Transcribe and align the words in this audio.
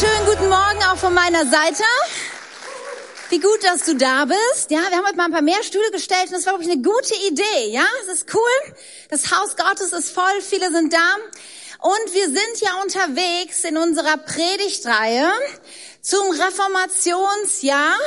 Schönen 0.00 0.24
guten 0.24 0.48
Morgen 0.48 0.82
auch 0.90 0.96
von 0.96 1.12
meiner 1.12 1.44
Seite. 1.44 1.84
Wie 3.28 3.38
gut, 3.38 3.62
dass 3.64 3.84
du 3.84 3.96
da 3.96 4.24
bist. 4.24 4.70
Ja, 4.70 4.78
wir 4.88 4.96
haben 4.96 5.04
heute 5.04 5.16
mal 5.18 5.26
ein 5.26 5.32
paar 5.32 5.42
mehr 5.42 5.62
Stühle 5.62 5.90
gestellt 5.90 6.28
und 6.28 6.32
das 6.32 6.46
war, 6.46 6.54
glaube 6.54 6.64
ich, 6.64 6.70
eine 6.70 6.80
gute 6.80 7.14
Idee. 7.28 7.68
Ja, 7.70 7.84
es 8.00 8.14
ist 8.14 8.34
cool. 8.34 8.74
Das 9.10 9.30
Haus 9.30 9.56
Gottes 9.56 9.92
ist 9.92 10.10
voll, 10.10 10.40
viele 10.40 10.72
sind 10.72 10.94
da. 10.94 11.16
Und 11.80 12.14
wir 12.14 12.24
sind 12.28 12.60
ja 12.60 12.80
unterwegs 12.82 13.62
in 13.64 13.76
unserer 13.76 14.16
Predigtreihe 14.16 15.30
zum 16.00 16.30
Reformationsjahr. 16.30 17.98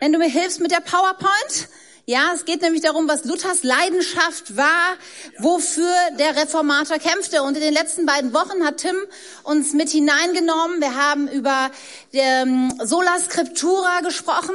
Wenn 0.00 0.12
du 0.12 0.18
mir 0.18 0.28
hilfst 0.28 0.60
mit 0.60 0.72
der 0.72 0.80
PowerPoint. 0.80 1.68
Ja, 2.06 2.32
es 2.34 2.44
geht 2.44 2.60
nämlich 2.60 2.82
darum, 2.82 3.08
was 3.08 3.24
Luthers 3.24 3.62
Leidenschaft 3.62 4.58
war, 4.58 4.98
wofür 5.38 5.90
der 6.18 6.36
Reformator 6.36 6.98
kämpfte. 6.98 7.42
Und 7.42 7.54
in 7.56 7.62
den 7.62 7.72
letzten 7.72 8.04
beiden 8.04 8.34
Wochen 8.34 8.62
hat 8.62 8.76
Tim 8.76 8.96
uns 9.42 9.72
mit 9.72 9.88
hineingenommen. 9.88 10.82
Wir 10.82 10.96
haben 10.96 11.28
über 11.28 11.70
ähm, 12.12 12.78
Sola 12.84 13.18
Scriptura 13.20 14.00
gesprochen, 14.00 14.54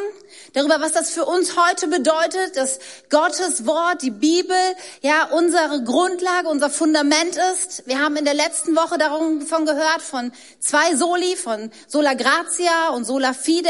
darüber, 0.53 0.79
was 0.79 0.91
das 0.91 1.09
für 1.09 1.25
uns 1.25 1.57
heute 1.57 1.87
bedeutet, 1.87 2.55
dass 2.55 2.77
Gottes 3.09 3.65
Wort, 3.65 4.03
die 4.03 4.11
Bibel, 4.11 4.55
ja, 5.01 5.29
unsere 5.31 5.83
Grundlage, 5.83 6.49
unser 6.49 6.69
Fundament 6.69 7.35
ist. 7.53 7.81
Wir 7.87 7.97
haben 7.97 8.15
in 8.15 8.25
der 8.25 8.35
letzten 8.35 8.75
Woche 8.75 8.99
davon 8.99 9.65
gehört, 9.65 10.03
von 10.03 10.31
zwei 10.59 10.95
Soli, 10.95 11.35
von 11.35 11.71
Sola 11.87 12.13
Gratia 12.13 12.89
und 12.89 13.05
Sola 13.05 13.33
Fide 13.33 13.69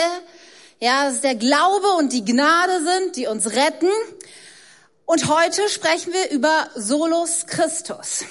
ja, 0.80 1.06
dass 1.06 1.16
es 1.16 1.22
der 1.22 1.36
Glaube 1.36 1.88
und 1.98 2.14
die 2.14 2.24
Gnade 2.24 2.82
sind, 2.84 3.16
die 3.16 3.28
uns 3.28 3.52
retten. 3.52 3.90
Und 5.06 5.28
heute 5.28 5.68
sprechen 5.70 6.14
wir 6.14 6.32
über 6.32 6.70
Solus 6.76 7.46
Christus. 7.48 8.26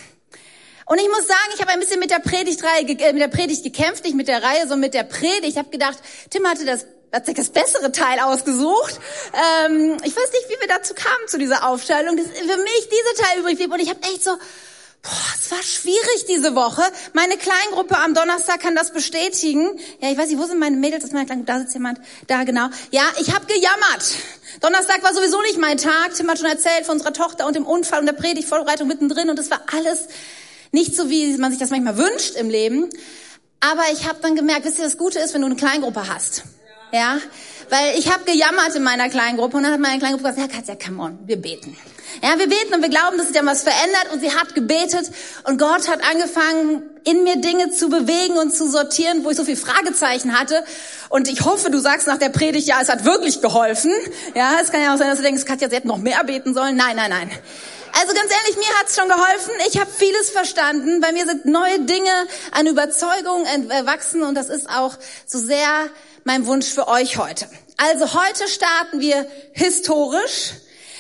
Und 0.86 0.98
ich 0.98 1.08
muss 1.08 1.26
sagen, 1.26 1.50
ich 1.54 1.60
habe 1.60 1.72
ein 1.72 1.80
bisschen 1.80 2.00
mit 2.00 2.10
der 2.10 2.20
Predigtreihe, 2.20 2.86
äh, 2.86 3.12
mit 3.12 3.20
der 3.20 3.28
Predigt 3.28 3.62
gekämpft, 3.62 4.04
nicht 4.04 4.14
mit 4.14 4.28
der 4.28 4.42
Reihe, 4.42 4.60
sondern 4.62 4.80
mit 4.80 4.94
der 4.94 5.02
Predigt. 5.02 5.44
Ich 5.44 5.58
habe 5.58 5.68
gedacht, 5.68 5.98
Tim 6.30 6.46
hatte 6.46 6.64
das 6.64 6.86
hat 7.12 7.24
sich 7.24 7.34
das 7.34 7.48
bessere 7.50 7.90
Teil 7.90 8.20
ausgesucht. 8.20 9.00
Ähm, 9.32 9.96
ich 10.04 10.14
weiß 10.14 10.32
nicht, 10.32 10.48
wie 10.48 10.60
wir 10.60 10.68
dazu 10.68 10.92
kamen 10.94 11.26
zu 11.26 11.38
dieser 11.38 11.66
Aufstellung. 11.66 12.16
Das 12.16 12.26
für 12.26 12.56
mich 12.56 12.88
dieser 12.88 13.26
Teil 13.26 13.40
übrig 13.40 13.56
blieb 13.56 13.72
und 13.72 13.80
ich 13.80 13.88
habe 13.88 14.02
echt 14.02 14.22
so, 14.22 14.32
Boah, 15.02 15.10
es 15.40 15.50
war 15.50 15.62
schwierig 15.62 16.26
diese 16.28 16.54
Woche. 16.54 16.82
Meine 17.12 17.36
Kleingruppe 17.36 17.96
am 17.98 18.14
Donnerstag 18.14 18.60
kann 18.60 18.74
das 18.74 18.92
bestätigen. 18.92 19.78
Ja, 20.00 20.10
ich 20.10 20.18
weiß 20.18 20.28
nicht, 20.28 20.38
wo 20.38 20.46
sind 20.46 20.58
meine 20.58 20.76
Mädels? 20.76 21.04
Ist 21.04 21.12
meine 21.12 21.26
Kleingruppe. 21.26 21.52
Da 21.52 21.60
sitzt 21.60 21.74
jemand. 21.74 22.00
Da, 22.26 22.44
genau. 22.44 22.68
Ja, 22.90 23.04
ich 23.20 23.34
habe 23.34 23.46
gejammert. 23.46 24.04
Donnerstag 24.60 25.02
war 25.02 25.14
sowieso 25.14 25.40
nicht 25.42 25.58
mein 25.58 25.78
Tag. 25.78 26.14
Tim 26.14 26.28
hat 26.28 26.38
schon 26.38 26.48
erzählt 26.48 26.84
von 26.84 26.94
unserer 26.94 27.12
Tochter 27.12 27.46
und 27.46 27.54
dem 27.54 27.64
Unfall 27.64 28.00
und 28.00 28.06
der 28.06 28.12
Predigtvorbereitung 28.12 28.88
mittendrin. 28.88 29.30
Und 29.30 29.38
es 29.38 29.50
war 29.50 29.62
alles 29.72 30.08
nicht 30.72 30.96
so, 30.96 31.08
wie 31.08 31.36
man 31.38 31.52
sich 31.52 31.60
das 31.60 31.70
manchmal 31.70 31.96
wünscht 31.96 32.34
im 32.34 32.50
Leben. 32.50 32.90
Aber 33.60 33.82
ich 33.92 34.06
habe 34.08 34.18
dann 34.20 34.36
gemerkt, 34.36 34.64
wisst 34.64 34.78
ihr, 34.78 34.84
das 34.84 34.98
Gute 34.98 35.20
ist, 35.20 35.32
wenn 35.32 35.40
du 35.40 35.46
eine 35.46 35.56
Kleingruppe 35.56 36.08
hast. 36.08 36.42
Ja, 36.92 37.18
weil 37.70 37.98
ich 37.98 38.10
habe 38.10 38.24
gejammert 38.24 38.74
in 38.74 38.82
meiner 38.82 39.08
Kleingruppe 39.10 39.58
und 39.58 39.62
dann 39.62 39.72
hat 39.72 39.80
meine 39.80 39.98
Kleingruppe 39.98 40.30
gesagt, 40.30 40.38
ja 40.38 40.56
Katja, 40.56 40.74
come 40.74 41.02
on, 41.02 41.18
wir 41.26 41.36
beten. 41.36 41.76
Ja, 42.22 42.38
wir 42.38 42.48
beten 42.48 42.74
und 42.74 42.82
wir 42.82 42.88
glauben, 42.88 43.18
dass 43.18 43.28
sich 43.28 43.36
da 43.36 43.44
was 43.44 43.62
verändert 43.62 44.08
und 44.12 44.20
sie 44.20 44.34
hat 44.34 44.54
gebetet 44.54 45.10
und 45.44 45.58
Gott 45.58 45.88
hat 45.88 46.00
angefangen, 46.10 46.82
in 47.04 47.22
mir 47.24 47.36
Dinge 47.36 47.70
zu 47.70 47.88
bewegen 47.88 48.38
und 48.38 48.54
zu 48.54 48.70
sortieren, 48.70 49.24
wo 49.24 49.30
ich 49.30 49.36
so 49.36 49.44
viel 49.44 49.56
Fragezeichen 49.56 50.38
hatte. 50.38 50.64
Und 51.10 51.28
ich 51.28 51.44
hoffe, 51.44 51.70
du 51.70 51.78
sagst 51.78 52.06
nach 52.06 52.18
der 52.18 52.30
Predigt, 52.30 52.66
ja, 52.66 52.78
es 52.80 52.88
hat 52.88 53.04
wirklich 53.04 53.40
geholfen. 53.40 53.92
Ja, 54.34 54.56
es 54.60 54.70
kann 54.72 54.82
ja 54.82 54.94
auch 54.94 54.98
sein, 54.98 55.08
dass 55.08 55.18
du 55.18 55.24
denkst, 55.24 55.44
Katja, 55.44 55.68
sie 55.68 55.76
hätte 55.76 55.88
noch 55.88 55.98
mehr 55.98 56.24
beten 56.24 56.54
sollen. 56.54 56.76
Nein, 56.76 56.96
nein, 56.96 57.10
nein. 57.10 57.30
Also 58.00 58.14
ganz 58.14 58.30
ehrlich, 58.30 58.56
mir 58.56 58.78
hat's 58.78 58.96
schon 58.96 59.08
geholfen. 59.08 59.52
Ich 59.68 59.78
habe 59.78 59.90
vieles 59.90 60.30
verstanden. 60.30 61.00
Bei 61.00 61.12
mir 61.12 61.24
sind 61.24 61.46
neue 61.46 61.80
Dinge 61.80 62.10
an 62.52 62.66
Überzeugung 62.66 63.44
erwachsen 63.70 64.22
und 64.22 64.34
das 64.34 64.48
ist 64.48 64.68
auch 64.68 64.94
so 65.26 65.38
sehr 65.38 65.88
mein 66.28 66.46
Wunsch 66.46 66.66
für 66.66 66.88
euch 66.88 67.16
heute. 67.16 67.48
Also 67.78 68.12
heute 68.12 68.46
starten 68.48 69.00
wir 69.00 69.26
historisch, 69.54 70.52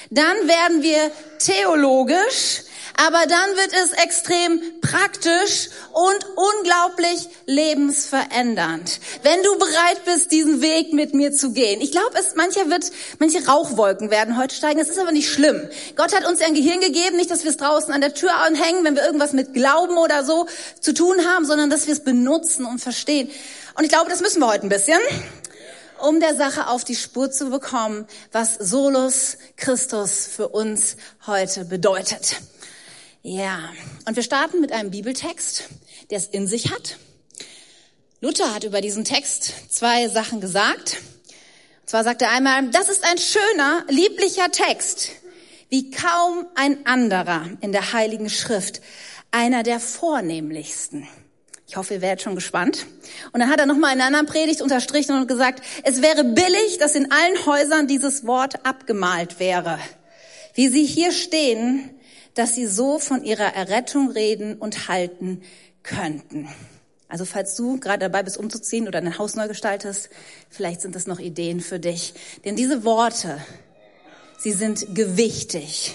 dann 0.08 0.48
werden 0.48 0.82
wir 0.82 1.10
theologisch, 1.38 2.62
aber 3.06 3.26
dann 3.26 3.56
wird 3.56 3.72
es 3.84 3.92
extrem 3.92 4.60
praktisch 4.80 5.68
und 5.92 6.26
unglaublich 6.34 7.28
lebensverändernd. 7.46 8.98
Wenn 9.22 9.40
du 9.44 9.56
bereit 9.56 10.04
bist, 10.04 10.32
diesen 10.32 10.60
Weg 10.60 10.92
mit 10.92 11.14
mir 11.14 11.32
zu 11.32 11.52
gehen. 11.52 11.80
Ich 11.80 11.92
glaube, 11.92 12.18
es 12.18 12.34
mancher 12.34 12.68
wird, 12.68 12.90
manche 13.20 13.46
Rauchwolken 13.46 14.10
werden 14.10 14.36
heute 14.36 14.54
steigen. 14.54 14.80
Das 14.80 14.88
ist 14.88 14.98
aber 14.98 15.12
nicht 15.12 15.30
schlimm. 15.30 15.68
Gott 15.94 16.12
hat 16.12 16.26
uns 16.26 16.40
ein 16.40 16.54
Gehirn 16.54 16.80
gegeben, 16.80 17.16
nicht, 17.16 17.30
dass 17.30 17.44
wir 17.44 17.52
es 17.52 17.56
draußen 17.56 17.94
an 17.94 18.00
der 18.00 18.14
Tür 18.14 18.34
anhängen, 18.34 18.82
wenn 18.82 18.96
wir 18.96 19.04
irgendwas 19.04 19.32
mit 19.32 19.54
Glauben 19.54 19.96
oder 19.96 20.24
so 20.24 20.48
zu 20.80 20.92
tun 20.92 21.24
haben, 21.24 21.44
sondern 21.44 21.70
dass 21.70 21.86
wir 21.86 21.92
es 21.92 22.02
benutzen 22.02 22.66
und 22.66 22.80
verstehen. 22.80 23.30
Und 23.76 23.84
ich 23.84 23.90
glaube, 23.90 24.10
das 24.10 24.20
müssen 24.20 24.40
wir 24.40 24.48
heute 24.48 24.66
ein 24.66 24.70
bisschen 24.70 24.98
um 26.00 26.20
der 26.20 26.36
Sache 26.36 26.68
auf 26.68 26.84
die 26.84 26.94
Spur 26.94 27.32
zu 27.32 27.50
bekommen, 27.50 28.06
was 28.30 28.54
Solus 28.54 29.36
Christus 29.56 30.28
für 30.28 30.46
uns 30.46 30.96
heute 31.26 31.64
bedeutet. 31.64 32.36
Ja, 33.22 33.70
und 34.06 34.14
wir 34.14 34.22
starten 34.22 34.60
mit 34.60 34.70
einem 34.70 34.90
Bibeltext, 34.90 35.64
der 36.10 36.18
es 36.18 36.28
in 36.28 36.46
sich 36.46 36.70
hat. 36.70 36.98
Luther 38.20 38.54
hat 38.54 38.62
über 38.62 38.80
diesen 38.80 39.04
Text 39.04 39.52
zwei 39.72 40.08
Sachen 40.08 40.40
gesagt. 40.40 40.98
Und 41.80 41.90
zwar 41.90 42.04
sagt 42.04 42.22
er 42.22 42.30
einmal, 42.30 42.70
das 42.70 42.88
ist 42.88 43.04
ein 43.04 43.18
schöner, 43.18 43.84
lieblicher 43.88 44.50
Text, 44.52 45.10
wie 45.68 45.90
kaum 45.90 46.46
ein 46.54 46.86
anderer 46.86 47.48
in 47.60 47.72
der 47.72 47.92
Heiligen 47.92 48.30
Schrift, 48.30 48.80
einer 49.32 49.64
der 49.64 49.80
vornehmlichsten. 49.80 51.08
Ich 51.66 51.76
hoffe, 51.76 51.94
ihr 51.94 52.00
werdet 52.00 52.22
schon 52.22 52.36
gespannt. 52.36 52.86
Und 53.32 53.40
dann 53.40 53.50
hat 53.50 53.58
er 53.58 53.66
nochmal 53.66 53.94
in 53.94 54.00
einer 54.00 54.06
anderen 54.06 54.26
Predigt 54.26 54.62
unterstrichen 54.62 55.16
und 55.16 55.26
gesagt, 55.26 55.62
es 55.82 56.02
wäre 56.02 56.24
billig, 56.24 56.78
dass 56.78 56.94
in 56.94 57.10
allen 57.10 57.46
Häusern 57.46 57.88
dieses 57.88 58.26
Wort 58.26 58.64
abgemalt 58.64 59.40
wäre. 59.40 59.78
Wie 60.54 60.68
sie 60.68 60.84
hier 60.84 61.12
stehen, 61.12 61.97
dass 62.38 62.54
sie 62.54 62.68
so 62.68 63.00
von 63.00 63.24
ihrer 63.24 63.54
Errettung 63.54 64.10
reden 64.10 64.54
und 64.54 64.86
halten 64.86 65.42
könnten. 65.82 66.48
Also 67.08 67.24
falls 67.24 67.56
du 67.56 67.80
gerade 67.80 67.98
dabei 67.98 68.22
bist, 68.22 68.36
umzuziehen 68.36 68.86
oder 68.86 69.00
dein 69.00 69.18
Haus 69.18 69.34
neu 69.34 69.48
gestaltest, 69.48 70.08
vielleicht 70.48 70.82
sind 70.82 70.94
das 70.94 71.08
noch 71.08 71.18
Ideen 71.18 71.60
für 71.60 71.80
dich. 71.80 72.14
Denn 72.44 72.54
diese 72.54 72.84
Worte, 72.84 73.38
sie 74.38 74.52
sind 74.52 74.94
gewichtig. 74.94 75.94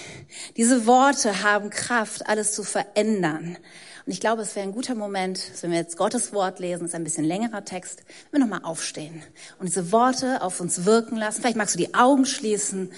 Diese 0.58 0.86
Worte 0.86 1.44
haben 1.44 1.70
Kraft, 1.70 2.28
alles 2.28 2.52
zu 2.52 2.64
verändern. 2.64 3.58
Und 4.06 4.12
ich 4.12 4.20
glaube, 4.20 4.42
es 4.42 4.54
wäre 4.58 4.68
ein 4.68 4.74
guter 4.74 4.96
Moment, 4.96 5.40
wenn 5.62 5.72
wir 5.72 5.78
jetzt 5.78 5.96
Gottes 5.96 6.34
Wort 6.34 6.60
lesen, 6.60 6.86
ist 6.86 6.96
ein 6.96 7.06
bisschen 7.06 7.24
längerer 7.24 7.64
Text, 7.64 8.04
wenn 8.32 8.42
wir 8.42 8.48
nochmal 8.48 8.70
aufstehen 8.70 9.24
und 9.60 9.68
diese 9.68 9.94
Worte 9.94 10.42
auf 10.42 10.60
uns 10.60 10.84
wirken 10.84 11.16
lassen. 11.16 11.40
Vielleicht 11.40 11.56
magst 11.56 11.76
du 11.76 11.80
die 11.80 11.94
Augen 11.94 12.26
schließen 12.26 12.92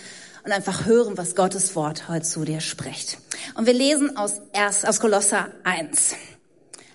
und 0.45 0.51
einfach 0.51 0.85
hören, 0.85 1.17
was 1.17 1.35
Gottes 1.35 1.75
Wort 1.75 2.07
heute 2.07 2.25
zu 2.25 2.45
dir 2.45 2.61
spricht. 2.61 3.17
Und 3.55 3.65
wir 3.65 3.73
lesen 3.73 4.15
aus, 4.15 4.41
erst, 4.53 4.87
aus 4.87 4.99
Kolosser 4.99 5.49
1, 5.63 6.15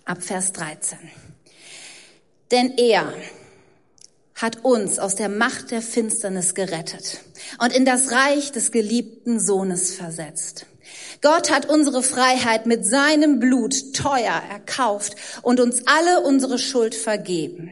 ab 0.04 0.22
Vers 0.22 0.52
13. 0.52 0.98
Denn 2.50 2.78
er 2.78 3.12
hat 4.36 4.64
uns 4.64 4.98
aus 4.98 5.16
der 5.16 5.28
Macht 5.28 5.70
der 5.70 5.82
Finsternis 5.82 6.54
gerettet 6.54 7.20
und 7.58 7.72
in 7.74 7.84
das 7.84 8.12
Reich 8.12 8.52
des 8.52 8.72
geliebten 8.72 9.40
Sohnes 9.40 9.94
versetzt. 9.94 10.66
Gott 11.20 11.50
hat 11.50 11.66
unsere 11.66 12.02
Freiheit 12.02 12.66
mit 12.66 12.86
seinem 12.86 13.38
Blut 13.38 13.94
teuer 13.94 14.42
erkauft 14.50 15.16
und 15.42 15.60
uns 15.60 15.82
alle 15.86 16.20
unsere 16.20 16.58
Schuld 16.58 16.94
vergeben. 16.94 17.70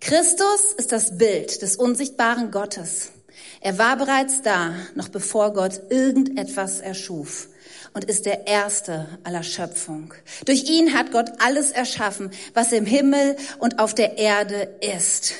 Christus 0.00 0.72
ist 0.76 0.92
das 0.92 1.18
Bild 1.18 1.62
des 1.62 1.76
unsichtbaren 1.76 2.50
Gottes. 2.50 3.12
Er 3.60 3.76
war 3.78 3.96
bereits 3.96 4.40
da, 4.42 4.74
noch 4.94 5.08
bevor 5.08 5.52
Gott 5.52 5.82
irgendetwas 5.90 6.80
erschuf 6.80 7.48
und 7.92 8.06
ist 8.06 8.24
der 8.24 8.46
Erste 8.46 9.06
aller 9.22 9.42
Schöpfung. 9.42 10.14
Durch 10.46 10.64
ihn 10.70 10.94
hat 10.94 11.12
Gott 11.12 11.30
alles 11.40 11.70
erschaffen, 11.70 12.30
was 12.54 12.72
im 12.72 12.86
Himmel 12.86 13.36
und 13.58 13.78
auf 13.78 13.94
der 13.94 14.16
Erde 14.16 14.76
ist. 14.80 15.34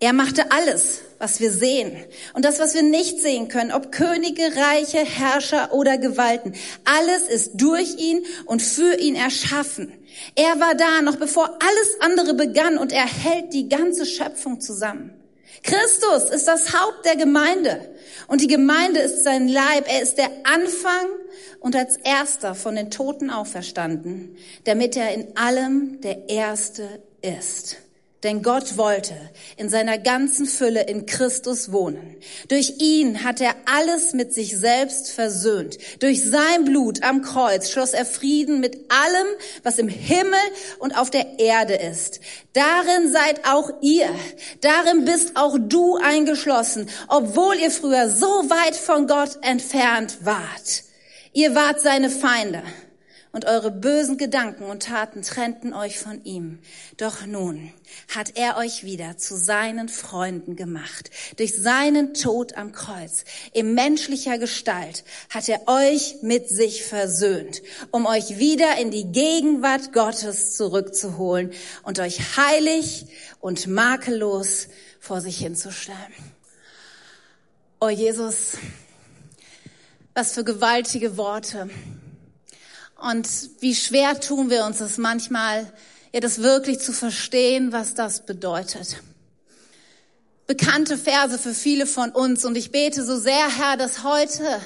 Er 0.00 0.14
machte 0.14 0.50
alles, 0.50 1.02
was 1.18 1.40
wir 1.40 1.52
sehen 1.52 1.92
und 2.32 2.44
das, 2.44 2.58
was 2.58 2.74
wir 2.74 2.82
nicht 2.82 3.20
sehen 3.20 3.48
können, 3.48 3.70
ob 3.70 3.92
Könige, 3.92 4.42
Reiche, 4.42 4.98
Herrscher 4.98 5.72
oder 5.74 5.98
Gewalten. 5.98 6.54
Alles 6.84 7.28
ist 7.28 7.52
durch 7.54 7.98
ihn 7.98 8.24
und 8.46 8.62
für 8.62 8.98
ihn 8.98 9.14
erschaffen. 9.14 9.92
Er 10.34 10.58
war 10.58 10.74
da, 10.74 11.02
noch 11.02 11.16
bevor 11.16 11.44
alles 11.44 12.00
andere 12.00 12.34
begann 12.34 12.78
und 12.78 12.92
er 12.92 13.06
hält 13.06 13.52
die 13.52 13.68
ganze 13.68 14.06
Schöpfung 14.06 14.60
zusammen. 14.60 15.21
Christus 15.62 16.30
ist 16.30 16.48
das 16.48 16.72
Haupt 16.72 17.04
der 17.04 17.16
Gemeinde 17.16 17.94
und 18.26 18.40
die 18.40 18.46
Gemeinde 18.46 19.00
ist 19.00 19.24
sein 19.24 19.48
Leib. 19.48 19.86
Er 19.86 20.02
ist 20.02 20.18
der 20.18 20.30
Anfang 20.44 21.06
und 21.60 21.76
als 21.76 21.96
erster 21.98 22.54
von 22.54 22.74
den 22.74 22.90
Toten 22.90 23.30
auferstanden, 23.30 24.36
damit 24.64 24.96
er 24.96 25.14
in 25.14 25.36
allem 25.36 26.00
der 26.00 26.28
Erste 26.28 27.02
ist. 27.20 27.76
Denn 28.22 28.42
Gott 28.42 28.76
wollte 28.76 29.14
in 29.56 29.68
seiner 29.68 29.98
ganzen 29.98 30.46
Fülle 30.46 30.82
in 30.82 31.06
Christus 31.06 31.72
wohnen. 31.72 32.16
Durch 32.48 32.74
ihn 32.78 33.24
hat 33.24 33.40
er 33.40 33.56
alles 33.64 34.12
mit 34.12 34.32
sich 34.32 34.56
selbst 34.56 35.10
versöhnt. 35.10 35.78
Durch 35.98 36.22
sein 36.22 36.64
Blut 36.64 37.02
am 37.02 37.22
Kreuz 37.22 37.70
schloss 37.70 37.94
er 37.94 38.06
Frieden 38.06 38.60
mit 38.60 38.92
allem, 38.92 39.26
was 39.64 39.78
im 39.78 39.88
Himmel 39.88 40.38
und 40.78 40.96
auf 40.96 41.10
der 41.10 41.40
Erde 41.40 41.74
ist. 41.74 42.20
Darin 42.52 43.10
seid 43.12 43.44
auch 43.44 43.70
ihr. 43.80 44.08
Darin 44.60 45.04
bist 45.04 45.32
auch 45.34 45.56
du 45.58 45.96
eingeschlossen, 45.96 46.88
obwohl 47.08 47.56
ihr 47.56 47.72
früher 47.72 48.08
so 48.08 48.26
weit 48.26 48.76
von 48.76 49.08
Gott 49.08 49.38
entfernt 49.42 50.18
wart. 50.22 50.84
Ihr 51.32 51.56
wart 51.56 51.80
seine 51.80 52.10
Feinde 52.10 52.62
und 53.32 53.46
eure 53.46 53.70
bösen 53.70 54.18
Gedanken 54.18 54.64
und 54.64 54.84
Taten 54.84 55.22
trennten 55.22 55.72
euch 55.72 55.98
von 55.98 56.22
ihm. 56.24 56.58
Doch 56.98 57.26
nun 57.26 57.72
hat 58.14 58.36
er 58.36 58.58
euch 58.58 58.84
wieder 58.84 59.16
zu 59.16 59.36
seinen 59.36 59.88
Freunden 59.88 60.54
gemacht. 60.54 61.10
Durch 61.36 61.56
seinen 61.56 62.12
Tod 62.12 62.56
am 62.56 62.72
Kreuz, 62.72 63.24
in 63.52 63.74
menschlicher 63.74 64.38
Gestalt, 64.38 65.04
hat 65.30 65.48
er 65.48 65.66
euch 65.66 66.16
mit 66.20 66.48
sich 66.48 66.84
versöhnt, 66.84 67.62
um 67.90 68.06
euch 68.06 68.38
wieder 68.38 68.76
in 68.78 68.90
die 68.90 69.10
Gegenwart 69.10 69.92
Gottes 69.92 70.54
zurückzuholen 70.54 71.52
und 71.82 71.98
euch 71.98 72.36
heilig 72.36 73.06
und 73.40 73.66
makellos 73.66 74.68
vor 75.00 75.22
sich 75.22 75.38
hinzustellen. 75.38 75.98
Oh 77.80 77.88
Jesus, 77.88 78.58
was 80.14 80.34
für 80.34 80.44
gewaltige 80.44 81.16
Worte. 81.16 81.70
Und 83.02 83.28
wie 83.58 83.74
schwer 83.74 84.20
tun 84.20 84.48
wir 84.48 84.64
uns 84.64 84.78
das 84.78 84.96
manchmal, 84.96 85.72
ja, 86.12 86.20
das 86.20 86.38
wirklich 86.40 86.78
zu 86.78 86.92
verstehen, 86.92 87.72
was 87.72 87.94
das 87.94 88.24
bedeutet. 88.24 89.02
Bekannte 90.46 90.96
Verse 90.96 91.36
für 91.36 91.52
viele 91.52 91.86
von 91.86 92.10
uns. 92.10 92.44
Und 92.44 92.56
ich 92.56 92.70
bete 92.70 93.04
so 93.04 93.18
sehr, 93.18 93.56
Herr, 93.56 93.76
dass 93.76 94.04
heute 94.04 94.60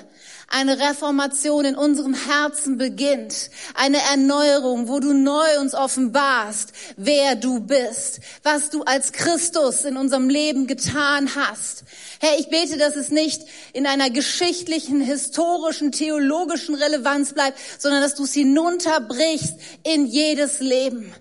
eine 0.49 0.79
Reformation 0.79 1.65
in 1.65 1.75
unserem 1.75 2.15
Herzen 2.15 2.79
beginnt, 2.79 3.51
eine 3.75 3.99
Erneuerung, 3.99 4.89
wo 4.89 5.01
du 5.01 5.13
neu 5.13 5.61
uns 5.61 5.75
offenbarst, 5.75 6.73
wer 6.97 7.35
du 7.35 7.61
bist, 7.61 8.21
was 8.43 8.71
du 8.71 8.83
als 8.85 9.13
Christus 9.13 9.85
in 9.85 9.97
unserem 9.97 10.29
Leben 10.29 10.67
getan 10.67 11.35
hast. 11.35 11.85
Herr, 12.21 12.39
ich 12.39 12.49
bete, 12.49 12.79
dass 12.79 12.95
es 12.97 13.11
nicht 13.11 13.43
in 13.73 13.87
einer 13.87 14.09
geschichtlichen, 14.09 15.01
historischen, 15.01 15.91
theologischen 15.91 16.77
Relevanz 16.77 17.33
bleibt, 17.33 17.59
sondern 17.79 18.01
dass 18.01 18.15
du 18.15 18.25
es 18.25 18.33
hinunterbrichst 18.33 19.55
in 19.83 20.07
jedes 20.07 20.61
Leben. 20.61 21.13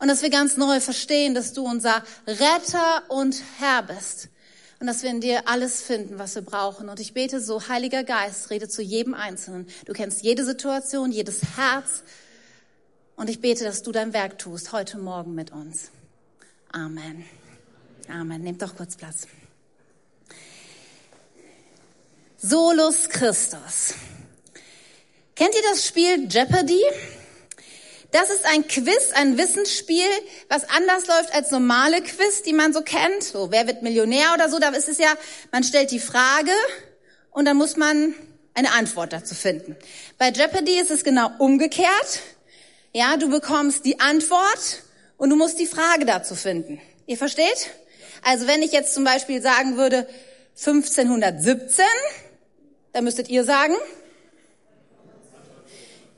Und 0.00 0.08
dass 0.08 0.22
wir 0.22 0.30
ganz 0.30 0.56
neu 0.56 0.80
verstehen, 0.80 1.34
dass 1.34 1.52
du 1.52 1.64
unser 1.64 2.02
Retter 2.26 3.02
und 3.08 3.36
Herr 3.58 3.82
bist 3.82 4.28
und 4.80 4.86
dass 4.86 5.02
wir 5.02 5.10
in 5.10 5.20
dir 5.20 5.46
alles 5.46 5.82
finden, 5.82 6.18
was 6.18 6.34
wir 6.34 6.42
brauchen. 6.42 6.88
Und 6.88 7.00
ich 7.00 7.12
bete 7.12 7.38
so, 7.40 7.68
Heiliger 7.68 8.02
Geist, 8.02 8.48
rede 8.48 8.66
zu 8.66 8.80
jedem 8.80 9.12
Einzelnen. 9.12 9.68
Du 9.84 9.92
kennst 9.92 10.22
jede 10.22 10.42
Situation, 10.44 11.12
jedes 11.12 11.42
Herz. 11.56 12.02
Und 13.14 13.28
ich 13.28 13.42
bete, 13.42 13.62
dass 13.62 13.82
du 13.82 13.92
dein 13.92 14.14
Werk 14.14 14.38
tust 14.38 14.72
heute 14.72 14.96
Morgen 14.96 15.34
mit 15.34 15.52
uns. 15.52 15.90
Amen. 16.72 17.26
Amen. 18.08 18.42
Nehmt 18.42 18.62
doch 18.62 18.74
kurz 18.74 18.96
Platz. 18.96 19.26
Solus 22.38 23.10
Christus. 23.10 23.92
Kennt 25.34 25.54
ihr 25.54 25.62
das 25.70 25.86
Spiel 25.86 26.26
Jeopardy? 26.26 26.82
Das 28.12 28.28
ist 28.28 28.44
ein 28.44 28.66
Quiz, 28.66 29.12
ein 29.14 29.38
Wissensspiel, 29.38 30.08
was 30.48 30.68
anders 30.68 31.06
läuft 31.06 31.32
als 31.32 31.52
normale 31.52 32.02
Quiz, 32.02 32.42
die 32.42 32.52
man 32.52 32.72
so 32.72 32.82
kennt. 32.82 33.22
So, 33.22 33.52
wer 33.52 33.68
wird 33.68 33.82
Millionär 33.82 34.34
oder 34.34 34.48
so? 34.48 34.58
Da 34.58 34.70
ist 34.70 34.88
es 34.88 34.98
ja, 34.98 35.12
man 35.52 35.62
stellt 35.62 35.92
die 35.92 36.00
Frage 36.00 36.50
und 37.30 37.44
dann 37.44 37.56
muss 37.56 37.76
man 37.76 38.14
eine 38.54 38.72
Antwort 38.72 39.12
dazu 39.12 39.36
finden. 39.36 39.76
Bei 40.18 40.30
Jeopardy 40.30 40.80
ist 40.80 40.90
es 40.90 41.04
genau 41.04 41.30
umgekehrt. 41.38 42.20
Ja, 42.92 43.16
du 43.16 43.30
bekommst 43.30 43.84
die 43.84 44.00
Antwort 44.00 44.82
und 45.16 45.30
du 45.30 45.36
musst 45.36 45.60
die 45.60 45.66
Frage 45.66 46.04
dazu 46.04 46.34
finden. 46.34 46.80
Ihr 47.06 47.16
versteht? 47.16 47.70
Also 48.22 48.48
wenn 48.48 48.62
ich 48.62 48.72
jetzt 48.72 48.92
zum 48.92 49.04
Beispiel 49.04 49.40
sagen 49.40 49.76
würde 49.76 50.08
1517, 50.56 51.84
dann 52.92 53.04
müsstet 53.04 53.28
ihr 53.28 53.44
sagen 53.44 53.74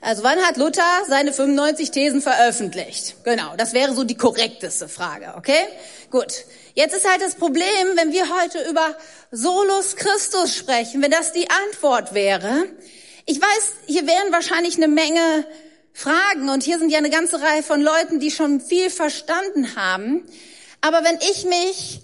also 0.02 0.22
wann 0.24 0.38
hat 0.40 0.56
Luther 0.56 0.82
seine 1.08 1.32
95 1.32 1.92
Thesen 1.92 2.20
veröffentlicht? 2.20 3.24
Genau, 3.24 3.54
das 3.56 3.72
wäre 3.72 3.94
so 3.94 4.04
die 4.04 4.16
korrekteste 4.16 4.88
Frage, 4.88 5.34
okay? 5.36 5.64
Gut. 6.10 6.44
Jetzt 6.74 6.94
ist 6.94 7.08
halt 7.08 7.22
das 7.22 7.36
Problem, 7.36 7.64
wenn 7.94 8.12
wir 8.12 8.24
heute 8.40 8.68
über 8.68 8.96
Solus 9.30 9.96
Christus 9.96 10.54
sprechen, 10.54 11.02
wenn 11.02 11.10
das 11.10 11.32
die 11.32 11.48
Antwort 11.48 12.14
wäre. 12.14 12.66
Ich 13.26 13.40
weiß, 13.40 13.72
hier 13.86 14.06
wären 14.06 14.32
wahrscheinlich 14.32 14.76
eine 14.76 14.88
Menge 14.88 15.46
Fragen 15.92 16.48
und 16.50 16.62
hier 16.62 16.78
sind 16.78 16.90
ja 16.90 16.98
eine 16.98 17.10
ganze 17.10 17.40
Reihe 17.40 17.62
von 17.62 17.80
Leuten, 17.80 18.20
die 18.20 18.30
schon 18.30 18.60
viel 18.60 18.90
verstanden 18.90 19.76
haben. 19.76 20.26
Aber 20.80 21.04
wenn 21.04 21.16
ich 21.30 21.44
mich 21.44 22.01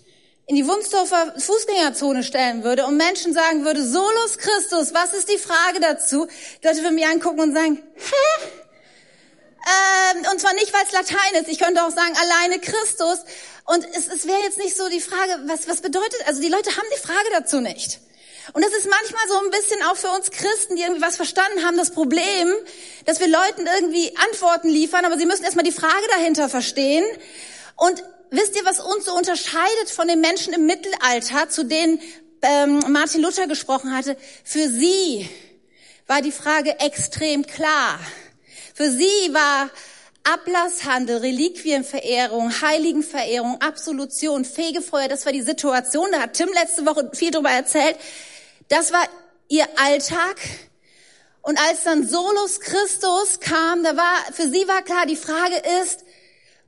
in 0.49 0.57
die 0.57 0.67
Wunsdorfer 0.67 1.35
Fußgängerzone 1.39 2.25
stellen 2.25 2.65
würde 2.65 2.87
und 2.87 2.97
Menschen 2.97 3.35
sagen 3.35 3.67
würde, 3.67 3.87
Solus 3.87 4.39
Christus, 4.39 4.95
was 4.95 5.13
ist 5.13 5.29
die 5.29 5.37
Frage 5.37 5.79
dazu? 5.79 6.27
Die 6.63 6.67
Leute 6.67 6.83
würden 6.83 6.95
mich 6.95 7.07
angucken 7.07 7.41
und 7.41 7.55
sagen, 7.55 7.83
hä? 7.95 8.49
Ähm, 9.69 10.25
und 10.33 10.41
zwar 10.41 10.55
nicht, 10.55 10.73
weil 10.73 10.85
es 10.87 10.93
Latein 10.93 11.43
ist. 11.43 11.49
Ich 11.49 11.59
könnte 11.59 11.85
auch 11.85 11.91
sagen, 11.91 12.15
alleine 12.17 12.59
Christus. 12.61 13.19
Und 13.67 13.87
es, 13.95 14.09
es 14.09 14.27
wäre 14.27 14.41
jetzt 14.41 14.57
nicht 14.57 14.75
so 14.75 14.89
die 14.89 15.03
Frage, 15.03 15.39
was, 15.45 15.69
was 15.69 15.83
bedeutet, 15.83 16.27
also 16.27 16.41
die 16.41 16.49
Leute 16.49 16.71
haben 16.71 16.87
die 16.97 17.07
Frage 17.07 17.29
dazu 17.33 17.61
nicht. 17.61 18.01
Und 18.55 18.65
das 18.65 18.73
ist 18.73 18.89
manchmal 18.89 19.29
so 19.29 19.39
ein 19.45 19.51
bisschen 19.51 19.83
auch 19.83 19.97
für 19.97 20.09
uns 20.09 20.31
Christen, 20.31 20.77
die 20.77 20.83
irgendwie 20.83 21.03
was 21.03 21.17
verstanden 21.17 21.67
haben, 21.67 21.77
das 21.77 21.91
Problem, 21.91 22.51
dass 23.05 23.21
wir 23.21 23.29
Leuten 23.29 23.67
irgendwie 23.67 24.17
Antworten 24.17 24.71
liefern, 24.71 25.05
aber 25.05 25.19
sie 25.19 25.27
müssen 25.27 25.45
erstmal 25.45 25.67
die 25.67 25.73
Frage 25.73 26.07
dahinter 26.17 26.49
verstehen. 26.49 27.05
Und 27.77 28.03
wisst 28.31 28.57
ihr, 28.57 28.65
was 28.65 28.81
uns 28.81 29.05
so 29.05 29.15
unterscheidet 29.15 29.91
von 29.91 30.09
den 30.09 30.21
Menschen 30.21 30.53
im 30.53 30.67
Mittelalter, 30.67 31.49
zu 31.49 31.65
denen 31.65 32.01
ähm, 32.43 32.81
Martin 32.89 33.23
Luther 33.23 33.47
gesprochen 33.47 33.95
hatte? 33.95 34.17
Für 34.45 34.69
sie 34.69 35.29
war 36.07 36.23
die 36.23 36.33
Frage 36.33 36.79
extrem 36.81 37.47
klar. 37.47 37.99
Für 38.75 38.91
sie 38.91 39.33
war 39.33 39.71
Ablasshandel, 40.25 41.19
Reliquienverehrung, 41.19 42.61
Heiligenverehrung, 42.61 43.61
Absolution, 43.61 44.45
Fegefeuer, 44.45 45.09
das 45.09 45.25
war 45.25 45.33
die 45.33 45.43
Situation. 45.43 46.09
Da 46.13 46.21
hat 46.21 46.35
Tim 46.35 46.51
letzte 46.53 46.85
Woche 46.85 47.11
viel 47.15 47.31
drüber 47.31 47.51
erzählt. 47.51 47.97
Das 48.69 48.93
war 48.93 49.07
ihr 49.49 49.67
Alltag. 49.77 50.37
Und 51.41 51.59
als 51.59 51.85
dann 51.85 52.07
Solus 52.07 52.61
Christus 52.61 53.41
kam, 53.41 53.83
da 53.83 53.97
war, 53.97 54.33
für 54.33 54.49
sie 54.51 54.69
war 54.69 54.83
klar, 54.83 55.07
die 55.07 55.17
Frage 55.17 55.63
ist, 55.83 56.05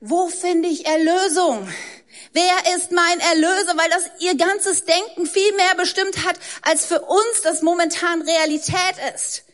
wo 0.00 0.28
finde 0.28 0.68
ich 0.68 0.86
Erlösung? 0.86 1.68
Wer 2.32 2.74
ist 2.76 2.92
mein 2.92 3.20
Erlöser? 3.20 3.76
Weil 3.76 3.90
das 3.90 4.10
ihr 4.20 4.36
ganzes 4.36 4.84
Denken 4.84 5.26
viel 5.26 5.52
mehr 5.56 5.74
bestimmt 5.76 6.24
hat, 6.24 6.38
als 6.62 6.86
für 6.86 7.00
uns 7.00 7.42
das 7.42 7.62
momentan 7.62 8.22
Realität 8.22 8.94
ist. 9.14 9.44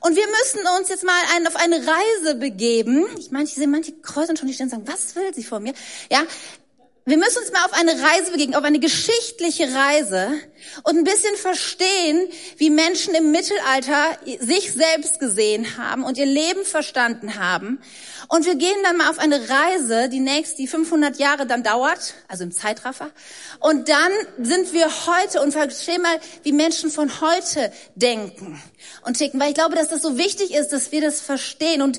Und 0.00 0.14
wir 0.14 0.26
müssen 0.26 0.60
uns 0.78 0.88
jetzt 0.88 1.04
mal 1.04 1.20
ein, 1.34 1.46
auf 1.46 1.56
eine 1.56 1.76
Reise 1.76 2.36
begeben. 2.36 3.06
Ich 3.18 3.30
meine, 3.30 3.44
ich 3.44 3.54
sehe 3.54 3.66
manche 3.66 3.92
kreuzen 3.92 4.36
schon 4.36 4.46
die 4.46 4.54
Stirn 4.54 4.66
und 4.66 4.70
sagen, 4.70 4.86
was 4.86 5.16
will 5.16 5.34
sie 5.34 5.42
von 5.42 5.62
mir? 5.62 5.72
Ja, 6.10 6.22
wir 7.06 7.16
müssen 7.16 7.38
uns 7.38 7.50
mal 7.50 7.64
auf 7.64 7.72
eine 7.72 7.92
Reise 7.92 8.30
begeben, 8.30 8.54
auf 8.54 8.64
eine 8.64 8.78
geschichtliche 8.78 9.72
Reise 9.74 10.32
und 10.82 10.98
ein 10.98 11.04
bisschen 11.04 11.34
verstehen, 11.36 12.28
wie 12.58 12.68
Menschen 12.68 13.14
im 13.14 13.32
Mittelalter 13.32 14.18
sich 14.38 14.72
selbst 14.72 15.18
gesehen 15.18 15.78
haben 15.78 16.04
und 16.04 16.18
ihr 16.18 16.26
Leben 16.26 16.64
verstanden 16.64 17.38
haben. 17.38 17.80
Und 18.28 18.44
wir 18.44 18.54
gehen 18.54 18.76
dann 18.84 18.98
mal 18.98 19.08
auf 19.08 19.18
eine 19.18 19.40
Reise, 19.48 20.08
die 20.10 20.20
nächst, 20.20 20.58
die 20.58 20.66
500 20.66 21.18
Jahre 21.18 21.46
dann 21.46 21.62
dauert, 21.62 22.14
also 22.28 22.44
im 22.44 22.52
Zeitraffer. 22.52 23.10
Und 23.60 23.88
dann 23.88 24.12
sind 24.38 24.72
wir 24.74 24.88
heute 25.06 25.40
und 25.40 25.52
verstehen 25.52 26.02
mal, 26.02 26.20
wie 26.42 26.52
Menschen 26.52 26.90
von 26.90 27.20
heute 27.22 27.72
denken 27.94 28.62
und 29.06 29.16
ticken, 29.16 29.40
weil 29.40 29.48
ich 29.48 29.54
glaube, 29.54 29.74
dass 29.74 29.88
das 29.88 30.02
so 30.02 30.18
wichtig 30.18 30.54
ist, 30.54 30.68
dass 30.68 30.92
wir 30.92 31.00
das 31.00 31.20
verstehen 31.20 31.80
und 31.80 31.98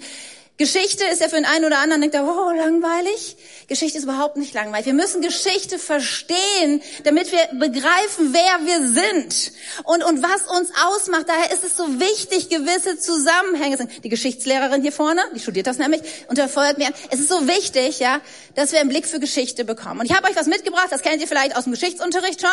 Geschichte 0.58 1.04
ist 1.06 1.22
ja 1.22 1.28
für 1.28 1.38
den 1.38 1.46
einen 1.46 1.66
oder 1.66 1.80
anderen, 1.80 2.02
denkt 2.02 2.16
er, 2.16 2.24
oh, 2.24 2.52
langweilig. 2.52 3.36
Geschichte 3.68 3.98
ist 3.98 4.04
überhaupt 4.04 4.38
nicht 4.38 4.54
langweilig. 4.54 4.86
Wir 4.86 4.94
müssen 4.94 5.22
Geschichte 5.22 5.80
verstehen, 5.80 6.84
damit 7.04 7.32
wir 7.32 7.40
begreifen, 7.60 8.32
wer 8.32 8.68
wir 8.68 8.88
sind 8.88 9.54
und, 9.86 10.04
und 10.04 10.22
was 10.22 10.44
uns 10.60 10.70
ausmacht. 10.86 11.26
Daher 11.28 11.52
ist 11.52 11.64
es 11.64 11.78
so 11.78 12.00
wichtig, 12.00 12.50
gewisse 12.50 13.00
Zusammenhänge 13.00 13.78
sind. 13.78 14.04
Die 14.04 14.10
Geschichtslehrerin 14.10 14.84
hier 14.84 14.92
vorne, 14.92 15.22
die 15.34 15.40
studiert 15.40 15.66
das 15.66 15.80
nämlich 15.80 16.02
und 16.28 16.38
verfolgt 16.38 16.78
mir. 16.78 16.90
Es 17.10 17.20
ist 17.20 17.30
so 17.30 17.48
wichtig, 17.48 17.98
ja, 18.00 18.22
dass 18.54 18.72
wir 18.72 18.82
einen 18.82 18.90
Blick 18.90 19.08
für 19.08 19.20
Geschichte 19.20 19.66
bekommen. 19.66 20.02
Und 20.02 20.06
ich 20.06 20.16
habe 20.16 20.28
euch 20.30 20.36
was 20.36 20.46
mitgebracht, 20.46 20.88
das 20.92 21.02
kennt 21.02 21.22
ihr 21.22 21.28
vielleicht 21.28 21.56
aus 21.56 21.64
dem 21.64 21.74
Geschichtsunterricht 21.74 22.40
schon. 22.40 22.50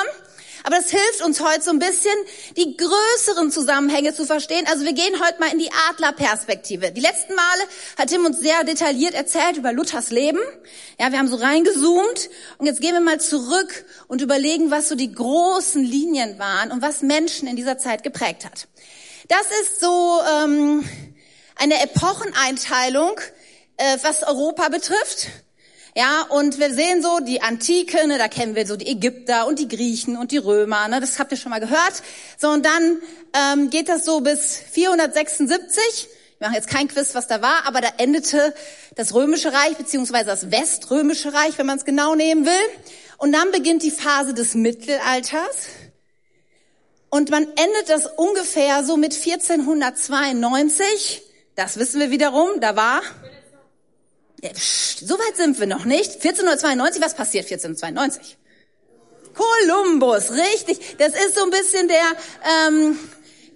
Aber 0.64 0.76
das 0.76 0.90
hilft 0.90 1.22
uns 1.24 1.40
heute 1.40 1.62
so 1.62 1.70
ein 1.70 1.78
bisschen, 1.78 2.14
die 2.56 2.76
größeren 2.76 3.50
Zusammenhänge 3.50 4.14
zu 4.14 4.24
verstehen. 4.24 4.66
Also 4.70 4.84
wir 4.84 4.92
gehen 4.92 5.14
heute 5.24 5.40
mal 5.40 5.52
in 5.52 5.58
die 5.58 5.70
Adlerperspektive. 5.90 6.92
Die 6.92 7.00
letzten 7.00 7.34
Male 7.34 7.62
hat 7.96 8.08
Tim 8.08 8.24
uns 8.24 8.40
sehr 8.40 8.64
detailliert 8.64 9.14
erzählt 9.14 9.56
über 9.56 9.72
Luthers 9.72 10.10
Leben. 10.10 10.40
Ja, 11.00 11.12
wir 11.12 11.18
haben 11.18 11.28
so 11.28 11.36
reingezoomt 11.36 12.30
und 12.58 12.66
jetzt 12.66 12.80
gehen 12.80 12.92
wir 12.92 13.00
mal 13.00 13.20
zurück 13.20 13.84
und 14.08 14.20
überlegen, 14.20 14.70
was 14.70 14.88
so 14.88 14.94
die 14.94 15.12
großen 15.12 15.82
Linien 15.82 16.38
waren 16.38 16.72
und 16.72 16.82
was 16.82 17.02
Menschen 17.02 17.48
in 17.48 17.56
dieser 17.56 17.78
Zeit 17.78 18.02
geprägt 18.02 18.44
hat. 18.44 18.68
Das 19.28 19.46
ist 19.62 19.80
so 19.80 20.20
ähm, 20.42 20.88
eine 21.56 21.82
Epocheneinteilung, 21.82 23.20
äh, 23.76 23.98
was 24.02 24.22
Europa 24.22 24.68
betrifft. 24.68 25.28
Ja, 25.94 26.22
und 26.28 26.58
wir 26.58 26.72
sehen 26.72 27.02
so 27.02 27.18
die 27.20 27.42
Antike, 27.42 28.06
ne, 28.06 28.18
da 28.18 28.28
kennen 28.28 28.54
wir 28.54 28.66
so 28.66 28.76
die 28.76 28.86
Ägypter 28.86 29.46
und 29.46 29.58
die 29.58 29.68
Griechen 29.68 30.16
und 30.16 30.30
die 30.30 30.38
Römer, 30.38 30.86
ne, 30.88 31.00
das 31.00 31.18
habt 31.18 31.32
ihr 31.32 31.38
schon 31.38 31.50
mal 31.50 31.60
gehört. 31.60 32.02
So, 32.36 32.50
und 32.50 32.64
dann 32.64 33.00
ähm, 33.32 33.70
geht 33.70 33.88
das 33.88 34.04
so 34.04 34.20
bis 34.20 34.58
476. 34.70 36.08
Wir 36.38 36.46
machen 36.46 36.54
jetzt 36.54 36.68
kein 36.68 36.88
Quiz, 36.88 37.14
was 37.14 37.26
da 37.26 37.42
war, 37.42 37.66
aber 37.66 37.80
da 37.80 37.88
endete 37.98 38.54
das 38.94 39.14
Römische 39.14 39.52
Reich, 39.52 39.76
beziehungsweise 39.76 40.26
das 40.26 40.50
Weströmische 40.50 41.32
Reich, 41.32 41.58
wenn 41.58 41.66
man 41.66 41.78
es 41.78 41.84
genau 41.84 42.14
nehmen 42.14 42.46
will. 42.46 42.52
Und 43.16 43.32
dann 43.32 43.50
beginnt 43.50 43.82
die 43.82 43.90
Phase 43.90 44.34
des 44.34 44.54
Mittelalters. 44.54 45.66
Und 47.10 47.30
man 47.30 47.44
endet 47.44 47.88
das 47.88 48.06
ungefähr 48.06 48.84
so 48.84 48.96
mit 48.96 49.14
1492. 49.14 51.22
Das 51.56 51.78
wissen 51.78 51.98
wir 51.98 52.10
wiederum, 52.10 52.60
da 52.60 52.76
war 52.76 53.00
so 54.42 55.18
weit 55.18 55.36
sind 55.36 55.58
wir 55.58 55.66
noch 55.66 55.84
nicht. 55.84 56.14
1492, 56.14 57.02
was 57.02 57.14
passiert 57.14 57.44
1492? 57.44 58.36
Kolumbus, 59.34 60.30
richtig. 60.32 60.96
Das 60.98 61.08
ist 61.08 61.34
so 61.36 61.44
ein 61.44 61.50
bisschen 61.50 61.88
der, 61.88 62.04
ähm, 62.68 62.98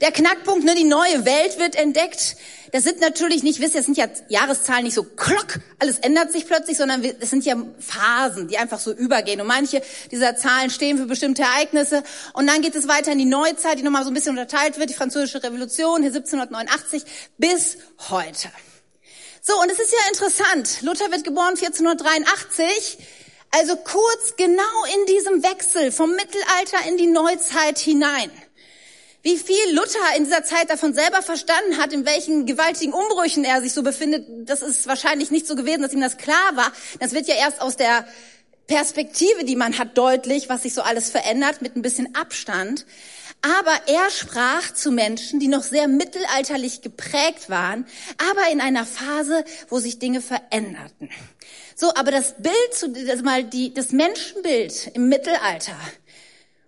der 0.01 0.13
Knackpunkt, 0.13 0.65
ne? 0.65 0.75
die 0.75 0.85
neue 0.85 1.25
Welt 1.25 1.59
wird 1.59 1.77
entdeckt. 1.77 2.37
Das 2.73 2.85
sind 2.85 3.01
natürlich 3.01 3.43
nicht, 3.43 3.61
wisst 3.61 3.75
ihr, 3.75 3.81
das 3.81 3.87
sind 3.87 3.99
ja 3.99 4.07
Jahreszahlen 4.29 4.85
nicht 4.85 4.95
so 4.95 5.05
klock, 5.05 5.59
alles 5.79 5.99
ändert 5.99 6.33
sich 6.33 6.47
plötzlich, 6.47 6.79
sondern 6.79 7.05
es 7.05 7.29
sind 7.29 7.45
ja 7.45 7.55
Phasen, 7.79 8.49
die 8.49 8.57
einfach 8.57 8.81
so 8.81 8.93
übergehen. 8.93 9.43
Und 9.43 9.47
manche 9.47 9.83
dieser 10.11 10.37
Zahlen 10.37 10.71
stehen 10.71 10.97
für 10.97 11.05
bestimmte 11.05 11.43
Ereignisse. 11.43 12.03
Und 12.33 12.47
dann 12.47 12.63
geht 12.63 12.75
es 12.75 12.89
weiter 12.89 13.13
in 13.13 13.19
die 13.19 13.27
Neuzeit, 13.27 13.79
die 13.79 13.83
nochmal 13.83 14.05
so 14.05 14.11
ein 14.11 14.15
bisschen 14.15 14.39
unterteilt 14.39 14.79
wird, 14.79 14.89
die 14.89 14.95
französische 14.95 15.43
Revolution, 15.43 16.03
hier 16.03 16.15
1789 16.15 17.03
bis 17.37 17.77
heute. 18.09 18.49
So, 19.45 19.61
und 19.61 19.73
es 19.73 19.81
ist 19.81 19.91
ja 19.91 19.99
interessant. 20.09 20.83
Luther 20.83 21.11
wird 21.11 21.25
geboren 21.25 21.57
1483. 21.59 22.97
Also 23.51 23.75
kurz 23.75 24.37
genau 24.37 24.63
in 24.95 25.07
diesem 25.07 25.43
Wechsel 25.43 25.91
vom 25.91 26.13
Mittelalter 26.13 26.89
in 26.89 26.97
die 26.97 27.09
Neuzeit 27.09 27.81
hinein. 27.81 28.31
Wie 29.23 29.37
viel 29.37 29.75
Luther 29.75 30.17
in 30.17 30.25
dieser 30.25 30.45
Zeit 30.45 30.71
davon 30.71 30.95
selber 30.95 31.23
verstanden 31.23 31.77
hat, 31.79 31.93
in 31.93 32.07
welchen 32.07 32.47
gewaltigen 32.47 32.93
Umbrüchen 32.93 33.45
er 33.45 33.61
sich 33.61 33.73
so 33.73 33.83
befindet, 33.83 34.27
das 34.49 34.63
ist 34.63 34.87
wahrscheinlich 34.87 35.33
nicht 35.33 35.49
so 35.49 35.57
gewesen, 35.57 35.83
dass 35.83 35.93
ihm 35.93 36.01
das 36.01 36.19
klar 36.19 36.55
war. 36.55 36.73
Das 37.01 37.13
wird 37.13 37.27
ja 37.27 37.35
erst 37.35 37.61
aus 37.61 37.77
der 37.77 38.07
Perspektive, 38.69 39.45
die 39.45 39.57
man 39.57 39.77
hat, 39.77 39.99
deutlich, 39.99 40.49
was 40.51 40.63
sich 40.63 40.73
so 40.73 40.83
alles 40.83 41.11
verändert, 41.11 41.63
mit 41.63 41.75
ein 41.75 41.83
bisschen 41.83 42.15
Abstand. 42.15 42.87
Aber 43.43 43.89
er 43.89 44.09
sprach 44.11 44.73
zu 44.73 44.93
Menschen, 44.93 45.41
die 45.41 45.49
noch 45.49 45.65
sehr 45.65 45.89
mittelalterlich 45.89 46.81
geprägt 46.81 47.51
waren, 47.51 47.87
aber 48.31 48.53
in 48.53 48.61
einer 48.61 48.87
Phase, 48.87 49.45
wo 49.69 49.81
sich 49.81 49.99
Dinge 49.99 50.21
veränderten. 50.21 51.11
So, 51.75 51.93
aber 51.95 52.13
das 52.13 52.37
Bild, 52.39 53.09
das 53.09 53.23
mal 53.23 53.43
die, 53.43 53.75
das 53.75 53.91
Menschenbild 53.91 54.93
im 54.95 55.09
Mittelalter 55.09 55.77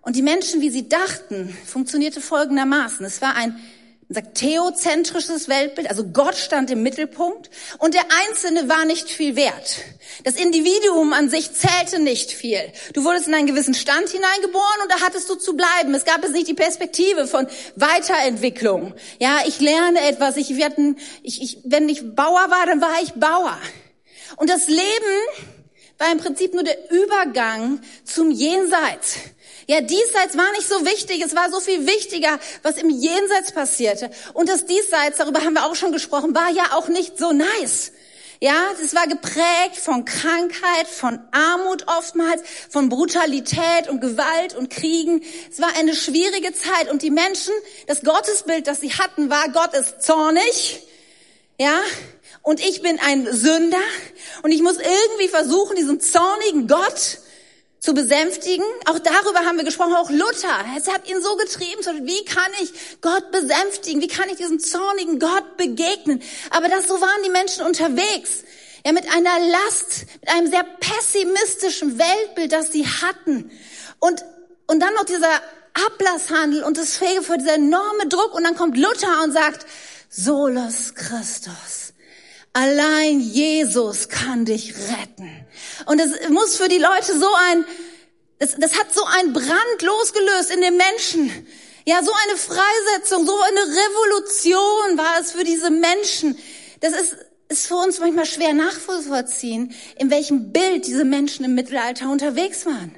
und 0.03 0.17
die 0.17 0.23
Menschen, 0.23 0.61
wie 0.61 0.71
sie 0.71 0.89
dachten, 0.89 1.57
funktionierte 1.65 2.21
folgendermaßen. 2.21 3.07
Es 3.07 3.23
war 3.23 3.37
ein 3.37 3.59
sagt 4.09 4.37
theozentrisches 4.37 5.49
Weltbild, 5.49 5.89
also 5.89 6.05
Gott 6.05 6.37
stand 6.37 6.71
im 6.71 6.83
Mittelpunkt 6.83 7.51
und 7.79 7.95
der 7.95 8.05
Einzelne 8.29 8.69
war 8.69 8.85
nicht 8.85 9.09
viel 9.09 9.37
wert. 9.37 9.79
Das 10.25 10.37
Individuum 10.37 11.13
an 11.13 11.31
sich 11.31 11.53
zählte 11.53 11.99
nicht 11.99 12.33
viel. 12.33 12.61
Du 12.93 13.05
wurdest 13.05 13.29
in 13.29 13.35
einen 13.35 13.47
gewissen 13.47 13.75
Stand 13.75 14.09
hineingeboren 14.09 14.83
und 14.83 14.93
da 14.93 15.01
hattest 15.01 15.29
du 15.29 15.35
zu 15.35 15.57
bleiben. 15.57 15.95
Es 15.95 16.05
gab 16.05 16.23
es 16.25 16.33
nicht 16.33 16.49
die 16.49 16.55
Perspektive 16.55 17.27
von 17.27 17.47
Weiterentwicklung. 17.77 18.95
Ja, 19.19 19.39
ich 19.47 19.61
lerne 19.61 20.01
etwas. 20.09 20.37
Ich, 20.37 20.57
werde, 20.57 20.97
ich, 21.23 21.43
ich, 21.43 21.59
wenn 21.65 21.89
ich 21.89 22.15
Bauer 22.15 22.51
war, 22.51 22.67
dann 22.67 22.81
war 22.81 23.03
ich 23.03 23.13
Bauer. 23.15 23.59
Und 24.37 24.51
das 24.51 24.69
Leben 24.69 24.83
war 25.99 26.11
im 26.11 26.19
Prinzip 26.19 26.55
nur 26.55 26.65
der 26.65 26.91
Übergang 26.91 27.81
zum 28.05 28.31
Jenseits. 28.31 29.17
Ja, 29.67 29.81
diesseits 29.81 30.37
war 30.37 30.51
nicht 30.53 30.69
so 30.69 30.85
wichtig, 30.85 31.23
es 31.25 31.35
war 31.35 31.51
so 31.51 31.61
viel 31.61 31.87
wichtiger, 31.87 32.39
was 32.63 32.77
im 32.77 32.91
Jenseits 32.91 33.53
passierte. 33.53 34.11
Und 34.35 34.49
das 34.49 34.67
Diesseits, 34.67 35.19
darüber 35.19 35.41
haben 35.41 35.55
wir 35.55 35.65
auch 35.65 35.75
schon 35.75 35.93
gesprochen, 35.93 36.35
war 36.35 36.51
ja 36.51 36.73
auch 36.73 36.89
nicht 36.89 37.19
so 37.19 37.33
nice. 37.33 37.93
Ja, 38.41 38.63
es 38.83 38.95
war 38.95 39.07
geprägt 39.07 39.77
von 39.77 40.05
Krankheit, 40.05 40.87
von 40.87 41.19
Armut 41.31 41.87
oftmals, 41.87 42.43
von 42.69 42.91
Brutalität 42.91 43.89
und 43.89 44.01
Gewalt 44.01 44.55
und 44.55 44.69
Kriegen. 44.69 45.23
Es 45.51 45.61
war 45.61 45.75
eine 45.79 45.95
schwierige 45.95 46.53
Zeit 46.53 46.91
und 46.91 47.01
die 47.01 47.11
Menschen, 47.11 47.55
das 47.87 48.03
Gottesbild, 48.03 48.67
das 48.67 48.81
sie 48.81 48.93
hatten, 48.93 49.31
war, 49.31 49.49
Gott 49.51 49.73
ist 49.73 50.03
zornig. 50.03 50.83
Ja, 51.59 51.81
und 52.43 52.61
ich 52.61 52.83
bin 52.83 52.99
ein 52.99 53.27
Sünder 53.33 53.79
und 54.43 54.53
ich 54.53 54.61
muss 54.61 54.77
irgendwie 54.77 55.29
versuchen, 55.29 55.77
diesen 55.77 56.01
zornigen 56.01 56.67
Gott 56.67 57.19
zu 57.85 57.93
besänftigen. 57.93 58.65
Auch 58.87 58.99
darüber 58.99 59.41
haben 59.41 59.59
wir 59.59 59.65
gesprochen, 59.65 59.95
auch 59.95 60.09
Luther. 60.09 60.65
Es 60.75 60.91
hat 60.91 61.07
ihn 61.07 61.23
so 61.23 61.37
getrieben, 61.37 61.83
wie 62.07 62.25
kann 62.25 62.51
ich 62.63 62.73
Gott 63.03 63.31
besänftigen? 63.31 64.01
Wie 64.01 64.09
kann 64.09 64.31
ich 64.31 64.37
diesem 64.37 64.59
zornigen 64.59 65.19
Gott 65.19 65.59
begegnen? 65.59 66.23
Aber 66.49 66.71
das, 66.71 66.89
so 66.89 66.99
waren 66.99 67.23
die 67.27 67.31
Menschen 67.31 67.67
unterwegs. 67.67 68.45
Ja, 68.87 68.93
mit 68.93 69.05
einer 69.15 69.39
Last, 69.39 70.07
mit 70.23 70.31
einem 70.31 70.51
sehr 70.51 70.65
pessimistischen 70.65 71.99
Weltbild, 71.99 72.53
das 72.53 72.73
sie 72.73 72.87
hatten. 72.87 73.51
Und, 73.99 74.25
und 74.67 74.81
dann 74.81 74.95
noch 74.95 75.05
dieser 75.05 75.43
Ablasshandel 75.87 76.63
und 76.63 76.79
das 76.79 76.97
Fähige 76.97 77.23
vor 77.23 77.37
dieser 77.37 77.57
enorme 77.57 78.09
Druck. 78.09 78.35
Und 78.35 78.45
dann 78.45 78.57
kommt 78.57 78.79
Luther 78.79 79.23
und 79.25 79.33
sagt, 79.33 79.67
Solus 80.09 80.95
Christus. 80.95 81.84
Allein 82.55 83.19
Jesus 83.19 84.09
kann 84.09 84.45
dich 84.45 84.75
retten. 84.75 85.29
Und 85.87 86.01
es 86.01 86.29
muss 86.29 86.57
für 86.57 86.69
die 86.69 86.79
Leute 86.79 87.19
so 87.19 87.29
ein, 87.51 87.65
das, 88.39 88.55
das 88.57 88.79
hat 88.79 88.95
so 88.95 89.05
ein 89.05 89.33
Brand 89.33 89.83
losgelöst 89.83 90.53
in 90.55 90.61
den 90.61 90.77
Menschen. 90.77 91.47
Ja, 91.85 92.01
so 92.03 92.13
eine 92.13 92.39
Freisetzung, 92.39 93.27
so 93.27 93.37
eine 93.39 93.61
Revolution 93.61 94.97
war 94.99 95.21
es 95.21 95.33
für 95.33 95.43
diese 95.43 95.71
Menschen. 95.71 96.39
Das 96.81 96.93
ist, 96.93 97.17
ist 97.49 97.67
für 97.67 97.75
uns 97.75 97.99
manchmal 97.99 98.25
schwer 98.25 98.55
nachvollziehen, 98.55 99.75
in 99.99 100.11
welchem 100.13 100.53
Bild 100.53 100.87
diese 100.87 101.05
Menschen 101.05 101.45
im 101.45 101.57
Mittelalter 101.57 102.09
unterwegs 102.09 102.67
waren. 102.67 102.95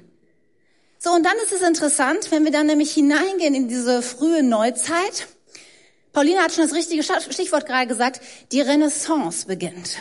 So, 0.98 1.12
und 1.12 1.24
dann 1.24 1.36
ist 1.42 1.52
es 1.52 1.62
interessant, 1.62 2.30
wenn 2.30 2.44
wir 2.44 2.52
dann 2.52 2.66
nämlich 2.66 2.92
hineingehen 2.92 3.54
in 3.54 3.68
diese 3.68 4.02
frühe 4.02 4.42
Neuzeit, 4.42 5.28
Paulina 6.16 6.44
hat 6.44 6.52
schon 6.52 6.64
das 6.64 6.74
richtige 6.74 7.02
Stichwort 7.02 7.66
gerade 7.66 7.86
gesagt, 7.86 8.22
die 8.50 8.62
Renaissance 8.62 9.46
beginnt. 9.46 9.98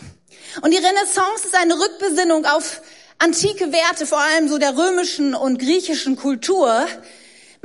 Und 0.61 0.71
die 0.71 0.77
Renaissance 0.77 1.43
ist 1.43 1.55
eine 1.55 1.73
Rückbesinnung 1.73 2.45
auf 2.45 2.81
antike 3.19 3.73
Werte, 3.73 4.05
vor 4.05 4.19
allem 4.19 4.47
so 4.47 4.57
der 4.57 4.77
römischen 4.77 5.35
und 5.35 5.59
griechischen 5.59 6.15
Kultur, 6.15 6.87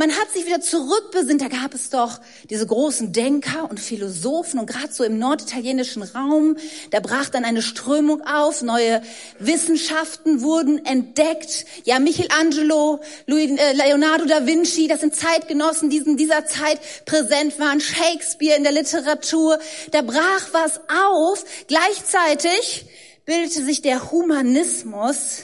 man 0.00 0.16
hat 0.16 0.30
sich 0.32 0.46
wieder 0.46 0.62
zurückbesinnt. 0.62 1.42
Da 1.42 1.48
gab 1.48 1.74
es 1.74 1.90
doch 1.90 2.20
diese 2.48 2.66
großen 2.66 3.12
Denker 3.12 3.68
und 3.68 3.78
Philosophen 3.78 4.58
und 4.58 4.64
gerade 4.64 4.90
so 4.90 5.04
im 5.04 5.18
norditalienischen 5.18 6.02
Raum, 6.02 6.56
da 6.90 7.00
brach 7.00 7.28
dann 7.28 7.44
eine 7.44 7.60
Strömung 7.60 8.22
auf, 8.26 8.62
neue 8.62 9.02
Wissenschaften 9.38 10.40
wurden 10.40 10.86
entdeckt. 10.86 11.66
Ja, 11.84 11.98
Michelangelo, 11.98 13.00
äh, 13.26 13.72
Leonardo 13.74 14.24
da 14.24 14.46
Vinci, 14.46 14.88
das 14.88 15.00
sind 15.00 15.14
Zeitgenossen, 15.14 15.90
die 15.90 15.98
in 15.98 16.16
dieser 16.16 16.46
Zeit 16.46 16.80
präsent 17.04 17.60
waren, 17.60 17.78
Shakespeare 17.78 18.56
in 18.56 18.62
der 18.62 18.72
Literatur. 18.72 19.58
Da 19.90 20.00
brach 20.00 20.48
was 20.52 20.80
auf. 20.88 21.44
Gleichzeitig 21.66 22.86
bildete 23.26 23.62
sich 23.62 23.82
der 23.82 24.10
Humanismus. 24.10 25.40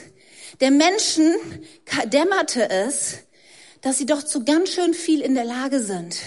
Der 0.61 0.71
Menschen 0.71 1.35
dämmerte 2.11 2.67
es, 2.71 3.19
dass 3.81 3.97
sie 3.97 4.05
doch 4.05 4.23
zu 4.23 4.43
ganz 4.43 4.71
schön 4.71 4.93
viel 4.93 5.21
in 5.21 5.35
der 5.35 5.45
Lage 5.45 5.79
sind. 5.81 6.17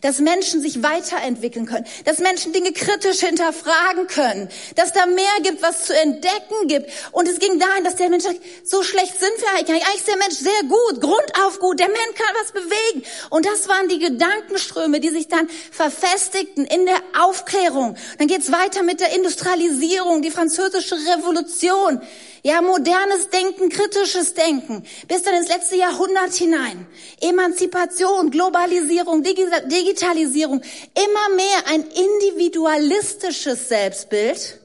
Dass 0.00 0.18
Menschen 0.18 0.60
sich 0.60 0.82
weiterentwickeln 0.82 1.64
können, 1.64 1.86
dass 2.04 2.18
Menschen 2.18 2.52
Dinge 2.52 2.72
kritisch 2.72 3.20
hinterfragen 3.20 4.06
können, 4.08 4.48
dass 4.74 4.92
da 4.92 5.06
mehr 5.06 5.24
gibt, 5.42 5.62
was 5.62 5.84
zu 5.86 5.98
entdecken 5.98 6.68
gibt. 6.68 6.90
Und 7.12 7.28
es 7.28 7.38
ging 7.38 7.58
dahin, 7.58 7.84
dass 7.84 7.96
der 7.96 8.10
Mensch 8.10 8.24
sagt, 8.24 8.40
so 8.64 8.82
schlecht 8.82 9.18
sind 9.18 9.32
wir 9.38 9.48
eigentlich. 9.56 9.86
Eigentlich 9.86 10.00
ist 10.00 10.08
der 10.08 10.18
Mensch 10.18 10.34
sehr 10.34 10.68
gut, 10.68 11.00
grundauf 11.00 11.60
gut, 11.60 11.80
der 11.80 11.88
Mensch 11.88 12.14
kann 12.14 12.34
was 12.42 12.52
bewegen. 12.52 13.06
Und 13.30 13.46
das 13.46 13.68
waren 13.68 13.88
die 13.88 13.98
Gedankenströme, 13.98 15.00
die 15.00 15.10
sich 15.10 15.28
dann 15.28 15.48
verfestigten 15.70 16.66
in 16.66 16.84
der 16.84 17.00
Aufklärung. 17.18 17.96
Dann 18.18 18.26
geht's 18.26 18.52
weiter 18.52 18.82
mit 18.82 19.00
der 19.00 19.14
Industrialisierung, 19.14 20.20
die 20.20 20.30
französische 20.30 20.96
Revolution. 20.96 22.02
Ja, 22.46 22.62
modernes 22.62 23.28
Denken, 23.30 23.70
kritisches 23.70 24.34
Denken, 24.34 24.86
bis 25.08 25.24
dann 25.24 25.34
ins 25.34 25.48
letzte 25.48 25.74
Jahrhundert 25.74 26.32
hinein. 26.32 26.86
Emanzipation, 27.20 28.30
Globalisierung, 28.30 29.24
Digitalisierung, 29.24 30.62
immer 30.94 31.34
mehr 31.34 31.66
ein 31.66 31.82
individualistisches 31.82 33.68
Selbstbild. 33.68 34.60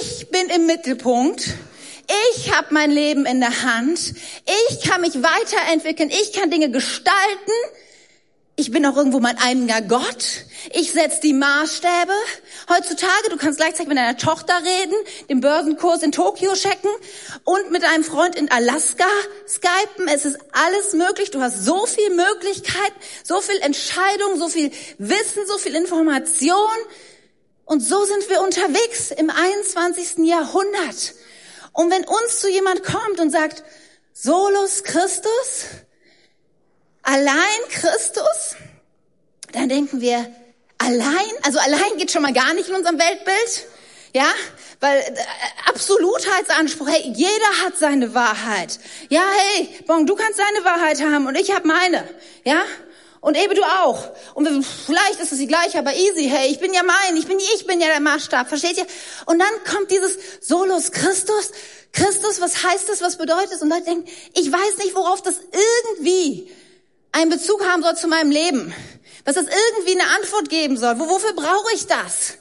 Ich 0.00 0.28
bin 0.30 0.48
im 0.48 0.66
Mittelpunkt. 0.66 1.54
Ich 2.34 2.52
habe 2.52 2.74
mein 2.74 2.90
Leben 2.90 3.26
in 3.26 3.38
der 3.38 3.62
Hand. 3.62 4.14
Ich 4.68 4.80
kann 4.82 5.02
mich 5.02 5.14
weiterentwickeln. 5.22 6.10
Ich 6.10 6.32
kann 6.32 6.50
Dinge 6.50 6.72
gestalten. 6.72 7.52
Ich 8.58 8.70
bin 8.70 8.86
auch 8.86 8.96
irgendwo 8.96 9.20
mein 9.20 9.36
eigener 9.36 9.82
Gott. 9.82 10.46
Ich 10.72 10.92
setze 10.92 11.20
die 11.20 11.34
Maßstäbe. 11.34 12.14
Heutzutage, 12.70 13.28
du 13.28 13.36
kannst 13.36 13.58
gleichzeitig 13.58 13.88
mit 13.88 13.98
deiner 13.98 14.16
Tochter 14.16 14.54
reden, 14.56 14.94
den 15.28 15.42
Börsenkurs 15.42 16.02
in 16.02 16.10
Tokio 16.10 16.54
checken 16.54 16.90
und 17.44 17.70
mit 17.70 17.84
einem 17.84 18.02
Freund 18.02 18.34
in 18.34 18.50
Alaska 18.50 19.04
skypen. 19.46 20.08
Es 20.08 20.24
ist 20.24 20.38
alles 20.52 20.94
möglich. 20.94 21.30
Du 21.32 21.42
hast 21.42 21.66
so 21.66 21.84
viel 21.84 22.08
Möglichkeit, 22.08 22.92
so 23.22 23.42
viel 23.42 23.58
Entscheidung, 23.60 24.38
so 24.38 24.48
viel 24.48 24.70
Wissen, 24.96 25.46
so 25.46 25.58
viel 25.58 25.74
Information. 25.74 26.56
Und 27.66 27.80
so 27.80 28.06
sind 28.06 28.30
wir 28.30 28.40
unterwegs 28.40 29.10
im 29.10 29.28
21. 29.28 30.26
Jahrhundert. 30.26 31.14
Und 31.74 31.90
wenn 31.90 32.04
uns 32.04 32.40
zu 32.40 32.48
jemand 32.48 32.84
kommt 32.84 33.20
und 33.20 33.30
sagt, 33.30 33.64
Solus 34.14 34.82
Christus, 34.82 35.66
allein 37.06 37.68
Christus, 37.70 38.56
dann 39.52 39.68
denken 39.68 40.00
wir, 40.00 40.26
allein, 40.78 41.32
also 41.42 41.58
allein 41.58 41.96
geht 41.96 42.10
schon 42.10 42.22
mal 42.22 42.32
gar 42.32 42.52
nicht 42.54 42.68
in 42.68 42.74
unserem 42.74 42.98
Weltbild, 42.98 43.66
ja, 44.12 44.28
weil 44.80 44.98
äh, 44.98 45.14
Absolutheitsanspruch, 45.68 46.88
hey, 46.88 47.12
jeder 47.14 47.64
hat 47.64 47.78
seine 47.78 48.12
Wahrheit. 48.14 48.78
Ja, 49.08 49.22
hey, 49.54 49.68
Bon, 49.86 50.04
du 50.04 50.14
kannst 50.16 50.38
deine 50.38 50.64
Wahrheit 50.64 51.00
haben 51.00 51.26
und 51.26 51.36
ich 51.36 51.54
habe 51.54 51.66
meine, 51.66 52.08
ja, 52.44 52.64
und 53.20 53.36
eben 53.36 53.54
du 53.54 53.62
auch. 53.62 54.10
Und 54.34 54.64
vielleicht 54.64 55.20
ist 55.20 55.32
es 55.32 55.38
die 55.38 55.46
gleiche, 55.46 55.78
aber 55.78 55.94
easy, 55.94 56.28
hey, 56.28 56.50
ich 56.50 56.60
bin 56.60 56.74
ja 56.74 56.82
mein, 56.82 57.16
ich 57.16 57.26
bin, 57.26 57.38
ich 57.38 57.66
bin 57.66 57.80
ja 57.80 57.88
der 57.88 58.00
Maßstab, 58.00 58.48
versteht 58.48 58.76
ihr? 58.76 58.86
Und 59.26 59.38
dann 59.38 59.72
kommt 59.72 59.90
dieses 59.90 60.16
Solus 60.40 60.92
Christus. 60.92 61.50
Christus, 61.92 62.40
was 62.40 62.62
heißt 62.62 62.88
das, 62.88 63.00
was 63.00 63.16
bedeutet? 63.16 63.60
Und 63.62 63.70
Leute 63.70 63.84
denken, 63.84 64.08
ich 64.34 64.52
weiß 64.52 64.78
nicht, 64.78 64.94
worauf 64.94 65.22
das 65.22 65.36
irgendwie 65.40 66.50
einen 67.16 67.30
Bezug 67.30 67.64
haben 67.66 67.82
soll 67.82 67.96
zu 67.96 68.08
meinem 68.08 68.30
Leben. 68.30 68.74
Was 69.24 69.36
das 69.36 69.46
irgendwie 69.46 69.98
eine 69.98 70.10
Antwort 70.16 70.50
geben 70.50 70.76
soll. 70.76 70.98
wofür 71.00 71.32
brauche 71.32 71.74
ich 71.74 71.86
das? 71.86 72.38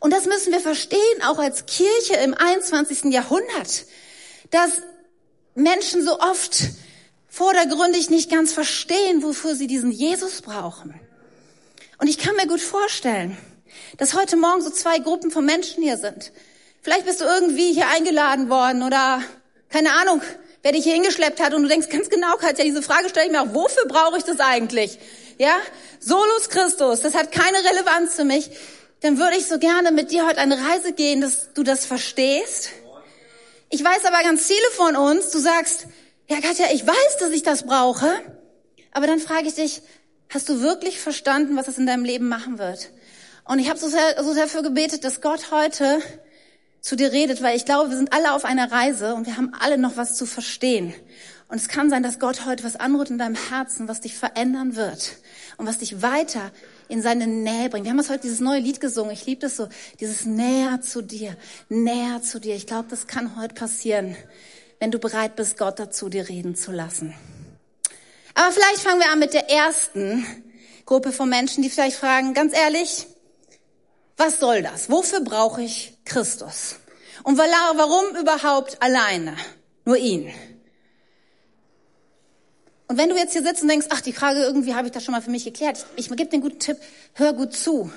Und 0.00 0.12
das 0.12 0.24
müssen 0.24 0.52
wir 0.52 0.60
verstehen, 0.60 1.22
auch 1.24 1.38
als 1.38 1.66
Kirche 1.66 2.14
im 2.14 2.34
21. 2.34 3.12
Jahrhundert, 3.12 3.84
dass 4.50 4.82
Menschen 5.54 6.02
so 6.02 6.18
oft 6.18 6.56
vordergründig 7.28 8.10
nicht 8.10 8.30
ganz 8.30 8.52
verstehen, 8.52 9.22
wofür 9.22 9.54
sie 9.54 9.66
diesen 9.66 9.92
Jesus 9.92 10.42
brauchen. 10.42 10.98
Und 11.98 12.08
ich 12.08 12.18
kann 12.18 12.34
mir 12.34 12.46
gut 12.46 12.60
vorstellen, 12.60 13.36
dass 13.98 14.14
heute 14.14 14.36
Morgen 14.36 14.62
so 14.62 14.70
zwei 14.70 14.98
Gruppen 14.98 15.30
von 15.30 15.44
Menschen 15.44 15.82
hier 15.82 15.98
sind. 15.98 16.32
Vielleicht 16.82 17.06
bist 17.06 17.20
du 17.20 17.24
irgendwie 17.24 17.72
hier 17.72 17.88
eingeladen 17.88 18.48
worden 18.48 18.82
oder 18.82 19.22
keine 19.68 19.92
Ahnung, 19.92 20.22
wer 20.64 20.72
dich 20.72 20.84
hier 20.84 20.94
hingeschleppt 20.94 21.40
hat 21.40 21.52
und 21.54 21.62
du 21.62 21.68
denkst 21.68 21.90
ganz 21.90 22.08
genau, 22.08 22.36
Katja, 22.36 22.64
diese 22.64 22.82
Frage 22.82 23.10
stelle 23.10 23.26
ich 23.26 23.32
mir 23.32 23.42
auch, 23.42 23.52
wofür 23.54 23.84
brauche 23.86 24.16
ich 24.16 24.24
das 24.24 24.40
eigentlich? 24.40 24.98
Ja, 25.38 25.56
Solus 26.00 26.48
Christus, 26.48 27.02
das 27.02 27.14
hat 27.14 27.30
keine 27.30 27.58
Relevanz 27.58 28.14
für 28.14 28.24
mich. 28.24 28.50
Dann 29.00 29.18
würde 29.18 29.36
ich 29.36 29.46
so 29.46 29.58
gerne 29.58 29.92
mit 29.92 30.10
dir 30.10 30.26
heute 30.26 30.38
eine 30.38 30.56
Reise 30.56 30.92
gehen, 30.92 31.20
dass 31.20 31.52
du 31.52 31.62
das 31.62 31.84
verstehst. 31.84 32.70
Ich 33.68 33.84
weiß 33.84 34.06
aber 34.06 34.22
ganz 34.22 34.46
viele 34.46 34.70
von 34.74 34.96
uns, 34.96 35.30
du 35.30 35.38
sagst, 35.38 35.86
ja 36.30 36.40
Katja, 36.40 36.66
ich 36.72 36.86
weiß, 36.86 37.16
dass 37.20 37.30
ich 37.30 37.42
das 37.42 37.66
brauche, 37.66 38.10
aber 38.92 39.06
dann 39.06 39.18
frage 39.18 39.48
ich 39.48 39.54
dich, 39.54 39.82
hast 40.30 40.48
du 40.48 40.62
wirklich 40.62 40.98
verstanden, 40.98 41.56
was 41.56 41.68
es 41.68 41.76
in 41.76 41.86
deinem 41.86 42.06
Leben 42.06 42.28
machen 42.28 42.58
wird? 42.58 42.88
Und 43.44 43.58
ich 43.58 43.68
habe 43.68 43.78
so 43.78 43.88
sehr, 43.88 44.22
so 44.24 44.32
sehr 44.32 44.44
dafür 44.44 44.62
gebetet, 44.62 45.04
dass 45.04 45.20
Gott 45.20 45.50
heute 45.50 46.00
zu 46.84 46.96
dir 46.96 47.12
redet, 47.12 47.42
weil 47.42 47.56
ich 47.56 47.64
glaube, 47.64 47.90
wir 47.90 47.96
sind 47.96 48.12
alle 48.12 48.32
auf 48.32 48.44
einer 48.44 48.70
Reise 48.70 49.14
und 49.14 49.26
wir 49.26 49.36
haben 49.36 49.52
alle 49.58 49.78
noch 49.78 49.96
was 49.96 50.16
zu 50.16 50.26
verstehen. 50.26 50.94
Und 51.48 51.56
es 51.56 51.68
kann 51.68 51.90
sein, 51.90 52.02
dass 52.02 52.18
Gott 52.18 52.46
heute 52.46 52.64
was 52.64 52.76
anrührt 52.76 53.10
in 53.10 53.18
deinem 53.18 53.36
Herzen, 53.36 53.88
was 53.88 54.00
dich 54.00 54.14
verändern 54.14 54.76
wird 54.76 55.16
und 55.56 55.66
was 55.66 55.78
dich 55.78 56.02
weiter 56.02 56.50
in 56.88 57.02
seine 57.02 57.26
Nähe 57.26 57.68
bringt. 57.68 57.84
Wir 57.84 57.90
haben 57.90 57.98
uns 57.98 58.10
heute 58.10 58.22
dieses 58.22 58.40
neue 58.40 58.60
Lied 58.60 58.80
gesungen. 58.80 59.12
Ich 59.12 59.26
liebe 59.26 59.40
das 59.40 59.56
so, 59.56 59.68
dieses 60.00 60.24
näher 60.26 60.80
zu 60.80 61.02
dir, 61.02 61.36
näher 61.68 62.22
zu 62.22 62.38
dir. 62.38 62.54
Ich 62.54 62.66
glaube, 62.66 62.88
das 62.88 63.06
kann 63.06 63.36
heute 63.36 63.54
passieren 63.54 64.16
wenn 64.84 64.90
du 64.90 64.98
bereit 64.98 65.34
bist, 65.34 65.56
Gott 65.56 65.78
dazu 65.78 66.10
dir 66.10 66.28
reden 66.28 66.56
zu 66.56 66.70
lassen. 66.70 67.14
Aber 68.34 68.52
vielleicht 68.52 68.80
fangen 68.80 69.00
wir 69.00 69.10
an 69.10 69.18
mit 69.18 69.32
der 69.32 69.48
ersten 69.48 70.26
Gruppe 70.84 71.10
von 71.10 71.30
Menschen, 71.30 71.62
die 71.62 71.70
vielleicht 71.70 71.96
fragen, 71.96 72.34
ganz 72.34 72.54
ehrlich, 72.54 73.06
was 74.18 74.40
soll 74.40 74.62
das? 74.62 74.90
Wofür 74.90 75.20
brauche 75.20 75.62
ich 75.62 75.93
Christus? 76.04 76.76
Und 77.22 77.38
warum 77.38 78.16
überhaupt 78.16 78.82
alleine? 78.82 79.36
Nur 79.84 79.96
ihn. 79.96 80.32
Und 82.86 82.98
wenn 82.98 83.08
du 83.08 83.16
jetzt 83.16 83.32
hier 83.32 83.42
sitzt 83.42 83.62
und 83.62 83.68
denkst, 83.68 83.86
ach, 83.90 84.00
die 84.00 84.12
Frage 84.12 84.40
irgendwie 84.40 84.74
habe 84.74 84.86
ich 84.86 84.92
das 84.92 85.04
schon 85.04 85.12
mal 85.12 85.22
für 85.22 85.30
mich 85.30 85.44
geklärt, 85.44 85.86
ich, 85.96 86.10
ich 86.10 86.16
gebe 86.16 86.30
den 86.30 86.42
guten 86.42 86.58
Tipp, 86.58 86.76
hör 87.14 87.32
gut 87.32 87.54
zu. 87.54 87.90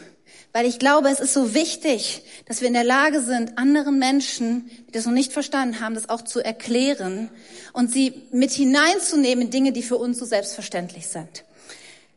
Weil 0.53 0.65
ich 0.65 0.79
glaube, 0.79 1.09
es 1.09 1.19
ist 1.19 1.33
so 1.33 1.53
wichtig, 1.53 2.23
dass 2.47 2.61
wir 2.61 2.67
in 2.67 2.73
der 2.73 2.83
Lage 2.83 3.21
sind, 3.21 3.57
anderen 3.57 3.99
Menschen, 3.99 4.69
die 4.87 4.91
das 4.91 5.05
noch 5.05 5.13
nicht 5.13 5.33
verstanden 5.33 5.81
haben, 5.81 5.93
das 5.93 6.09
auch 6.09 6.21
zu 6.21 6.43
erklären 6.43 7.29
und 7.73 7.91
sie 7.91 8.23
mit 8.31 8.51
hineinzunehmen 8.51 9.45
in 9.45 9.51
Dinge, 9.51 9.71
die 9.71 9.83
für 9.83 9.97
uns 9.97 10.17
so 10.17 10.25
selbstverständlich 10.25 11.07
sind. 11.07 11.43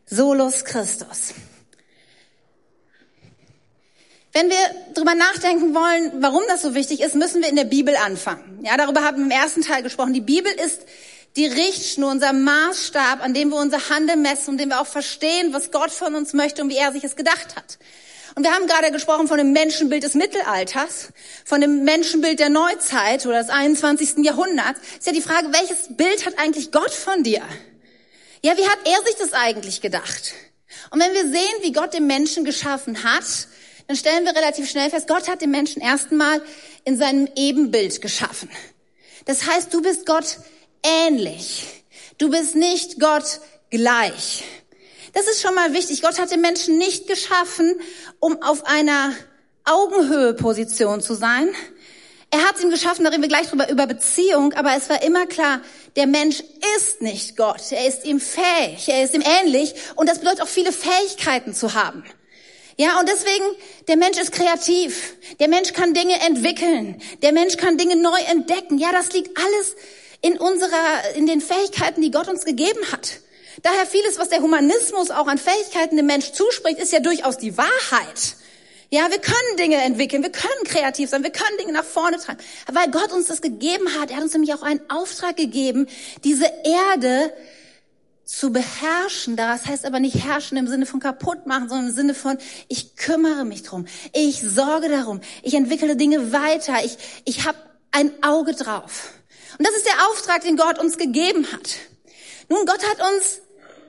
Solus 0.06 0.64
Christus. 0.64 1.34
Wenn 4.32 4.48
wir 4.48 4.94
drüber 4.94 5.14
nachdenken 5.16 5.74
wollen, 5.74 6.22
warum 6.22 6.42
das 6.46 6.62
so 6.62 6.74
wichtig 6.74 7.00
ist, 7.00 7.16
müssen 7.16 7.42
wir 7.42 7.48
in 7.48 7.56
der 7.56 7.64
Bibel 7.64 7.96
anfangen. 7.96 8.60
Ja, 8.62 8.76
darüber 8.76 9.02
haben 9.02 9.16
wir 9.18 9.24
im 9.24 9.30
ersten 9.30 9.62
Teil 9.62 9.82
gesprochen. 9.82 10.12
Die 10.12 10.20
Bibel 10.20 10.52
ist 10.52 10.82
die 11.36 11.46
Richtschnur, 11.46 12.10
unser 12.10 12.32
Maßstab, 12.32 13.22
an 13.22 13.34
dem 13.34 13.50
wir 13.50 13.56
unser 13.56 13.88
Handeln 13.88 14.22
messen 14.22 14.50
und 14.50 14.58
dem 14.58 14.68
wir 14.68 14.80
auch 14.80 14.86
verstehen, 14.86 15.52
was 15.52 15.72
Gott 15.72 15.90
von 15.90 16.14
uns 16.14 16.32
möchte 16.32 16.62
und 16.62 16.70
wie 16.70 16.76
er 16.76 16.92
sich 16.92 17.02
es 17.02 17.16
gedacht 17.16 17.56
hat. 17.56 17.78
Und 18.36 18.44
wir 18.44 18.52
haben 18.52 18.68
gerade 18.68 18.92
gesprochen 18.92 19.26
von 19.26 19.38
dem 19.38 19.52
Menschenbild 19.52 20.04
des 20.04 20.14
Mittelalters, 20.14 21.08
von 21.44 21.60
dem 21.60 21.82
Menschenbild 21.82 22.38
der 22.38 22.50
Neuzeit 22.50 23.26
oder 23.26 23.40
des 23.42 23.50
21. 23.50 24.24
Jahrhunderts. 24.24 24.80
Ist 24.98 25.06
ja 25.06 25.12
die 25.12 25.20
Frage, 25.20 25.48
welches 25.52 25.96
Bild 25.96 26.24
hat 26.24 26.38
eigentlich 26.38 26.70
Gott 26.70 26.92
von 26.92 27.24
dir? 27.24 27.42
Ja, 28.42 28.56
wie 28.56 28.68
hat 28.68 28.78
er 28.84 29.04
sich 29.06 29.16
das 29.18 29.32
eigentlich 29.32 29.80
gedacht? 29.80 30.34
Und 30.90 31.00
wenn 31.00 31.12
wir 31.12 31.22
sehen, 31.22 31.62
wie 31.62 31.72
Gott 31.72 31.94
den 31.94 32.06
Menschen 32.06 32.44
geschaffen 32.44 33.02
hat, 33.02 33.48
dann 33.90 33.96
stellen 33.96 34.24
wir 34.24 34.36
relativ 34.36 34.70
schnell 34.70 34.88
fest, 34.88 35.08
Gott 35.08 35.28
hat 35.28 35.40
den 35.40 35.50
Menschen 35.50 35.82
erstmal 35.82 36.40
in 36.84 36.96
seinem 36.96 37.28
Ebenbild 37.34 38.00
geschaffen. 38.00 38.48
Das 39.24 39.48
heißt, 39.48 39.74
du 39.74 39.82
bist 39.82 40.06
Gott 40.06 40.38
ähnlich. 40.84 41.66
Du 42.16 42.30
bist 42.30 42.54
nicht 42.54 43.00
Gott 43.00 43.40
gleich. 43.68 44.44
Das 45.12 45.26
ist 45.26 45.42
schon 45.42 45.56
mal 45.56 45.72
wichtig. 45.72 46.02
Gott 46.02 46.20
hat 46.20 46.30
den 46.30 46.40
Menschen 46.40 46.78
nicht 46.78 47.08
geschaffen, 47.08 47.80
um 48.20 48.40
auf 48.42 48.64
einer 48.64 49.12
Augenhöhe-Position 49.64 51.00
zu 51.00 51.14
sein. 51.14 51.48
Er 52.30 52.44
hat 52.46 52.62
ihn 52.62 52.70
geschaffen, 52.70 53.02
da 53.04 53.10
reden 53.10 53.22
wir 53.22 53.28
gleich 53.28 53.48
drüber, 53.48 53.68
über 53.70 53.88
Beziehung, 53.88 54.52
aber 54.52 54.76
es 54.76 54.88
war 54.88 55.02
immer 55.02 55.26
klar, 55.26 55.62
der 55.96 56.06
Mensch 56.06 56.44
ist 56.78 57.02
nicht 57.02 57.36
Gott. 57.36 57.72
Er 57.72 57.88
ist 57.88 58.04
ihm 58.04 58.20
fähig, 58.20 58.88
er 58.88 59.02
ist 59.02 59.14
ihm 59.14 59.24
ähnlich 59.42 59.74
und 59.96 60.08
das 60.08 60.20
bedeutet 60.20 60.42
auch 60.42 60.48
viele 60.48 60.70
Fähigkeiten 60.70 61.54
zu 61.54 61.74
haben. 61.74 62.04
Ja, 62.80 62.98
und 62.98 63.06
deswegen, 63.10 63.44
der 63.88 63.98
Mensch 63.98 64.16
ist 64.16 64.32
kreativ. 64.32 65.14
Der 65.38 65.48
Mensch 65.48 65.74
kann 65.74 65.92
Dinge 65.92 66.18
entwickeln. 66.26 66.98
Der 67.20 67.30
Mensch 67.30 67.58
kann 67.58 67.76
Dinge 67.76 67.94
neu 67.94 68.18
entdecken. 68.30 68.78
Ja, 68.78 68.90
das 68.90 69.12
liegt 69.12 69.36
alles 69.36 69.76
in 70.22 70.38
unserer, 70.38 71.14
in 71.14 71.26
den 71.26 71.42
Fähigkeiten, 71.42 72.00
die 72.00 72.10
Gott 72.10 72.28
uns 72.28 72.46
gegeben 72.46 72.80
hat. 72.90 73.18
Daher 73.62 73.84
vieles, 73.84 74.18
was 74.18 74.30
der 74.30 74.40
Humanismus 74.40 75.10
auch 75.10 75.26
an 75.26 75.36
Fähigkeiten 75.36 75.98
dem 75.98 76.06
Mensch 76.06 76.32
zuspricht, 76.32 76.78
ist 76.78 76.90
ja 76.90 77.00
durchaus 77.00 77.36
die 77.36 77.58
Wahrheit. 77.58 78.36
Ja, 78.88 79.10
wir 79.10 79.18
können 79.18 79.56
Dinge 79.58 79.76
entwickeln, 79.76 80.22
wir 80.22 80.32
können 80.32 80.64
kreativ 80.64 81.10
sein, 81.10 81.22
wir 81.22 81.32
können 81.32 81.58
Dinge 81.58 81.74
nach 81.74 81.84
vorne 81.84 82.16
tragen. 82.16 82.38
Weil 82.72 82.90
Gott 82.90 83.12
uns 83.12 83.26
das 83.26 83.42
gegeben 83.42 84.00
hat, 84.00 84.08
er 84.10 84.16
hat 84.16 84.22
uns 84.22 84.32
nämlich 84.32 84.54
auch 84.54 84.62
einen 84.62 84.80
Auftrag 84.88 85.36
gegeben, 85.36 85.86
diese 86.24 86.50
Erde 86.64 87.30
zu 88.30 88.52
beherrschen. 88.52 89.36
Das 89.36 89.66
heißt 89.66 89.84
aber 89.84 89.98
nicht 89.98 90.24
herrschen 90.24 90.56
im 90.56 90.68
Sinne 90.68 90.86
von 90.86 91.00
kaputt 91.00 91.46
machen, 91.46 91.68
sondern 91.68 91.88
im 91.88 91.94
Sinne 91.94 92.14
von, 92.14 92.38
ich 92.68 92.94
kümmere 92.96 93.44
mich 93.44 93.64
drum, 93.64 93.86
ich 94.12 94.40
sorge 94.40 94.88
darum, 94.88 95.20
ich 95.42 95.54
entwickle 95.54 95.96
Dinge 95.96 96.32
weiter, 96.32 96.84
ich, 96.84 96.96
ich 97.24 97.46
habe 97.46 97.58
ein 97.90 98.12
Auge 98.22 98.54
drauf. 98.54 99.12
Und 99.58 99.66
das 99.66 99.76
ist 99.76 99.86
der 99.86 100.08
Auftrag, 100.08 100.42
den 100.42 100.56
Gott 100.56 100.78
uns 100.78 100.96
gegeben 100.96 101.50
hat. 101.52 101.76
Nun, 102.48 102.66
Gott 102.66 102.82
hat 102.88 103.00
uns 103.00 103.40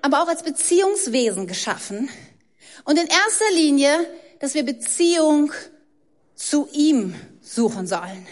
aber 0.01 0.23
auch 0.23 0.27
als 0.27 0.41
Beziehungswesen 0.41 1.45
geschaffen. 1.45 2.10
Und 2.84 2.97
in 2.97 3.08
erster 3.08 3.51
Linie, 3.54 4.08
dass 4.39 4.56
wir 4.56 4.63
Beziehung 4.63 5.54
zu 6.34 6.67
ihm 6.73 7.13
suchen 7.41 7.86
sollen. 7.86 8.27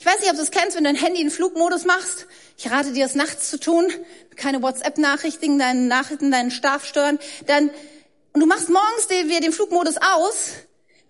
Ich 0.00 0.04
weiß 0.04 0.20
nicht, 0.20 0.30
ob 0.30 0.36
du 0.36 0.42
es 0.42 0.50
kennst, 0.50 0.76
wenn 0.76 0.84
du 0.84 0.92
dein 0.92 1.00
Handy 1.00 1.20
in 1.20 1.30
Flugmodus 1.30 1.84
machst. 1.84 2.26
Ich 2.56 2.70
rate 2.70 2.92
dir, 2.92 3.04
es 3.04 3.14
nachts 3.14 3.50
zu 3.50 3.60
tun. 3.60 3.92
Keine 4.34 4.62
WhatsApp-Nachrichten, 4.62 5.58
deine 5.58 5.82
Nachrichten, 5.82 6.30
deinen 6.30 6.50
Schlaf 6.50 6.86
stören. 6.86 7.18
Dann, 7.46 7.70
und 8.32 8.40
du 8.40 8.46
machst 8.46 8.68
morgens 8.68 9.06
den, 9.08 9.28
den 9.28 9.52
Flugmodus 9.52 9.96
aus. 9.98 10.52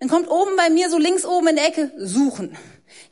Dann 0.00 0.08
kommt 0.08 0.28
oben 0.28 0.56
bei 0.56 0.70
mir 0.70 0.90
so 0.90 0.98
links 0.98 1.24
oben 1.24 1.48
in 1.48 1.56
der 1.56 1.68
Ecke 1.68 1.92
suchen. 1.96 2.56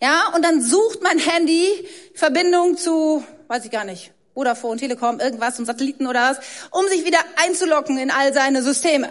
Ja, 0.02 0.32
und 0.34 0.44
dann 0.44 0.60
sucht 0.60 1.02
mein 1.02 1.18
Handy 1.18 1.88
Verbindung 2.14 2.76
zu, 2.76 3.24
weiß 3.48 3.64
ich 3.64 3.70
gar 3.70 3.84
nicht, 3.84 4.12
Vodafone, 4.34 4.80
Telekom, 4.80 5.20
irgendwas, 5.20 5.58
und 5.58 5.66
Satelliten 5.66 6.06
oder 6.06 6.30
was, 6.30 6.38
um 6.72 6.86
sich 6.88 7.04
wieder 7.04 7.20
einzulocken 7.36 7.98
in 7.98 8.10
all 8.10 8.34
seine 8.34 8.62
Systeme. 8.62 9.10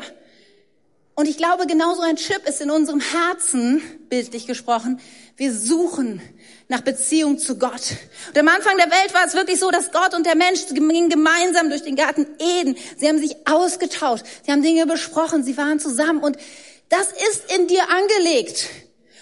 Und 1.15 1.28
ich 1.28 1.38
glaube, 1.38 1.67
genauso 1.67 2.02
ein 2.02 2.15
Chip 2.15 2.47
ist 2.47 2.60
in 2.60 2.71
unserem 2.71 2.99
Herzen, 2.99 3.84
bildlich 4.10 4.47
gesprochen. 4.47 4.99
Wir 5.38 5.54
suchen 5.54 6.21
nach 6.69 6.82
Beziehung 6.82 7.38
zu 7.38 7.60
Gott. 7.60 7.82
Und 8.30 8.38
am 8.38 8.47
Anfang 8.47 8.78
der 8.78 8.89
Welt 8.89 9.13
war 9.13 9.23
es 9.26 9.36
wirklich 9.36 9.60
so, 9.60 9.69
dass 9.69 9.91
Gott 9.91 10.15
und 10.15 10.26
der 10.26 10.36
Mensch 10.36 10.65
gingen 10.69 11.10
gemeinsam 11.10 11.69
durch 11.69 11.84
den 11.84 11.95
Garten 11.95 12.26
Eden. 12.39 12.76
Sie 12.97 13.08
haben 13.08 13.19
sich 13.19 13.36
ausgetauscht. 13.45 14.26
Sie 14.43 14.52
haben 14.52 14.63
Dinge 14.63 14.88
besprochen. 14.88 15.43
Sie 15.43 15.56
waren 15.56 15.80
zusammen. 15.80 16.23
Und 16.23 16.38
das 16.89 17.12
ist 17.12 17.54
in 17.56 17.67
dir 17.67 17.88
angelegt. 17.89 18.69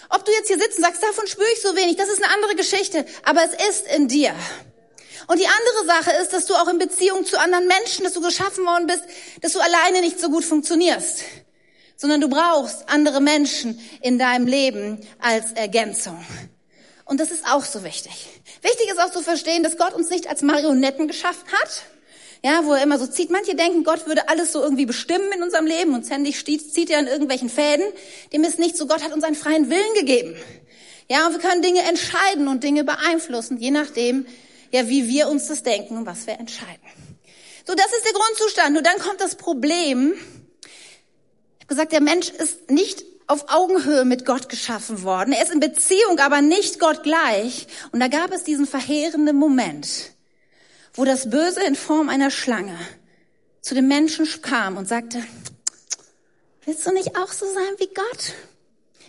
Ob 0.09 0.23
du 0.23 0.31
jetzt 0.31 0.47
hier 0.47 0.59
sitzt 0.59 0.77
und 0.77 0.85
sagst, 0.85 1.03
davon 1.03 1.27
spüre 1.27 1.47
ich 1.53 1.61
so 1.61 1.75
wenig, 1.75 1.97
das 1.97 2.09
ist 2.09 2.23
eine 2.23 2.33
andere 2.33 2.55
Geschichte. 2.55 3.05
Aber 3.23 3.41
es 3.43 3.53
ist 3.69 3.87
in 3.93 4.07
dir. 4.07 4.33
Und 5.27 5.39
die 5.39 5.47
andere 5.47 5.85
Sache 5.85 6.11
ist, 6.21 6.31
dass 6.31 6.45
du 6.45 6.55
auch 6.55 6.67
in 6.69 6.77
Beziehung 6.77 7.25
zu 7.25 7.37
anderen 7.37 7.67
Menschen, 7.67 8.05
dass 8.05 8.13
du 8.13 8.21
geschaffen 8.21 8.65
worden 8.65 8.87
bist, 8.87 9.03
dass 9.41 9.53
du 9.53 9.59
alleine 9.59 10.01
nicht 10.01 10.21
so 10.21 10.29
gut 10.29 10.45
funktionierst 10.45 11.23
sondern 12.01 12.19
du 12.19 12.29
brauchst 12.29 12.89
andere 12.89 13.21
Menschen 13.21 13.79
in 14.01 14.17
deinem 14.17 14.47
Leben 14.47 14.99
als 15.19 15.51
Ergänzung. 15.51 16.17
Und 17.05 17.19
das 17.19 17.29
ist 17.29 17.45
auch 17.45 17.63
so 17.63 17.83
wichtig. 17.83 18.27
Wichtig 18.63 18.89
ist 18.89 18.99
auch 18.99 19.11
zu 19.11 19.21
verstehen, 19.21 19.61
dass 19.61 19.77
Gott 19.77 19.93
uns 19.93 20.09
nicht 20.09 20.27
als 20.27 20.41
Marionetten 20.41 21.07
geschaffen 21.07 21.47
hat. 21.61 21.83
Ja, 22.43 22.65
wo 22.65 22.73
er 22.73 22.81
immer 22.81 22.97
so 22.97 23.05
zieht. 23.05 23.29
Manche 23.29 23.53
denken, 23.53 23.83
Gott 23.83 24.07
würde 24.07 24.29
alles 24.29 24.51
so 24.51 24.63
irgendwie 24.63 24.87
bestimmen 24.87 25.31
in 25.31 25.43
unserem 25.43 25.67
Leben 25.67 25.93
und 25.93 26.07
ständig 26.07 26.43
zieht 26.43 26.89
er 26.89 26.97
an 26.97 27.05
irgendwelchen 27.05 27.51
Fäden. 27.51 27.85
Dem 28.33 28.43
ist 28.45 28.57
nicht 28.57 28.77
so. 28.77 28.87
Gott 28.87 29.03
hat 29.03 29.13
uns 29.13 29.23
einen 29.23 29.35
freien 29.35 29.69
Willen 29.69 29.93
gegeben. 29.93 30.35
Ja, 31.07 31.27
und 31.27 31.33
wir 31.33 31.39
können 31.39 31.61
Dinge 31.61 31.83
entscheiden 31.83 32.47
und 32.47 32.63
Dinge 32.63 32.83
beeinflussen, 32.83 33.57
je 33.57 33.69
nachdem, 33.69 34.25
ja, 34.71 34.89
wie 34.89 35.07
wir 35.07 35.27
uns 35.27 35.45
das 35.47 35.61
denken 35.61 35.97
und 35.97 36.07
was 36.07 36.25
wir 36.25 36.39
entscheiden. 36.39 36.81
So, 37.67 37.75
das 37.75 37.85
ist 37.85 38.05
der 38.05 38.13
Grundzustand. 38.13 38.75
Und 38.75 38.87
dann 38.87 38.97
kommt 38.97 39.21
das 39.21 39.35
Problem, 39.35 40.15
gesagt, 41.71 41.93
der 41.93 42.01
Mensch 42.01 42.29
ist 42.29 42.69
nicht 42.69 43.05
auf 43.27 43.45
Augenhöhe 43.47 44.03
mit 44.03 44.25
Gott 44.25 44.49
geschaffen 44.49 45.03
worden. 45.03 45.31
Er 45.31 45.41
ist 45.41 45.53
in 45.53 45.61
Beziehung, 45.61 46.19
aber 46.19 46.41
nicht 46.41 46.79
Gott 46.79 47.01
gleich. 47.01 47.65
Und 47.93 48.01
da 48.01 48.09
gab 48.09 48.33
es 48.33 48.43
diesen 48.43 48.67
verheerenden 48.67 49.37
Moment, 49.37 50.11
wo 50.93 51.05
das 51.05 51.29
Böse 51.29 51.63
in 51.63 51.75
Form 51.75 52.09
einer 52.09 52.29
Schlange 52.29 52.77
zu 53.61 53.73
dem 53.73 53.87
Menschen 53.87 54.27
kam 54.41 54.75
und 54.75 54.89
sagte, 54.89 55.23
willst 56.65 56.85
du 56.85 56.91
nicht 56.91 57.15
auch 57.15 57.31
so 57.31 57.45
sein 57.45 57.73
wie 57.77 57.93
Gott? 57.93 58.33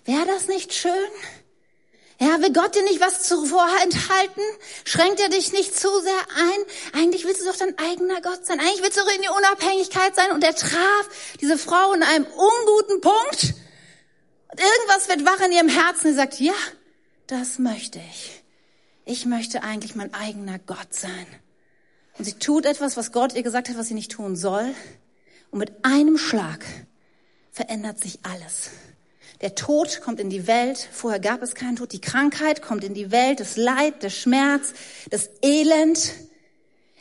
Wäre 0.04 0.26
das 0.26 0.46
nicht 0.46 0.72
schön? 0.72 0.92
Ja, 2.22 2.40
will 2.40 2.52
Gott 2.52 2.76
dir 2.76 2.84
nicht 2.84 3.00
was 3.00 3.24
zuvor 3.24 3.66
enthalten? 3.82 4.42
Schränkt 4.84 5.18
er 5.18 5.28
dich 5.28 5.52
nicht 5.52 5.76
zu 5.76 5.88
sehr 6.02 6.20
ein? 6.36 7.00
Eigentlich 7.02 7.24
willst 7.24 7.40
du 7.40 7.46
doch 7.46 7.56
dein 7.56 7.76
eigener 7.78 8.20
Gott 8.20 8.46
sein. 8.46 8.60
Eigentlich 8.60 8.80
willst 8.80 8.96
du 8.96 9.02
doch 9.02 9.12
in 9.12 9.22
die 9.22 9.28
Unabhängigkeit 9.28 10.14
sein. 10.14 10.30
Und 10.30 10.44
er 10.44 10.54
traf 10.54 11.08
diese 11.40 11.58
Frau 11.58 11.92
in 11.92 12.04
einem 12.04 12.24
unguten 12.24 13.00
Punkt. 13.00 13.54
Und 14.52 14.60
irgendwas 14.60 15.08
wird 15.08 15.26
wach 15.26 15.44
in 15.44 15.50
ihrem 15.50 15.68
Herzen. 15.68 16.10
Sie 16.10 16.14
sagt, 16.14 16.38
ja, 16.38 16.54
das 17.26 17.58
möchte 17.58 17.98
ich. 18.12 18.44
Ich 19.04 19.26
möchte 19.26 19.64
eigentlich 19.64 19.96
mein 19.96 20.14
eigener 20.14 20.60
Gott 20.60 20.94
sein. 20.94 21.26
Und 22.18 22.24
sie 22.24 22.34
tut 22.34 22.66
etwas, 22.66 22.96
was 22.96 23.10
Gott 23.10 23.34
ihr 23.34 23.42
gesagt 23.42 23.68
hat, 23.68 23.76
was 23.76 23.88
sie 23.88 23.94
nicht 23.94 24.12
tun 24.12 24.36
soll. 24.36 24.72
Und 25.50 25.58
mit 25.58 25.84
einem 25.84 26.18
Schlag 26.18 26.64
verändert 27.50 27.98
sich 27.98 28.20
alles. 28.22 28.70
Der 29.42 29.56
Tod 29.56 30.00
kommt 30.00 30.20
in 30.20 30.30
die 30.30 30.46
Welt. 30.46 30.88
Vorher 30.92 31.18
gab 31.18 31.42
es 31.42 31.56
keinen 31.56 31.74
Tod. 31.76 31.92
Die 31.92 32.00
Krankheit 32.00 32.62
kommt 32.62 32.84
in 32.84 32.94
die 32.94 33.10
Welt. 33.10 33.40
Das 33.40 33.56
Leid, 33.56 34.02
der 34.02 34.10
Schmerz, 34.10 34.72
das 35.10 35.30
Elend. 35.42 36.12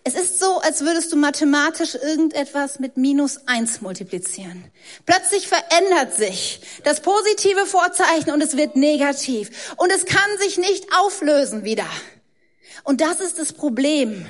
Es 0.04 0.16
ist 0.16 0.40
so, 0.40 0.60
als 0.62 0.82
würdest 0.82 1.12
du 1.12 1.18
mathematisch 1.18 1.94
irgendetwas 1.94 2.80
mit 2.80 2.98
minus 2.98 3.48
eins 3.48 3.82
multiplizieren. 3.82 4.64
Plötzlich 5.06 5.48
verändert 5.48 6.16
sich 6.16 6.62
das 6.84 7.02
positive 7.02 7.68
Vorzeichen 7.68 8.32
und 8.32 8.42
es 8.42 8.58
wird 8.58 8.76
negativ. 8.76 9.76
Und 9.78 9.92
es 9.92 10.06
kann 10.06 10.38
sich 10.40 10.58
nicht 10.58 10.88
auflösen 11.00 11.64
wieder. 11.64 11.86
Und 12.84 13.02
das 13.02 13.20
ist 13.20 13.38
das 13.38 13.54
Problem 13.54 14.26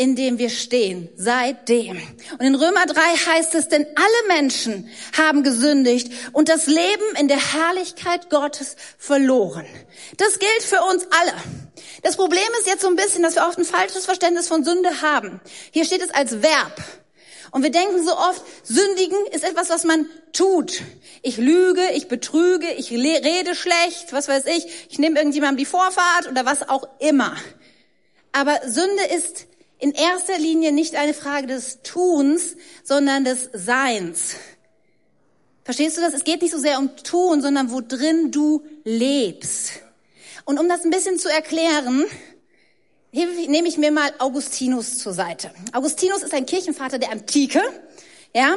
in 0.00 0.16
dem 0.16 0.38
wir 0.38 0.48
stehen, 0.48 1.10
seitdem. 1.14 2.00
Und 2.38 2.40
in 2.40 2.54
Römer 2.54 2.86
3 2.86 3.02
heißt 3.02 3.54
es, 3.54 3.68
denn 3.68 3.84
alle 3.84 4.34
Menschen 4.34 4.88
haben 5.14 5.42
gesündigt 5.42 6.10
und 6.32 6.48
das 6.48 6.66
Leben 6.68 7.16
in 7.18 7.28
der 7.28 7.36
Herrlichkeit 7.36 8.30
Gottes 8.30 8.76
verloren. 8.96 9.66
Das 10.16 10.38
gilt 10.38 10.62
für 10.62 10.80
uns 10.90 11.06
alle. 11.10 11.34
Das 12.02 12.16
Problem 12.16 12.48
ist 12.58 12.66
jetzt 12.66 12.80
so 12.80 12.88
ein 12.88 12.96
bisschen, 12.96 13.22
dass 13.22 13.34
wir 13.34 13.46
oft 13.46 13.58
ein 13.58 13.66
falsches 13.66 14.06
Verständnis 14.06 14.48
von 14.48 14.64
Sünde 14.64 15.02
haben. 15.02 15.38
Hier 15.70 15.84
steht 15.84 16.00
es 16.00 16.08
als 16.08 16.40
Verb. 16.40 16.82
Und 17.50 17.62
wir 17.62 17.70
denken 17.70 18.02
so 18.02 18.16
oft, 18.16 18.42
sündigen 18.62 19.18
ist 19.32 19.44
etwas, 19.44 19.68
was 19.68 19.84
man 19.84 20.06
tut. 20.32 20.80
Ich 21.20 21.36
lüge, 21.36 21.90
ich 21.92 22.08
betrüge, 22.08 22.72
ich 22.72 22.90
rede 22.90 23.54
schlecht, 23.54 24.14
was 24.14 24.28
weiß 24.28 24.46
ich, 24.46 24.66
ich 24.88 24.98
nehme 24.98 25.18
irgendjemandem 25.18 25.58
die 25.58 25.66
Vorfahrt 25.66 26.26
oder 26.30 26.46
was 26.46 26.66
auch 26.70 26.88
immer. 27.00 27.36
Aber 28.32 28.60
Sünde 28.66 29.04
ist 29.14 29.49
in 29.80 29.92
erster 29.92 30.38
Linie 30.38 30.72
nicht 30.72 30.94
eine 30.94 31.14
Frage 31.14 31.46
des 31.46 31.82
Tuns, 31.82 32.56
sondern 32.84 33.24
des 33.24 33.48
Seins. 33.52 34.36
Verstehst 35.64 35.96
du 35.96 36.00
das? 36.00 36.14
Es 36.14 36.24
geht 36.24 36.42
nicht 36.42 36.52
so 36.52 36.58
sehr 36.58 36.78
um 36.78 36.96
Tun, 36.96 37.42
sondern 37.42 37.70
wo 37.70 37.80
drin 37.80 38.30
du 38.30 38.62
lebst. 38.84 39.80
Und 40.44 40.58
um 40.58 40.68
das 40.68 40.84
ein 40.84 40.90
bisschen 40.90 41.18
zu 41.18 41.28
erklären, 41.28 42.04
nehme 43.12 43.68
ich 43.68 43.78
mir 43.78 43.90
mal 43.90 44.12
Augustinus 44.18 44.98
zur 44.98 45.12
Seite. 45.12 45.50
Augustinus 45.72 46.22
ist 46.22 46.34
ein 46.34 46.46
Kirchenvater 46.46 46.98
der 46.98 47.12
Antike, 47.12 47.62
ja, 48.34 48.56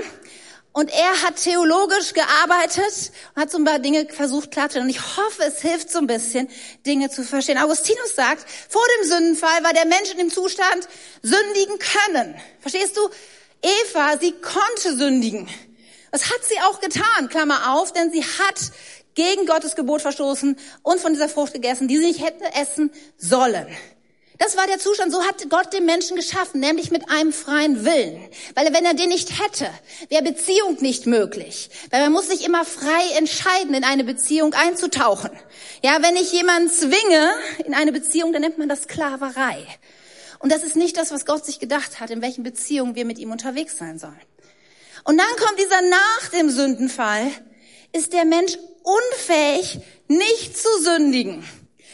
und 0.73 0.91
er 0.91 1.21
hat 1.21 1.37
theologisch 1.37 2.13
gearbeitet 2.13 3.11
und 3.35 3.41
hat 3.41 3.51
so 3.51 3.59
ein 3.59 3.63
paar 3.63 3.79
Dinge 3.79 4.07
versucht 4.09 4.51
klarzustellen. 4.51 4.87
Und 4.87 4.95
ich 4.95 5.17
hoffe, 5.17 5.43
es 5.43 5.61
hilft 5.61 5.91
so 5.91 5.99
ein 5.99 6.07
bisschen, 6.07 6.49
Dinge 6.85 7.09
zu 7.11 7.23
verstehen. 7.23 7.59
Augustinus 7.59 8.15
sagt, 8.15 8.45
vor 8.69 8.83
dem 8.97 9.07
Sündenfall 9.07 9.63
war 9.63 9.73
der 9.73 9.85
Mensch 9.85 10.11
in 10.11 10.17
dem 10.17 10.31
Zustand, 10.31 10.87
sündigen 11.21 11.77
können. 11.77 12.35
Verstehst 12.59 12.97
du? 12.97 13.07
Eva, 13.61 14.17
sie 14.19 14.33
konnte 14.33 14.97
sündigen. 14.97 15.47
Das 16.11 16.25
hat 16.25 16.43
sie 16.43 16.59
auch 16.61 16.79
getan, 16.79 17.29
Klammer 17.29 17.73
auf, 17.75 17.93
denn 17.93 18.11
sie 18.11 18.23
hat 18.23 18.71
gegen 19.15 19.45
Gottes 19.45 19.75
Gebot 19.75 20.01
verstoßen 20.01 20.57
und 20.81 20.99
von 20.99 21.13
dieser 21.13 21.29
Frucht 21.29 21.53
gegessen, 21.53 21.87
die 21.87 21.97
sie 21.97 22.07
nicht 22.07 22.23
hätte 22.23 22.45
essen 22.55 22.91
sollen. 23.17 23.67
Das 24.39 24.57
war 24.57 24.65
der 24.65 24.79
Zustand, 24.79 25.11
so 25.11 25.23
hat 25.23 25.47
Gott 25.49 25.73
den 25.73 25.85
Menschen 25.85 26.15
geschaffen, 26.15 26.59
nämlich 26.59 26.89
mit 26.89 27.09
einem 27.09 27.31
freien 27.31 27.85
Willen. 27.85 28.27
Weil 28.55 28.73
wenn 28.73 28.83
er 28.83 28.95
den 28.95 29.09
nicht 29.09 29.41
hätte, 29.41 29.69
wäre 30.09 30.23
Beziehung 30.23 30.77
nicht 30.81 31.05
möglich. 31.05 31.69
Weil 31.91 32.01
man 32.01 32.13
muss 32.13 32.29
sich 32.29 32.43
immer 32.43 32.65
frei 32.65 33.17
entscheiden, 33.17 33.75
in 33.75 33.83
eine 33.83 34.03
Beziehung 34.03 34.53
einzutauchen. 34.53 35.31
Ja, 35.83 36.01
wenn 36.01 36.15
ich 36.15 36.31
jemanden 36.31 36.69
zwinge 36.69 37.33
in 37.65 37.73
eine 37.73 37.91
Beziehung, 37.91 38.33
dann 38.33 38.41
nennt 38.41 38.57
man 38.57 38.69
das 38.69 38.83
Sklaverei. 38.83 39.67
Und 40.39 40.51
das 40.51 40.63
ist 40.63 40.75
nicht 40.75 40.97
das, 40.97 41.11
was 41.11 41.25
Gott 41.25 41.45
sich 41.45 41.59
gedacht 41.59 41.99
hat, 41.99 42.09
in 42.09 42.21
welchen 42.21 42.43
Beziehungen 42.43 42.95
wir 42.95 43.05
mit 43.05 43.19
ihm 43.19 43.31
unterwegs 43.31 43.77
sein 43.77 43.99
sollen. 43.99 44.19
Und 45.03 45.17
dann 45.17 45.35
kommt 45.37 45.59
dieser 45.59 45.81
nach 45.81 46.29
dem 46.33 46.49
Sündenfall, 46.49 47.31
ist 47.91 48.13
der 48.13 48.25
Mensch 48.25 48.57
unfähig, 48.81 49.79
nicht 50.07 50.57
zu 50.57 50.67
sündigen. 50.81 51.45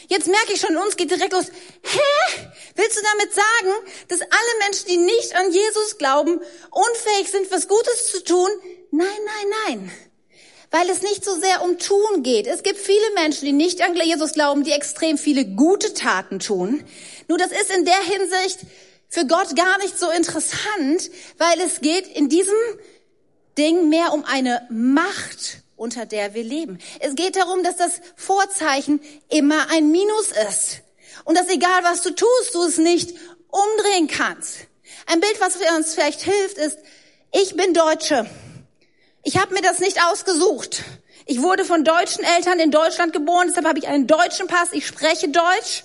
Jetzt 0.10 0.28
merke 0.28 0.54
ich 0.54 0.60
schon, 0.60 0.76
uns 0.76 0.98
geht 0.98 1.12
direkt 1.12 1.34
los. 1.34 1.46
Hä? 1.84 2.50
Willst 2.76 2.98
du 2.98 3.02
damit 3.04 3.34
sagen, 3.34 3.74
dass 4.08 4.22
alle 4.22 4.60
Menschen, 4.64 4.88
die 4.88 4.98
nicht 4.98 5.36
an 5.36 5.52
Jesus 5.52 6.00
glauben, 6.00 6.42
unfähig 6.72 7.30
sind, 7.30 7.52
was 7.52 7.68
Gutes 7.68 8.12
zu 8.12 8.24
tun? 8.24 8.50
Nein, 8.90 9.08
nein, 9.08 9.54
nein. 9.68 9.92
Weil 10.72 10.90
es 10.90 11.04
nicht 11.04 11.24
so 11.24 11.40
sehr 11.40 11.62
um 11.62 11.78
Tun 11.78 12.24
geht. 12.24 12.48
Es 12.48 12.64
gibt 12.64 12.80
viele 12.80 13.14
Menschen, 13.14 13.46
die 13.46 13.52
nicht 13.52 13.84
an 13.84 13.96
Jesus 13.96 14.34
glauben, 14.34 14.64
die 14.64 14.72
extrem 14.72 15.18
viele 15.20 15.46
gute 15.46 15.94
Taten 15.94 16.40
tun. 16.40 16.84
Nur 17.28 17.38
das 17.38 17.52
ist 17.52 17.72
in 17.72 17.86
der 17.86 18.02
Hinsicht 18.02 18.62
für 19.10 19.28
Gott 19.28 19.56
gar 19.56 19.78
nicht 19.78 19.98
so 19.98 20.10
interessant, 20.10 21.12
weil 21.38 21.60
es 21.62 21.82
geht 21.82 22.08
in 22.08 22.30
diesem 22.30 22.58
Ding 23.60 23.90
mehr 23.90 24.12
um 24.14 24.26
eine 24.26 24.68
Macht 24.72 25.64
unter 25.80 26.06
der 26.06 26.34
wir 26.34 26.44
leben. 26.44 26.80
Es 27.00 27.16
geht 27.16 27.36
darum, 27.36 27.64
dass 27.64 27.78
das 27.78 28.02
Vorzeichen 28.16 29.02
immer 29.30 29.72
ein 29.72 29.92
Minus 29.92 30.32
ist. 30.50 30.82
Und 31.24 31.38
dass 31.38 31.50
egal 31.50 31.84
was 31.84 32.02
du 32.02 32.12
tust, 32.12 32.54
du 32.54 32.64
es 32.64 32.78
nicht 32.78 33.16
umdrehen 33.50 34.08
kannst. 34.08 34.68
Ein 35.08 35.20
Bild, 35.20 35.40
was 35.40 35.56
uns 35.78 35.94
vielleicht 35.94 36.22
hilft, 36.22 36.58
ist, 36.58 36.78
ich 37.32 37.56
bin 37.56 37.74
Deutsche. 37.74 38.30
Ich 39.24 39.38
habe 39.38 39.54
mir 39.54 39.62
das 39.62 39.80
nicht 39.80 40.04
ausgesucht. 40.04 40.84
Ich 41.26 41.42
wurde 41.42 41.64
von 41.64 41.84
deutschen 41.84 42.24
Eltern 42.24 42.60
in 42.60 42.72
Deutschland 42.72 43.14
geboren, 43.14 43.48
deshalb 43.48 43.68
habe 43.68 43.78
ich 43.80 43.88
einen 43.88 44.08
deutschen 44.08 44.48
Pass, 44.48 44.70
ich 44.72 44.88
spreche 44.88 45.30
Deutsch. 45.30 45.84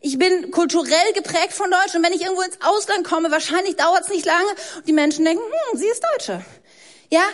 Ich 0.00 0.16
bin 0.16 0.50
kulturell 0.52 1.12
geprägt 1.12 1.52
von 1.52 1.70
Deutsch 1.70 1.94
und 1.94 2.04
wenn 2.04 2.12
ich 2.12 2.22
irgendwo 2.22 2.42
ins 2.42 2.58
Ausland 2.62 3.04
komme, 3.04 3.30
wahrscheinlich 3.30 3.76
dauert 3.76 4.02
es 4.02 4.08
nicht 4.08 4.24
lange 4.24 4.48
und 4.76 4.86
die 4.86 4.92
Menschen 4.92 5.24
denken, 5.24 5.42
hm, 5.42 5.78
sie 5.78 5.88
ist 5.88 6.02
Deutsche. 6.14 6.44
Ja, 7.10 7.24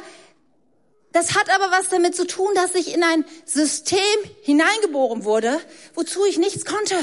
das 1.15 1.37
hat 1.37 1.49
aber 1.49 1.71
was 1.71 1.89
damit 1.89 2.17
zu 2.17 2.27
tun, 2.27 2.53
dass 2.57 2.75
ich 2.75 2.93
in 2.93 3.05
ein 3.05 3.25
System 3.47 3.99
hineingeboren 4.43 5.25
wurde, 5.25 5.61
wozu 5.95 6.25
ich 6.25 6.39
nichts 6.39 6.65
konnte. 6.65 6.97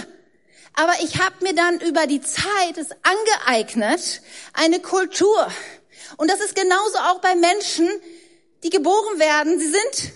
Aber 0.74 0.92
ich 1.02 1.20
habe 1.22 1.36
mir 1.42 1.56
dann 1.56 1.80
über 1.80 2.08
die 2.08 2.22
Zeit 2.22 2.78
es 2.78 2.90
angeeignet, 3.04 4.22
eine 4.52 4.82
Kultur. 4.82 5.50
Und 6.18 6.30
das 6.30 6.42
ist 6.42 6.56
genauso 6.56 6.98
auch 6.98 7.22
bei 7.22 7.36
Menschen, 7.36 7.90
die 8.64 8.70
geboren 8.70 9.18
werden. 9.18 9.58
Sie 9.58 9.72
sind 9.72 10.14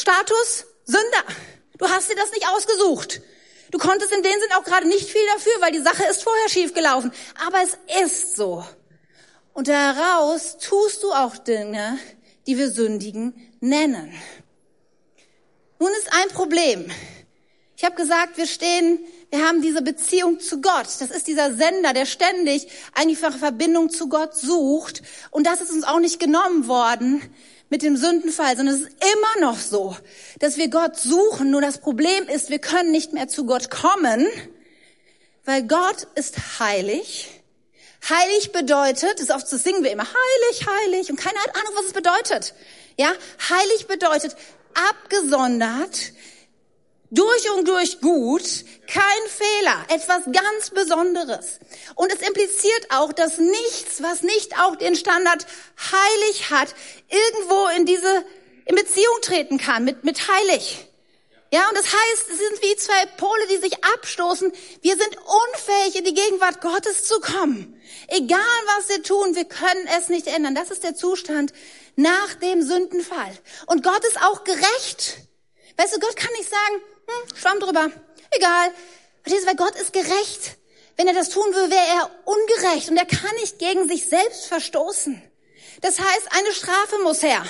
Status 0.00 0.66
Sünder. 0.84 1.24
Du 1.78 1.88
hast 1.88 2.10
dir 2.10 2.16
das 2.16 2.30
nicht 2.30 2.46
ausgesucht. 2.48 3.22
Du 3.72 3.78
konntest 3.78 4.12
in 4.12 4.22
dem 4.22 4.40
Sinn 4.40 4.52
auch 4.56 4.64
gerade 4.64 4.86
nicht 4.86 5.10
viel 5.10 5.26
dafür, 5.34 5.52
weil 5.58 5.72
die 5.72 5.82
Sache 5.82 6.04
ist 6.04 6.22
vorher 6.22 6.48
schief 6.48 6.74
gelaufen. 6.74 7.12
Aber 7.44 7.58
es 7.62 7.76
ist 8.04 8.36
so. 8.36 8.64
Und 9.52 9.66
daraus 9.66 10.58
tust 10.58 11.02
du 11.02 11.10
auch 11.12 11.36
Dinge, 11.38 11.98
die 12.46 12.58
wir 12.58 12.70
Sündigen 12.70 13.34
nennen. 13.60 14.12
Nun 15.78 15.90
ist 15.98 16.12
ein 16.12 16.28
Problem. 16.28 16.90
Ich 17.76 17.84
habe 17.84 17.96
gesagt, 17.96 18.36
wir 18.36 18.46
stehen, 18.46 19.00
wir 19.30 19.44
haben 19.44 19.62
diese 19.62 19.82
Beziehung 19.82 20.38
zu 20.38 20.60
Gott. 20.60 20.86
Das 21.00 21.10
ist 21.10 21.26
dieser 21.26 21.54
Sender, 21.54 21.92
der 21.92 22.06
ständig 22.06 22.68
eigentlich 22.94 23.18
Verbindung 23.18 23.90
zu 23.90 24.08
Gott 24.08 24.36
sucht. 24.36 25.02
Und 25.30 25.46
das 25.46 25.60
ist 25.60 25.72
uns 25.72 25.82
auch 25.82 25.98
nicht 25.98 26.20
genommen 26.20 26.68
worden 26.68 27.22
mit 27.70 27.82
dem 27.82 27.96
Sündenfall, 27.96 28.56
sondern 28.56 28.76
es 28.76 28.82
ist 28.82 28.96
immer 29.00 29.46
noch 29.46 29.58
so, 29.58 29.96
dass 30.38 30.58
wir 30.58 30.68
Gott 30.68 30.96
suchen. 30.96 31.50
Nur 31.50 31.62
das 31.62 31.78
Problem 31.78 32.28
ist, 32.28 32.50
wir 32.50 32.60
können 32.60 32.92
nicht 32.92 33.14
mehr 33.14 33.26
zu 33.26 33.46
Gott 33.46 33.70
kommen, 33.70 34.28
weil 35.44 35.66
Gott 35.66 36.06
ist 36.14 36.60
heilig. 36.60 37.41
Heilig 38.08 38.52
bedeutet, 38.52 39.20
das 39.20 39.30
oft 39.30 39.52
das 39.52 39.62
singen 39.62 39.84
wir 39.84 39.92
immer, 39.92 40.06
heilig, 40.06 40.66
heilig, 40.66 41.10
und 41.10 41.16
keiner 41.16 41.40
hat 41.40 41.56
Ahnung, 41.56 41.72
was 41.76 41.86
es 41.86 41.92
bedeutet. 41.92 42.54
Ja, 42.96 43.12
heilig 43.48 43.86
bedeutet 43.86 44.36
abgesondert, 44.74 46.12
durch 47.10 47.50
und 47.56 47.68
durch 47.68 48.00
gut, 48.00 48.42
kein 48.86 49.02
Fehler, 49.28 49.84
etwas 49.88 50.22
ganz 50.32 50.70
Besonderes. 50.70 51.60
Und 51.94 52.10
es 52.10 52.26
impliziert 52.26 52.86
auch, 52.90 53.12
dass 53.12 53.38
nichts, 53.38 54.02
was 54.02 54.22
nicht 54.22 54.58
auch 54.58 54.76
den 54.76 54.96
Standard 54.96 55.46
heilig 55.78 56.50
hat, 56.50 56.74
irgendwo 57.10 57.68
in 57.76 57.86
diese, 57.86 58.24
in 58.64 58.74
Beziehung 58.74 59.18
treten 59.20 59.58
kann 59.58 59.84
mit, 59.84 60.04
mit 60.04 60.26
heilig. 60.26 60.88
Ja, 61.52 61.68
und 61.68 61.76
das 61.76 61.84
heißt, 61.84 62.30
es 62.30 62.38
sind 62.38 62.62
wie 62.62 62.76
zwei 62.76 63.04
Pole, 63.18 63.46
die 63.48 63.58
sich 63.58 63.84
abstoßen. 63.84 64.50
Wir 64.80 64.96
sind 64.96 65.18
unfähig, 65.18 65.96
in 65.96 66.04
die 66.04 66.14
Gegenwart 66.14 66.62
Gottes 66.62 67.04
zu 67.04 67.20
kommen. 67.20 67.78
Egal, 68.08 68.38
was 68.78 68.88
wir 68.88 69.02
tun, 69.02 69.34
wir 69.34 69.44
können 69.44 69.86
es 69.98 70.08
nicht 70.08 70.28
ändern. 70.28 70.54
Das 70.54 70.70
ist 70.70 70.82
der 70.82 70.94
Zustand 70.94 71.52
nach 71.94 72.32
dem 72.40 72.62
Sündenfall. 72.62 73.36
Und 73.66 73.82
Gott 73.82 74.02
ist 74.06 74.22
auch 74.22 74.44
gerecht. 74.44 75.18
Weißt 75.76 75.94
du, 75.94 76.00
Gott 76.00 76.16
kann 76.16 76.32
nicht 76.38 76.48
sagen, 76.48 76.82
hm, 77.06 77.36
schwamm 77.36 77.60
drüber, 77.60 77.90
egal. 78.30 78.72
Verstehst 79.22 79.44
du, 79.44 79.48
weil 79.48 79.56
Gott 79.56 79.76
ist 79.78 79.92
gerecht. 79.92 80.56
Wenn 80.96 81.06
er 81.06 81.14
das 81.14 81.28
tun 81.28 81.44
will, 81.52 81.70
wäre 81.70 81.86
er 81.86 82.10
ungerecht 82.24 82.88
und 82.88 82.96
er 82.96 83.04
kann 83.04 83.34
nicht 83.40 83.58
gegen 83.58 83.88
sich 83.88 84.08
selbst 84.08 84.46
verstoßen. 84.46 85.22
Das 85.82 85.98
heißt, 85.98 86.28
eine 86.30 86.52
Strafe 86.54 86.98
muss 87.02 87.22
her. 87.22 87.44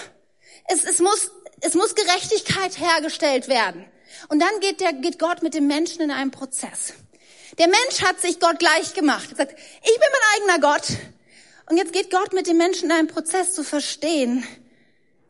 Es, 0.66 0.82
es, 0.82 0.98
muss, 0.98 1.30
es 1.60 1.74
muss 1.74 1.94
Gerechtigkeit 1.94 2.80
hergestellt 2.80 3.46
werden. 3.46 3.91
Und 4.28 4.40
dann 4.40 4.60
geht, 4.60 4.80
der, 4.80 4.92
geht 4.92 5.18
Gott 5.18 5.42
mit 5.42 5.54
dem 5.54 5.66
Menschen 5.66 6.00
in 6.02 6.10
einen 6.10 6.30
Prozess. 6.30 6.94
Der 7.58 7.66
Mensch 7.66 8.02
hat 8.02 8.20
sich 8.20 8.40
Gott 8.40 8.58
gleich 8.58 8.94
gemacht. 8.94 9.28
Er 9.30 9.36
sagt, 9.36 9.52
ich 9.52 9.94
bin 9.94 10.08
mein 10.10 10.56
eigener 10.56 10.68
Gott. 10.68 10.88
Und 11.68 11.76
jetzt 11.76 11.92
geht 11.92 12.10
Gott 12.10 12.32
mit 12.32 12.46
dem 12.46 12.56
Menschen 12.56 12.86
in 12.86 12.92
einen 12.92 13.08
Prozess 13.08 13.52
zu 13.52 13.62
verstehen, 13.62 14.44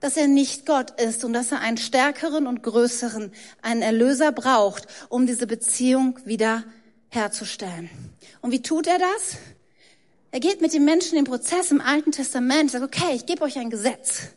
dass 0.00 0.16
er 0.16 0.26
nicht 0.26 0.66
Gott 0.66 1.00
ist 1.00 1.24
und 1.24 1.32
dass 1.32 1.52
er 1.52 1.60
einen 1.60 1.78
stärkeren 1.78 2.46
und 2.46 2.62
größeren, 2.62 3.32
einen 3.62 3.82
Erlöser 3.82 4.32
braucht, 4.32 4.86
um 5.08 5.26
diese 5.26 5.46
Beziehung 5.46 6.18
wieder 6.24 6.64
herzustellen. 7.08 7.90
Und 8.40 8.50
wie 8.50 8.62
tut 8.62 8.86
er 8.86 8.98
das? 8.98 9.36
Er 10.32 10.40
geht 10.40 10.60
mit 10.60 10.72
dem 10.72 10.84
Menschen 10.84 11.16
den 11.16 11.24
Prozess 11.24 11.70
im 11.70 11.80
Alten 11.80 12.10
Testament, 12.10 12.70
sagt, 12.70 12.84
okay, 12.84 13.14
ich 13.14 13.26
gebe 13.26 13.42
euch 13.42 13.58
ein 13.58 13.70
Gesetz. 13.70 14.30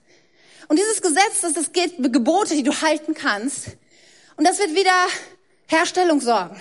Und 0.68 0.78
dieses 0.78 1.02
Gesetz, 1.02 1.42
das, 1.42 1.54
das 1.54 1.72
geht 1.72 1.96
Gebote, 2.12 2.56
die 2.56 2.64
du 2.64 2.82
halten 2.82 3.14
kannst. 3.14 3.78
Und 4.38 4.46
das 4.46 4.60
wird 4.60 4.72
wieder 4.76 5.08
Herstellung 5.68 6.22
sorgen. 6.22 6.60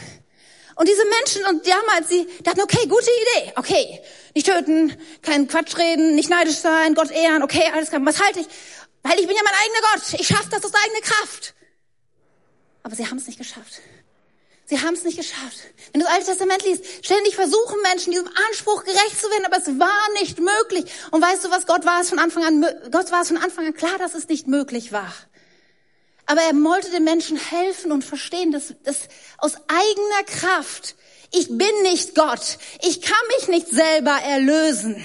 Und 0.77 0.89
diese 0.89 1.05
Menschen 1.05 1.45
und 1.47 1.67
damals, 1.67 2.09
sie 2.09 2.27
dachten, 2.43 2.63
okay, 2.63 2.87
gute 2.89 3.09
Idee, 3.11 3.53
okay, 3.57 4.01
nicht 4.35 4.47
töten, 4.47 4.97
keinen 5.23 5.47
Quatsch 5.47 5.77
reden, 5.77 6.17
nicht 6.17 6.31
neidisch 6.31 6.57
sein, 6.57 6.95
Gott 6.95 7.11
ehren, 7.11 7.43
okay, 7.43 7.71
alles 7.73 7.91
klar, 7.91 8.05
was 8.05 8.21
halte 8.21 8.41
ich? 8.41 8.47
Weil 9.03 9.21
ich 9.21 9.27
bin 9.27 9.37
ja 9.37 9.43
mein 9.45 9.55
eigener 9.55 9.93
Gott. 9.93 10.21
Ich 10.21 10.27
schaffe 10.27 10.49
das 10.51 10.65
aus 10.65 10.73
eigener 10.75 11.01
Kraft. 11.03 11.55
Aber 12.83 12.97
sie 12.97 13.07
haben 13.07 13.19
es 13.19 13.27
nicht 13.27 13.39
geschafft. 13.39 13.81
Sie 14.67 14.81
haben 14.81 14.95
es 14.95 15.05
nicht 15.05 15.19
geschafft. 15.19 15.59
Wenn 15.93 16.01
du 16.01 16.07
das 16.07 16.15
Alte 16.15 16.27
Testament 16.27 16.65
liest, 16.65 16.85
ständig 17.05 17.35
versuchen 17.35 17.81
Menschen 17.83 18.13
diesem 18.13 18.29
Anspruch 18.49 18.83
gerecht 18.85 19.21
zu 19.21 19.29
werden, 19.29 19.45
aber 19.45 19.59
es 19.59 19.79
war 19.79 20.13
nicht 20.21 20.41
möglich. 20.41 20.91
Und 21.11 21.21
weißt 21.21 21.45
du 21.45 21.51
was? 21.51 21.67
Gott 21.67 21.85
war 21.85 22.01
es 22.01 22.09
von 22.09 22.19
Anfang 22.19 22.45
an, 22.45 22.67
Gott 22.91 23.13
war 23.13 23.23
es 23.23 23.29
von 23.29 23.37
Anfang 23.37 23.67
an 23.67 23.75
klar, 23.75 23.99
dass 23.99 24.15
es 24.15 24.27
nicht 24.29 24.47
möglich 24.47 24.91
war. 24.91 25.13
Aber 26.27 26.41
er 26.41 26.55
wollte 26.55 26.91
den 26.91 27.05
Menschen 27.05 27.37
helfen 27.37 27.93
und 27.93 28.05
verstehen, 28.05 28.51
dass, 28.51 28.75
dass 28.83 29.09
aus 29.39 29.57
eigener 29.69 30.25
Kraft, 30.27 30.97
ich 31.33 31.49
bin 31.49 31.83
nicht 31.83 32.15
Gott. 32.15 32.59
Ich 32.83 33.03
kann 33.03 33.17
mich 33.37 33.49
nicht 33.49 33.69
selber 33.69 34.13
erlösen. 34.13 35.03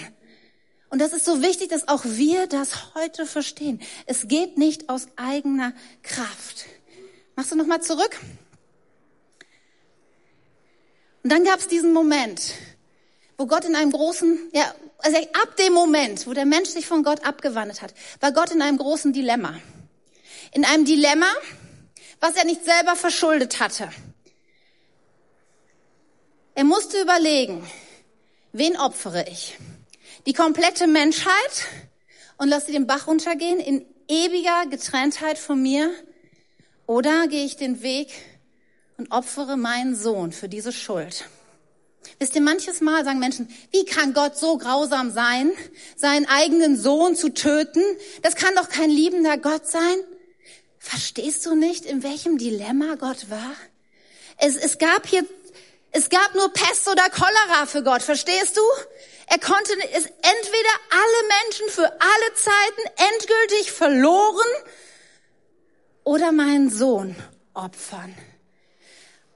Und 0.90 1.00
das 1.00 1.14
ist 1.14 1.26
so 1.26 1.42
wichtig, 1.42 1.70
dass 1.70 1.88
auch 1.88 2.04
wir 2.04 2.48
das 2.48 2.96
heute 2.96 3.26
verstehen. 3.26 3.82
Es 4.06 4.28
geht 4.28 4.58
nicht 4.58 4.90
aus 4.90 5.08
eigener 5.18 5.74
Kraft. 6.04 6.66
Machst 7.36 7.52
du 7.52 7.56
noch 7.56 7.68
mal 7.68 7.82
zurück? 7.82 8.20
Und 11.24 11.32
dann 11.32 11.44
gab 11.44 11.60
es 11.60 11.68
diesen 11.68 11.94
Moment, 11.94 12.54
wo 13.38 13.46
Gott 13.46 13.66
in 13.66 13.76
einem 13.76 13.92
großen, 13.92 14.50
ja, 14.54 14.74
also 15.00 15.18
ab 15.18 15.56
dem 15.58 15.74
Moment, 15.74 16.26
wo 16.28 16.34
der 16.34 16.46
Mensch 16.46 16.70
sich 16.70 16.88
von 16.88 17.04
Gott 17.04 17.26
abgewandt 17.26 17.82
hat, 17.82 17.94
war 18.20 18.32
Gott 18.32 18.52
in 18.52 18.62
einem 18.62 18.78
großen 18.78 19.14
Dilemma. 19.14 19.60
In 20.52 20.66
einem 20.66 20.86
Dilemma, 20.86 21.32
was 22.20 22.36
er 22.36 22.46
nicht 22.46 22.64
selber 22.66 22.96
verschuldet 22.96 23.60
hatte. 23.60 23.90
Er 26.56 26.64
musste 26.64 27.02
überlegen, 27.02 27.66
wen 28.52 28.78
opfere 28.78 29.26
ich? 29.30 29.58
die 30.26 30.34
komplette 30.34 30.88
Menschheit 30.88 31.68
und 32.38 32.50
lasse 32.50 32.68
sie 32.68 32.74
den 32.74 32.88
Bach 32.88 33.08
runtergehen 33.08 33.60
in 33.60 33.86
ewiger 34.08 34.66
Getrenntheit 34.70 35.38
von 35.38 35.62
mir? 35.62 35.92
Oder 36.86 37.28
gehe 37.28 37.46
ich 37.46 37.56
den 37.56 37.82
Weg 37.82 38.12
und 38.98 39.12
opfere 39.12 39.58
meinen 39.58 39.96
Sohn 39.96 40.32
für 40.32 40.50
diese 40.50 40.72
Schuld? 40.72 41.26
Wisst 42.18 42.36
ihr, 42.36 42.42
manches 42.42 42.82
Mal 42.82 43.06
sagen 43.06 43.20
Menschen, 43.20 43.50
wie 43.72 43.86
kann 43.86 44.14
Gott 44.14 44.38
so 44.38 44.58
grausam 44.58 45.12
sein, 45.12 45.52
seinen 45.96 46.26
eigenen 46.28 46.78
Sohn 46.78 47.16
zu 47.16 47.30
töten? 47.30 47.84
Das 48.22 48.36
kann 48.36 48.56
doch 48.56 48.70
kein 48.70 48.90
liebender 48.90 49.38
Gott 49.38 49.68
sein. 49.68 49.98
Verstehst 50.80 51.46
du 51.46 51.56
nicht, 51.56 51.86
in 51.86 52.04
welchem 52.04 52.38
Dilemma 52.38 52.96
Gott 52.96 53.30
war? 53.30 53.54
Es, 54.38 54.56
es 54.56 54.78
gab 54.78 55.06
hier, 55.06 55.26
es 55.92 56.10
gab 56.10 56.34
nur 56.36 56.52
Pest 56.54 56.88
oder 56.88 57.10
Cholera 57.10 57.66
für 57.66 57.84
Gott, 57.84 58.02
verstehst 58.02 58.56
du? 58.56 58.62
Er 59.28 59.40
konnte 59.40 59.74
es 59.94 60.06
entweder 60.06 60.74
alle 60.90 61.28
Menschen 61.44 61.70
für 61.70 61.86
alle 61.86 62.34
Zeiten 62.34 63.14
endgültig 63.14 63.72
verloren 63.72 64.48
oder 66.04 66.32
meinen 66.32 66.72
Sohn 66.72 67.16
opfern. 67.54 68.16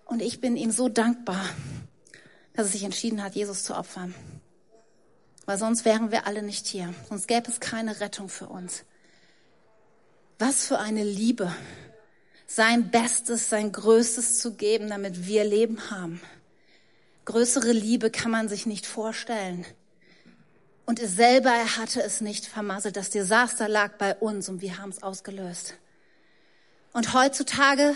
Und 0.05 0.21
ich 0.21 0.39
bin 0.39 0.55
ihm 0.55 0.71
so 0.71 0.89
dankbar, 0.89 1.47
dass 2.53 2.67
er 2.67 2.71
sich 2.71 2.83
entschieden 2.83 3.21
hat, 3.21 3.35
Jesus 3.35 3.63
zu 3.63 3.75
opfern. 3.75 4.15
Weil 5.45 5.57
sonst 5.57 5.85
wären 5.85 6.11
wir 6.11 6.25
alle 6.25 6.41
nicht 6.41 6.65
hier. 6.67 6.93
Sonst 7.09 7.27
gäbe 7.27 7.51
es 7.51 7.59
keine 7.59 7.99
Rettung 7.99 8.29
für 8.29 8.47
uns. 8.47 8.85
Was 10.39 10.65
für 10.65 10.79
eine 10.79 11.03
Liebe. 11.03 11.53
Sein 12.47 12.91
Bestes, 12.91 13.49
sein 13.49 13.71
Größtes 13.71 14.39
zu 14.39 14.53
geben, 14.53 14.89
damit 14.89 15.25
wir 15.25 15.43
Leben 15.43 15.89
haben. 15.89 16.21
Größere 17.25 17.71
Liebe 17.71 18.11
kann 18.11 18.31
man 18.31 18.49
sich 18.49 18.65
nicht 18.65 18.85
vorstellen. 18.85 19.65
Und 20.85 20.99
es 20.99 21.15
selber, 21.15 21.49
er 21.49 21.77
hatte 21.77 22.03
es 22.03 22.19
nicht 22.19 22.45
vermasselt. 22.45 22.97
Das 22.97 23.09
Desaster 23.09 23.69
lag 23.69 23.97
bei 23.97 24.15
uns 24.15 24.49
und 24.49 24.61
wir 24.61 24.77
haben 24.77 24.89
es 24.89 25.01
ausgelöst. 25.01 25.75
Und 26.91 27.13
heutzutage, 27.13 27.95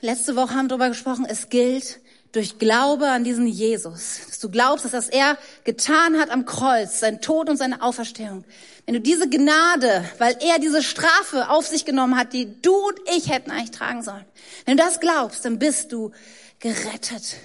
letzte 0.00 0.36
Woche 0.36 0.54
haben 0.54 0.66
wir 0.66 0.70
darüber 0.70 0.88
gesprochen, 0.88 1.24
es 1.24 1.48
gilt, 1.48 2.00
durch 2.32 2.58
Glaube 2.58 3.08
an 3.08 3.24
diesen 3.24 3.46
Jesus, 3.46 4.20
dass 4.26 4.38
du 4.38 4.50
glaubst, 4.50 4.84
dass 4.84 4.92
das 4.92 5.08
er 5.08 5.36
getan 5.64 6.18
hat 6.18 6.30
am 6.30 6.46
Kreuz, 6.46 7.00
sein 7.00 7.20
Tod 7.20 7.48
und 7.48 7.56
seine 7.56 7.82
Auferstehung. 7.82 8.44
Wenn 8.86 8.94
du 8.94 9.00
diese 9.00 9.28
Gnade, 9.28 10.04
weil 10.18 10.36
er 10.40 10.58
diese 10.58 10.82
Strafe 10.82 11.50
auf 11.50 11.66
sich 11.66 11.84
genommen 11.84 12.16
hat, 12.16 12.32
die 12.32 12.60
du 12.62 12.74
und 12.74 12.98
ich 13.16 13.30
hätten 13.30 13.50
eigentlich 13.50 13.72
tragen 13.72 14.02
sollen, 14.02 14.24
wenn 14.64 14.76
du 14.76 14.82
das 14.82 15.00
glaubst, 15.00 15.44
dann 15.44 15.58
bist 15.58 15.92
du 15.92 16.12
gerettet. 16.60 17.36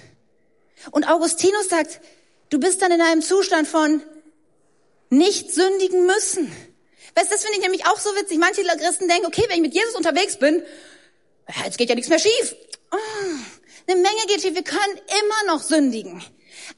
Und 0.92 1.08
Augustinus 1.08 1.68
sagt, 1.68 2.00
du 2.50 2.60
bist 2.60 2.80
dann 2.80 2.92
in 2.92 3.00
einem 3.00 3.22
Zustand 3.22 3.66
von 3.66 4.02
nicht 5.10 5.52
sündigen 5.52 6.06
müssen. 6.06 6.50
Weißt, 7.14 7.32
das 7.32 7.42
finde 7.42 7.56
ich 7.56 7.62
nämlich 7.62 7.86
auch 7.86 7.98
so 7.98 8.10
witzig. 8.10 8.38
Manche 8.38 8.62
Christen 8.62 9.08
denken, 9.08 9.26
okay, 9.26 9.44
wenn 9.48 9.56
ich 9.56 9.62
mit 9.62 9.74
Jesus 9.74 9.94
unterwegs 9.94 10.38
bin, 10.38 10.62
jetzt 11.64 11.78
geht 11.78 11.88
ja 11.88 11.94
nichts 11.94 12.10
mehr 12.10 12.18
schief. 12.18 12.54
Oh, 12.92 12.96
eine 13.88 14.00
Menge 14.00 14.26
geht 14.26 14.42
schief. 14.42 14.54
Wir 14.54 14.64
können 14.64 15.00
immer 15.20 15.54
noch 15.54 15.62
sündigen. 15.62 16.22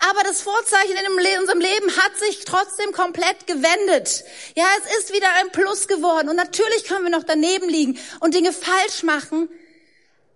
Aber 0.01 0.23
das 0.23 0.43
Vorzeichen 0.43 0.97
in 0.97 1.41
unserem 1.41 1.61
Leben 1.61 1.97
hat 1.97 2.17
sich 2.19 2.45
trotzdem 2.45 2.93
komplett 2.93 3.47
gewendet. 3.47 4.25
Ja, 4.55 4.67
es 4.79 4.99
ist 4.99 5.15
wieder 5.15 5.29
ein 5.41 5.51
Plus 5.51 5.89
geworden. 5.89 6.29
Und 6.29 6.37
natürlich 6.37 6.85
können 6.85 7.05
wir 7.05 7.11
noch 7.11 7.25
daneben 7.25 7.69
liegen 7.69 7.99
und 8.21 8.35
Dinge 8.35 8.53
falsch 8.53 9.03
machen. 9.03 9.49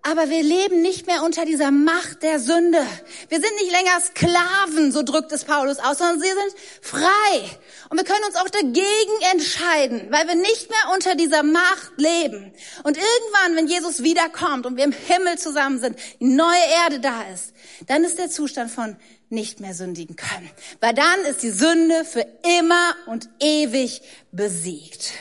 Aber 0.04 0.28
wir 0.28 0.42
leben 0.42 0.82
nicht 0.82 1.06
mehr 1.06 1.22
unter 1.22 1.44
dieser 1.44 1.70
Macht 1.70 2.24
der 2.24 2.40
Sünde. 2.40 2.84
Wir 3.28 3.40
sind 3.40 3.54
nicht 3.60 3.70
länger 3.70 4.00
Sklaven, 4.00 4.90
so 4.90 5.04
drückt 5.04 5.30
es 5.30 5.44
Paulus 5.44 5.78
aus, 5.78 5.98
sondern 5.98 6.20
wir 6.20 6.34
sind 6.34 6.54
frei. 6.80 7.58
Und 7.88 7.98
wir 7.98 8.04
können 8.04 8.24
uns 8.24 8.34
auch 8.34 8.48
dagegen 8.48 8.82
entscheiden, 9.32 10.08
weil 10.10 10.26
wir 10.26 10.34
nicht 10.34 10.68
mehr 10.70 10.92
unter 10.92 11.14
dieser 11.14 11.44
Macht 11.44 11.92
leben. 11.98 12.52
Und 12.82 12.96
irgendwann, 12.96 13.56
wenn 13.56 13.68
Jesus 13.68 14.02
wiederkommt 14.02 14.66
und 14.66 14.76
wir 14.76 14.84
im 14.84 14.92
Himmel 14.92 15.38
zusammen 15.38 15.78
sind, 15.78 15.96
die 16.18 16.26
neue 16.26 16.64
Erde 16.84 16.98
da 16.98 17.22
ist, 17.32 17.52
dann 17.86 18.02
ist 18.02 18.18
der 18.18 18.28
Zustand 18.28 18.72
von 18.72 18.96
nicht 19.30 19.60
mehr 19.60 19.72
sündigen 19.72 20.16
können. 20.16 20.50
Weil 20.80 20.94
dann 20.94 21.20
ist 21.30 21.44
die 21.44 21.50
Sünde 21.50 22.04
für 22.04 22.26
immer 22.58 22.96
und 23.06 23.28
ewig 23.38 24.02
besiegt. 24.32 25.12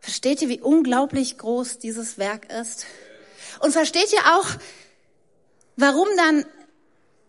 Versteht 0.00 0.40
ihr, 0.40 0.48
wie 0.48 0.60
unglaublich 0.60 1.36
groß 1.36 1.78
dieses 1.78 2.16
Werk 2.16 2.50
ist? 2.50 2.86
Und 3.60 3.72
versteht 3.72 4.12
ihr 4.12 4.36
auch, 4.36 4.46
warum 5.76 6.08
dann 6.16 6.44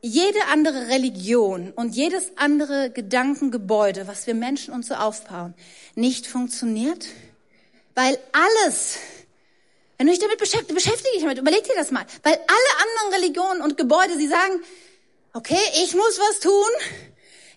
jede 0.01 0.39
andere 0.51 0.87
Religion 0.89 1.71
und 1.71 1.95
jedes 1.95 2.37
andere 2.37 2.91
Gedankengebäude, 2.91 4.07
was 4.07 4.27
wir 4.27 4.35
Menschen 4.35 4.73
uns 4.73 4.87
so 4.87 4.95
aufbauen, 4.95 5.53
nicht 5.95 6.27
funktioniert? 6.27 7.07
Weil 7.95 8.19
alles, 8.31 8.97
wenn 9.97 10.07
du 10.07 10.13
dich 10.13 10.21
damit 10.21 10.37
beschäftigst, 10.37 10.75
beschäftige 10.75 11.13
dich 11.13 11.21
damit, 11.21 11.39
überleg 11.39 11.63
dir 11.63 11.75
das 11.75 11.91
mal, 11.91 12.05
weil 12.23 12.33
alle 12.33 12.87
anderen 12.87 13.21
Religionen 13.21 13.61
und 13.61 13.77
Gebäude, 13.77 14.17
sie 14.17 14.27
sagen, 14.27 14.61
okay, 15.33 15.59
ich 15.83 15.95
muss 15.95 16.19
was 16.19 16.39
tun, 16.39 16.69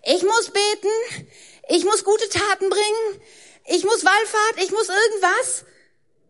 ich 0.04 0.22
muss 0.22 0.50
beten, 0.50 1.28
ich 1.68 1.84
muss 1.84 2.04
gute 2.04 2.28
Taten 2.28 2.70
bringen, 2.70 3.20
ich 3.66 3.84
muss 3.84 4.04
Wallfahrt, 4.04 4.64
ich 4.64 4.70
muss 4.70 4.88
irgendwas 4.88 5.64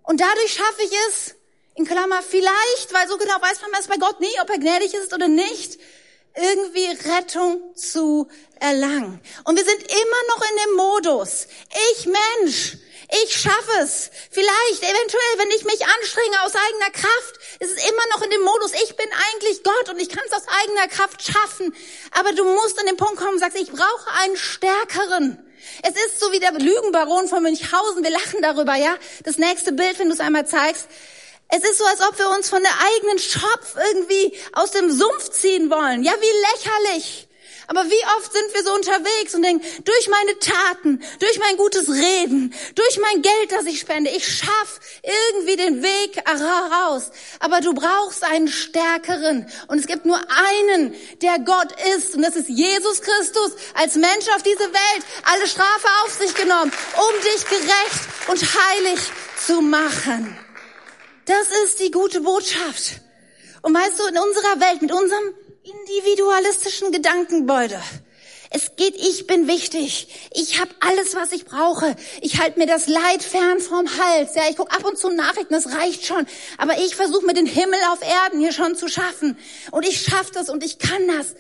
und 0.03 0.21
dadurch 0.21 0.53
schaffe 0.53 0.83
ich 0.83 0.93
es, 1.09 1.35
in 1.81 1.87
Klammer 1.87 2.23
vielleicht, 2.23 2.93
weil 2.93 3.09
so 3.09 3.17
genau 3.17 3.41
weiß 3.41 3.61
man 3.63 3.81
es 3.81 3.89
bei 3.89 3.97
Gott 3.97 4.21
nie, 4.21 4.41
ob 4.43 4.51
er 4.51 4.59
gnädig 4.59 4.93
ist 4.95 5.15
oder 5.15 5.29
nicht, 5.29 5.81
irgendwie 6.37 6.87
Rettung 7.09 7.75
zu 7.75 8.29
erlangen. 8.61 9.21
Und 9.45 9.57
wir 9.57 9.65
sind 9.65 9.83
immer 9.83 10.23
noch 10.29 10.43
in 10.51 10.57
dem 10.65 10.77
Modus. 10.77 11.47
Ich 11.93 12.07
Mensch, 12.07 12.77
ich 13.25 13.35
schaffe 13.35 13.81
es. 13.83 14.11
Vielleicht, 14.31 14.83
eventuell, 14.83 15.39
wenn 15.39 15.51
ich 15.51 15.65
mich 15.65 15.85
anstrenge 15.85 16.43
aus 16.45 16.53
eigener 16.55 16.91
Kraft, 16.93 17.35
ist 17.61 17.73
es 17.73 17.89
immer 17.89 18.03
noch 18.15 18.23
in 18.23 18.31
dem 18.31 18.43
Modus, 18.43 18.73
ich 18.85 18.95
bin 18.95 19.09
eigentlich 19.33 19.63
Gott 19.65 19.89
und 19.89 19.99
ich 19.99 20.11
kann 20.11 20.23
es 20.27 20.33
aus 20.33 20.47
eigener 20.63 20.89
Kraft 20.89 21.23
schaffen. 21.23 21.75
Aber 22.13 22.33
du 22.33 22.45
musst 22.45 22.79
an 22.79 22.87
den 22.87 22.97
Punkt 22.97 23.17
kommen 23.17 23.35
und 23.35 23.41
sagst, 23.41 23.59
ich 23.59 23.71
brauche 23.71 24.11
einen 24.23 24.37
stärkeren. 24.37 25.47
Es 25.83 25.95
ist 26.07 26.21
so 26.21 26.31
wie 26.33 26.41
der 26.41 26.53
Lügenbaron 26.53 27.27
von 27.27 27.43
Münchhausen. 27.43 28.05
Wir 28.05 28.11
lachen 28.11 28.43
darüber, 28.43 28.77
ja? 28.77 28.97
Das 29.25 29.39
nächste 29.39 29.73
Bild, 29.73 29.99
wenn 29.99 30.09
du 30.09 30.15
es 30.15 30.21
einmal 30.21 30.47
zeigst. 30.47 30.87
Es 31.53 31.65
ist 31.65 31.79
so, 31.79 31.85
als 31.85 32.01
ob 32.01 32.19
wir 32.19 32.31
uns 32.31 32.49
von 32.49 32.63
der 32.63 32.73
eigenen 32.95 33.19
Schopf 33.19 33.75
irgendwie 33.93 34.39
aus 34.53 34.71
dem 34.71 34.91
Sumpf 34.91 35.31
ziehen 35.31 35.71
wollen. 35.71 36.05
Ja, 36.05 36.13
wie 36.21 36.87
lächerlich. 36.87 37.27
Aber 37.71 37.85
wie 37.85 38.05
oft 38.19 38.33
sind 38.33 38.53
wir 38.53 38.65
so 38.65 38.75
unterwegs 38.75 39.33
und 39.33 39.43
denken, 39.43 39.65
durch 39.85 40.09
meine 40.09 40.37
Taten, 40.41 41.01
durch 41.21 41.39
mein 41.39 41.57
gutes 41.57 41.89
Reden, 41.89 42.53
durch 42.75 42.99
mein 42.99 43.23
Geld, 43.23 43.53
das 43.53 43.65
ich 43.67 43.79
spende, 43.79 44.11
ich 44.11 44.27
schaff 44.27 44.81
irgendwie 45.05 45.55
den 45.55 45.81
Weg 45.81 46.21
raus. 46.29 47.13
Aber 47.39 47.61
du 47.61 47.73
brauchst 47.73 48.25
einen 48.25 48.49
stärkeren. 48.49 49.47
Und 49.69 49.79
es 49.79 49.87
gibt 49.87 50.05
nur 50.05 50.19
einen, 50.19 50.97
der 51.23 51.39
Gott 51.39 51.73
ist. 51.97 52.17
Und 52.17 52.23
das 52.23 52.35
ist 52.35 52.49
Jesus 52.49 53.03
Christus 53.03 53.53
als 53.75 53.95
Mensch 53.95 54.27
auf 54.35 54.43
diese 54.43 54.59
Welt. 54.59 55.05
Alle 55.33 55.47
Strafe 55.47 55.89
auf 56.05 56.13
sich 56.13 56.35
genommen, 56.35 56.73
um 56.95 57.23
dich 57.23 57.45
gerecht 57.47 58.29
und 58.29 58.41
heilig 58.43 59.01
zu 59.47 59.61
machen. 59.61 60.37
Das 61.27 61.47
ist 61.65 61.81
die 61.81 61.91
gute 61.91 62.21
Botschaft. 62.21 63.01
Und 63.63 63.75
weißt 63.75 63.99
du, 63.99 64.07
in 64.07 64.19
unserer 64.19 64.61
Welt, 64.61 64.83
mit 64.83 64.93
unserem 64.93 65.35
individualistischen 65.63 66.93
Gedankengebäude, 66.93 67.81
es 68.53 68.75
geht, 68.75 68.97
ich 68.97 69.29
bin 69.29 69.47
wichtig. 69.47 70.09
Ich 70.35 70.61
habe 70.61 70.71
alles, 70.81 71.15
was 71.15 71.31
ich 71.31 71.45
brauche. 71.45 71.95
Ich 72.21 72.41
halte 72.41 72.59
mir 72.59 72.67
das 72.67 72.89
Leid 72.89 73.23
fern 73.23 73.61
vom 73.61 73.87
Hals. 73.97 74.35
Ja, 74.35 74.43
ich 74.51 74.57
gucke 74.57 74.75
ab 74.75 74.85
und 74.85 74.99
zu 74.99 75.09
Nachrichten, 75.09 75.55
das 75.55 75.73
reicht 75.73 76.05
schon. 76.05 76.27
Aber 76.59 76.77
ich 76.79 76.97
versuche 76.97 77.25
mir 77.25 77.35
den 77.35 77.47
Himmel 77.47 77.79
auf 77.93 78.03
Erden 78.03 78.41
hier 78.41 78.53
schon 78.53 78.75
zu 78.75 78.89
schaffen. 78.89 79.39
Und 79.71 79.87
ich 79.87 80.03
schaffe 80.03 80.33
das 80.35 80.49
und 80.49 80.65
ich 80.65 80.81
kann 80.81 81.07
das. 81.07 81.37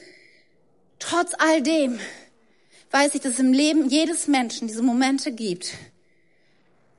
Trotz 1.00 1.32
all 1.36 1.62
dem 1.62 1.98
weiß 2.92 3.16
ich, 3.16 3.22
dass 3.22 3.34
es 3.34 3.38
im 3.40 3.52
Leben 3.52 3.88
jedes 3.88 4.28
Menschen 4.28 4.68
diese 4.68 4.82
Momente 4.82 5.32
gibt, 5.32 5.72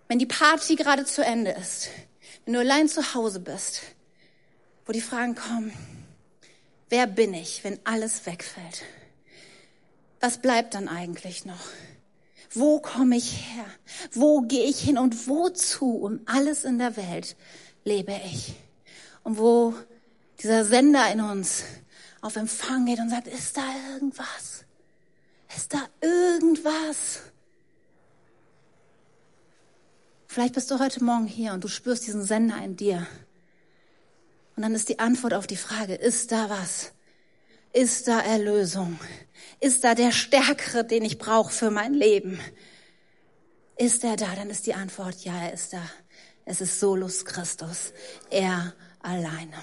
wenn 0.10 0.20
die 0.20 0.26
Party 0.26 0.76
gerade 0.76 1.06
zu 1.06 1.24
Ende 1.24 1.52
ist, 1.52 1.88
wenn 2.46 2.54
du 2.54 2.60
allein 2.60 2.88
zu 2.88 3.14
Hause 3.14 3.40
bist, 3.40 3.82
wo 4.86 4.92
die 4.92 5.02
Fragen 5.02 5.36
kommen, 5.36 5.72
wer 6.90 7.08
bin 7.08 7.34
ich, 7.34 7.64
wenn 7.64 7.80
alles 7.84 8.26
wegfällt? 8.26 8.84
Was 10.20 10.40
bleibt 10.40 10.74
dann 10.74 10.88
eigentlich 10.88 11.46
noch? 11.46 11.70
Wo 12.54 12.80
komme 12.80 13.16
ich 13.16 13.54
her? 13.56 13.66
Wo 14.12 14.42
gehe 14.42 14.66
ich 14.66 14.80
hin 14.80 14.98
und 14.98 15.28
wozu 15.28 15.98
um 15.98 16.20
alles 16.26 16.64
in 16.64 16.78
der 16.80 16.98
Welt 16.98 17.36
lebe 17.86 18.20
ich? 18.26 18.54
Und 19.24 19.38
wo 19.38 19.74
dieser 20.42 20.66
Sender 20.66 21.12
in 21.12 21.22
uns 21.22 21.64
auf 22.22 22.36
Empfang 22.36 22.86
geht 22.86 23.00
und 23.00 23.10
sagt, 23.10 23.28
ist 23.28 23.56
da 23.58 23.64
irgendwas? 23.94 24.66
Ist 25.56 25.74
da 25.74 25.88
irgendwas? 26.02 27.22
Vielleicht 30.34 30.54
bist 30.54 30.72
du 30.72 30.80
heute 30.80 31.04
Morgen 31.04 31.28
hier 31.28 31.52
und 31.52 31.62
du 31.62 31.67
spürst 31.67 32.08
diesen 32.08 32.24
Sender 32.24 32.56
in 32.63 32.78
dir. 32.78 33.06
Und 34.56 34.63
dann 34.63 34.74
ist 34.74 34.88
die 34.88 34.98
Antwort 34.98 35.34
auf 35.34 35.46
die 35.46 35.58
Frage, 35.58 35.94
ist 35.94 36.32
da 36.32 36.50
was? 36.50 36.94
Ist 37.74 38.08
da 38.08 38.22
Erlösung? 38.22 38.98
Ist 39.60 39.84
da 39.84 39.94
der 39.94 40.13
Stärkere, 40.13 40.86
den 40.86 41.04
ich 41.04 41.17
brauche 41.17 41.52
für 41.52 41.70
mein 41.70 41.94
Leben? 41.94 42.39
Ist 43.76 44.06
er 44.06 44.15
da? 44.15 44.34
Dann 44.34 44.50
ist 44.50 44.67
die 44.67 44.74
Antwort, 44.74 45.20
ja, 45.26 45.38
er 45.38 45.52
ist 45.52 45.74
da. 45.74 45.84
Es 46.46 46.62
ist 46.62 46.80
Solus 46.80 47.26
Christus. 47.26 47.91
Er 48.30 48.74
alleine. 49.02 49.58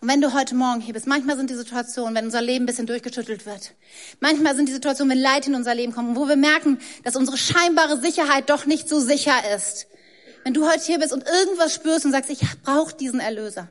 Und 0.00 0.08
wenn 0.08 0.20
du 0.20 0.32
heute 0.32 0.54
Morgen 0.54 0.80
hier 0.80 0.94
bist, 0.94 1.06
manchmal 1.06 1.36
sind 1.36 1.50
die 1.50 1.54
Situationen, 1.54 2.14
wenn 2.14 2.24
unser 2.24 2.40
Leben 2.40 2.64
ein 2.64 2.66
bisschen 2.66 2.86
durchgeschüttelt 2.86 3.44
wird. 3.44 3.74
Manchmal 4.20 4.56
sind 4.56 4.68
die 4.68 4.72
Situationen, 4.72 5.10
wenn 5.10 5.22
Leid 5.22 5.46
in 5.46 5.54
unser 5.54 5.74
Leben 5.74 5.92
kommt, 5.92 6.16
wo 6.16 6.26
wir 6.26 6.36
merken, 6.36 6.78
dass 7.04 7.16
unsere 7.16 7.36
scheinbare 7.36 8.00
Sicherheit 8.00 8.48
doch 8.48 8.64
nicht 8.64 8.88
so 8.88 8.98
sicher 8.98 9.34
ist. 9.54 9.88
Wenn 10.44 10.54
du 10.54 10.66
heute 10.66 10.84
hier 10.84 10.98
bist 10.98 11.12
und 11.12 11.26
irgendwas 11.26 11.74
spürst 11.74 12.06
und 12.06 12.12
sagst, 12.12 12.30
ich 12.30 12.40
brauche 12.62 12.96
diesen 12.96 13.20
Erlöser. 13.20 13.68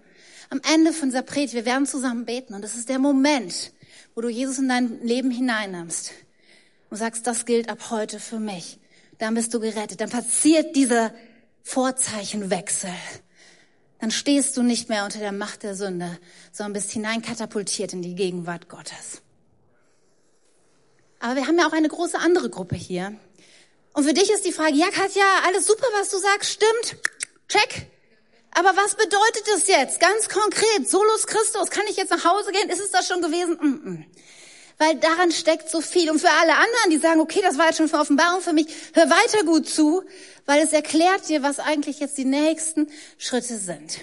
Am 0.52 0.62
Ende 0.72 0.94
von 0.94 1.10
dieser 1.10 1.24
Predigt, 1.24 1.54
wir 1.54 1.66
werden 1.66 1.88
zusammen 1.88 2.26
beten 2.26 2.54
und 2.54 2.64
das 2.64 2.76
ist 2.76 2.90
der 2.90 3.00
Moment, 3.00 3.72
wo 4.14 4.22
du 4.22 4.30
Jesus 4.30 4.60
in 4.60 4.70
dein 4.70 5.02
Leben 5.02 5.32
hineinnimmst 5.32 6.12
und 6.90 6.98
sagst, 6.98 7.26
das 7.26 7.46
gilt 7.46 7.70
ab 7.70 7.90
heute 7.90 8.20
für 8.20 8.40
mich. 8.40 8.80
Dann 9.18 9.34
bist 9.34 9.54
du 9.54 9.60
gerettet. 9.60 10.02
Dann 10.02 10.10
passiert 10.10 10.76
dieser 10.76 11.12
Vorzeichenwechsel 11.64 12.92
dann 14.00 14.12
stehst 14.12 14.56
du 14.58 14.64
nicht 14.64 14.90
mehr 14.90 15.06
unter 15.06 15.20
der 15.20 15.32
Macht 15.32 15.64
der 15.64 15.76
Sünde, 15.76 16.18
sondern 16.52 16.74
bist 16.74 16.92
hineinkatapultiert 16.92 17.94
in 17.94 18.02
die 18.02 18.16
Gegenwart 18.16 18.70
Gottes. 18.70 19.22
Aber 21.20 21.36
wir 21.36 21.48
haben 21.48 21.60
ja 21.60 21.68
auch 21.68 21.74
eine 21.74 21.90
große 21.90 22.18
andere 22.18 22.50
Gruppe 22.50 22.76
hier. 22.76 23.14
Und 23.94 24.06
für 24.06 24.14
dich 24.14 24.32
ist 24.32 24.46
die 24.46 24.54
Frage, 24.54 24.76
ja 24.76 24.90
Katja, 24.90 25.24
alles 25.46 25.68
super, 25.68 25.88
was 26.00 26.10
du 26.10 26.18
sagst, 26.18 26.52
stimmt, 26.52 27.02
check. 27.50 27.88
Aber 28.52 28.76
was 28.76 28.96
bedeutet 28.96 29.44
das 29.54 29.68
jetzt 29.68 30.00
ganz 30.00 30.30
konkret? 30.30 30.90
Solus 30.90 31.28
Christus, 31.28 31.70
kann 31.70 31.86
ich 31.90 31.98
jetzt 31.98 32.12
nach 32.12 32.24
Hause 32.24 32.52
gehen? 32.52 32.70
Ist 32.70 32.80
es 32.80 32.92
das 32.92 33.08
schon 33.08 33.22
gewesen? 33.22 33.58
Mm 33.62 33.88
-mm 33.88 34.06
weil 34.80 34.96
daran 34.96 35.32
steckt 35.32 35.70
so 35.70 35.82
viel. 35.82 36.10
Und 36.10 36.20
für 36.20 36.30
alle 36.30 36.54
anderen, 36.54 36.90
die 36.90 36.98
sagen, 36.98 37.20
okay, 37.20 37.42
das 37.44 37.58
war 37.58 37.68
jetzt 37.68 37.78
schon 37.78 37.90
für 37.90 38.00
Offenbarung 38.00 38.42
für 38.42 38.54
mich, 38.54 38.68
hör 38.94 39.10
weiter 39.10 39.46
gut 39.46 39.70
zu, 39.70 40.04
weil 40.46 40.64
es 40.64 40.74
erklärt 40.74 41.28
dir, 41.30 41.44
was 41.44 41.60
eigentlich 41.60 42.00
jetzt 42.00 42.18
die 42.18 42.26
nächsten 42.26 42.90
Schritte 43.18 43.58
sind. 43.58 44.00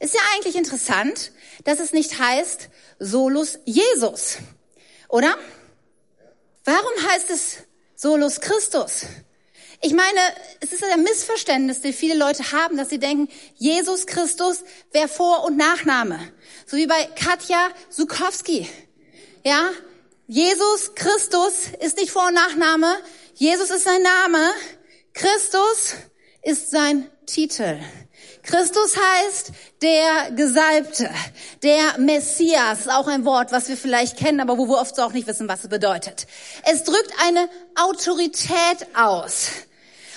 Ist 0.00 0.14
ja 0.14 0.20
eigentlich 0.34 0.56
interessant, 0.56 1.32
dass 1.64 1.78
es 1.78 1.92
nicht 1.92 2.18
heißt 2.18 2.68
Solus 2.98 3.58
Jesus, 3.64 4.38
oder? 5.08 5.36
Warum 6.64 6.92
heißt 7.10 7.30
es 7.30 7.58
Solus 7.94 8.40
Christus? 8.40 9.02
Ich 9.82 9.92
meine, 9.92 10.18
es 10.60 10.72
ist 10.72 10.82
ein 10.82 11.02
Missverständnis, 11.02 11.82
das 11.82 11.94
viele 11.94 12.16
Leute 12.16 12.52
haben, 12.52 12.78
dass 12.78 12.88
sie 12.88 12.98
denken, 12.98 13.28
Jesus 13.56 14.06
Christus 14.06 14.64
wäre 14.90 15.08
Vor- 15.08 15.44
und 15.44 15.58
Nachname. 15.58 16.18
So 16.66 16.78
wie 16.78 16.86
bei 16.86 17.04
Katja 17.14 17.68
Sukowski. 17.90 18.68
Ja, 19.44 19.70
Jesus 20.28 20.96
Christus 20.96 21.52
ist 21.80 21.98
nicht 21.98 22.10
Vor- 22.10 22.26
und 22.26 22.34
Nachname. 22.34 22.96
Jesus 23.34 23.70
ist 23.70 23.84
sein 23.84 24.02
Name. 24.02 24.50
Christus 25.14 25.94
ist 26.42 26.72
sein 26.72 27.08
Titel. 27.26 27.78
Christus 28.42 28.96
heißt 28.96 29.52
der 29.82 30.32
Gesalbte, 30.32 31.08
der 31.62 31.98
Messias, 31.98 32.88
auch 32.88 33.06
ein 33.06 33.24
Wort, 33.24 33.52
was 33.52 33.68
wir 33.68 33.76
vielleicht 33.76 34.16
kennen, 34.16 34.40
aber 34.40 34.58
wo 34.58 34.66
wir 34.66 34.78
oft 34.78 34.96
so 34.96 35.02
auch 35.02 35.12
nicht 35.12 35.28
wissen, 35.28 35.48
was 35.48 35.62
es 35.62 35.70
bedeutet. 35.70 36.26
Es 36.64 36.82
drückt 36.82 37.12
eine 37.24 37.48
Autorität 37.76 38.86
aus. 38.94 39.50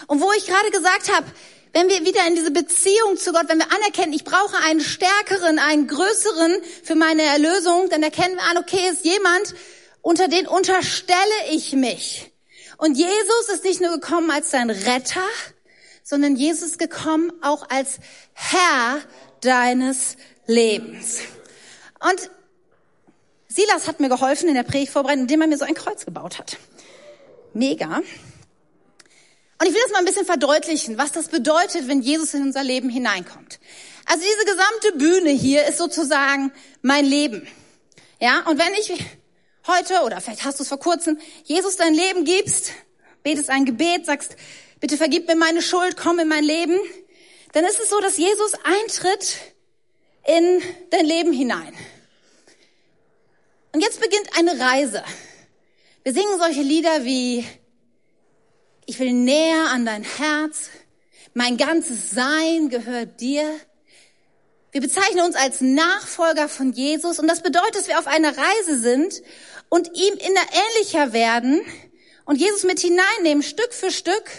Und 0.07 0.21
wo 0.21 0.31
ich 0.33 0.47
gerade 0.47 0.71
gesagt 0.71 1.15
habe, 1.15 1.27
wenn 1.73 1.87
wir 1.87 2.03
wieder 2.03 2.25
in 2.25 2.33
diese 2.33 2.49
Beziehung 2.49 3.17
zu 3.17 3.31
Gott, 3.31 3.47
wenn 3.47 3.59
wir 3.59 3.71
anerkennen, 3.71 4.13
ich 4.13 4.23
brauche 4.23 4.57
einen 4.65 4.81
stärkeren, 4.81 5.59
einen 5.59 5.87
größeren 5.87 6.61
für 6.83 6.95
meine 6.95 7.21
Erlösung, 7.21 7.89
dann 7.89 8.01
erkennen 8.01 8.37
wir 8.37 8.43
an, 8.43 8.57
okay, 8.57 8.89
ist 8.89 9.05
jemand, 9.05 9.53
unter 10.01 10.27
den 10.27 10.47
unterstelle 10.47 11.17
ich 11.51 11.73
mich. 11.73 12.31
Und 12.77 12.97
Jesus 12.97 13.49
ist 13.53 13.63
nicht 13.63 13.81
nur 13.81 13.91
gekommen 13.91 14.31
als 14.31 14.51
dein 14.51 14.69
Retter, 14.69 15.27
sondern 16.03 16.35
Jesus 16.35 16.71
ist 16.71 16.79
gekommen 16.79 17.31
auch 17.41 17.69
als 17.69 17.99
Herr 18.33 19.01
deines 19.41 20.15
Lebens. 20.47 21.19
Und 21.99 22.31
Silas 23.47 23.87
hat 23.87 23.99
mir 23.99 24.09
geholfen 24.09 24.47
in 24.47 24.55
der 24.55 24.63
Predigtvorbereitung, 24.63 25.23
indem 25.23 25.41
er 25.41 25.47
mir 25.47 25.57
so 25.57 25.65
ein 25.65 25.73
Kreuz 25.73 26.05
gebaut 26.05 26.39
hat. 26.39 26.57
Mega. 27.53 27.97
Und 27.97 29.67
ich 29.67 29.73
will 29.73 29.81
das 29.83 29.91
mal 29.91 29.99
ein 29.99 30.05
bisschen 30.05 30.25
verdeutlichen, 30.25 30.97
was 30.97 31.11
das 31.11 31.27
bedeutet, 31.27 31.87
wenn 31.89 32.01
Jesus 32.01 32.33
in 32.33 32.43
unser 32.43 32.63
Leben 32.63 32.89
hineinkommt. 32.89 33.59
Also 34.05 34.23
diese 34.23 34.45
gesamte 34.45 34.97
Bühne 34.97 35.31
hier 35.31 35.67
ist 35.67 35.77
sozusagen 35.77 36.53
mein 36.81 37.05
Leben. 37.05 37.45
Ja, 38.21 38.47
und 38.47 38.57
wenn 38.57 38.73
ich 38.73 38.93
heute 39.69 40.01
oder 40.03 40.21
vielleicht 40.21 40.43
hast 40.43 40.59
du 40.59 40.63
es 40.63 40.69
vor 40.69 40.79
kurzem 40.79 41.17
Jesus 41.43 41.77
dein 41.77 41.93
Leben 41.93 42.25
gibst, 42.25 42.71
betest 43.23 43.49
ein 43.49 43.65
Gebet, 43.65 44.05
sagst, 44.05 44.35
bitte 44.79 44.97
vergib 44.97 45.27
mir 45.27 45.35
meine 45.35 45.61
Schuld, 45.61 45.97
komm 45.97 46.19
in 46.19 46.27
mein 46.27 46.43
Leben, 46.43 46.77
dann 47.53 47.65
ist 47.65 47.79
es 47.79 47.89
so, 47.89 47.99
dass 47.99 48.17
Jesus 48.17 48.53
eintritt 48.63 49.37
in 50.25 50.61
dein 50.91 51.05
Leben 51.05 51.33
hinein. 51.33 51.73
Und 53.71 53.81
jetzt 53.81 54.01
beginnt 54.01 54.29
eine 54.37 54.59
Reise. 54.59 55.03
Wir 56.03 56.13
singen 56.13 56.39
solche 56.39 56.61
Lieder 56.61 57.05
wie 57.05 57.45
Ich 58.85 58.99
will 58.99 59.13
näher 59.13 59.67
an 59.69 59.85
dein 59.85 60.03
Herz, 60.03 60.69
mein 61.33 61.57
ganzes 61.57 62.09
Sein 62.11 62.69
gehört 62.69 63.21
dir. 63.21 63.59
Wir 64.71 64.81
bezeichnen 64.81 65.25
uns 65.25 65.35
als 65.35 65.61
Nachfolger 65.61 66.47
von 66.47 66.73
Jesus 66.73 67.19
und 67.19 67.27
das 67.27 67.41
bedeutet, 67.41 67.75
dass 67.75 67.87
wir 67.87 67.99
auf 67.99 68.07
einer 68.07 68.35
Reise 68.35 68.79
sind 68.79 69.21
und 69.69 69.87
ihm 69.95 70.13
immer 70.15 70.45
ähnlicher 70.51 71.13
werden 71.13 71.61
und 72.25 72.35
Jesus 72.35 72.63
mit 72.63 72.79
hineinnehmen, 72.79 73.43
Stück 73.43 73.73
für 73.73 73.91
Stück, 73.91 74.29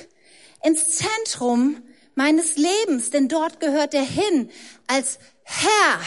ins 0.63 0.97
Zentrum 0.97 1.83
meines 2.15 2.57
Lebens, 2.57 3.11
denn 3.11 3.29
dort 3.29 3.61
gehört 3.61 3.95
er 3.95 4.03
hin 4.03 4.51
als 4.87 5.19
Herr, 5.43 6.01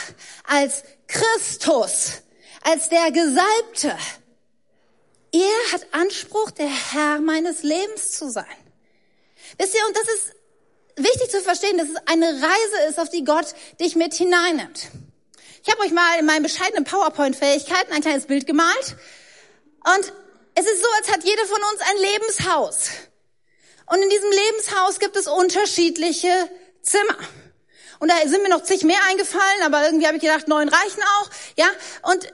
als 0.43 0.83
Christus, 1.07 2.21
als 2.61 2.89
der 2.89 3.11
Gesalbte. 3.11 3.97
Er 5.31 5.71
hat 5.73 5.87
Anspruch, 5.91 6.51
der 6.51 6.67
Herr 6.67 7.19
meines 7.19 7.63
Lebens 7.63 8.11
zu 8.11 8.29
sein. 8.29 8.45
Wisst 9.57 9.75
ihr, 9.75 9.85
und 9.87 9.97
das 9.97 10.07
ist 10.13 10.35
wichtig 10.95 11.31
zu 11.31 11.41
verstehen, 11.41 11.77
dass 11.77 11.89
es 11.89 11.95
eine 12.05 12.27
Reise 12.27 12.89
ist, 12.89 12.99
auf 12.99 13.09
die 13.09 13.23
Gott 13.23 13.47
dich 13.79 13.95
mit 13.95 14.13
hineinnimmt. 14.13 14.89
Ich 15.65 15.71
habe 15.71 15.81
euch 15.83 15.93
mal 15.93 16.19
in 16.19 16.25
meinen 16.25 16.43
bescheidenen 16.43 16.83
PowerPoint-Fähigkeiten 16.83 17.93
ein 17.93 18.01
kleines 18.01 18.25
Bild 18.25 18.45
gemalt. 18.45 18.97
Und 19.85 20.13
es 20.55 20.65
ist 20.65 20.81
so, 20.81 20.87
als 20.97 21.09
hat 21.09 21.23
jeder 21.23 21.45
von 21.45 21.61
uns 21.71 21.81
ein 21.89 21.97
Lebenshaus. 22.11 22.89
Und 23.85 24.01
in 24.01 24.09
diesem 24.09 24.29
Lebenshaus 24.29 24.99
gibt 24.99 25.15
es 25.15 25.27
unterschiedliche 25.27 26.29
Zimmer. 26.81 27.17
Und 27.99 28.11
da 28.11 28.15
sind 28.27 28.43
mir 28.43 28.49
noch 28.49 28.63
zig 28.63 28.83
mehr 28.83 28.99
eingefallen, 29.09 29.63
aber 29.63 29.85
irgendwie 29.85 30.05
habe 30.05 30.17
ich 30.17 30.21
gedacht, 30.21 30.49
neun 30.49 30.67
reichen 30.67 31.01
auch. 31.19 31.29
Ja, 31.55 31.67
und 32.11 32.27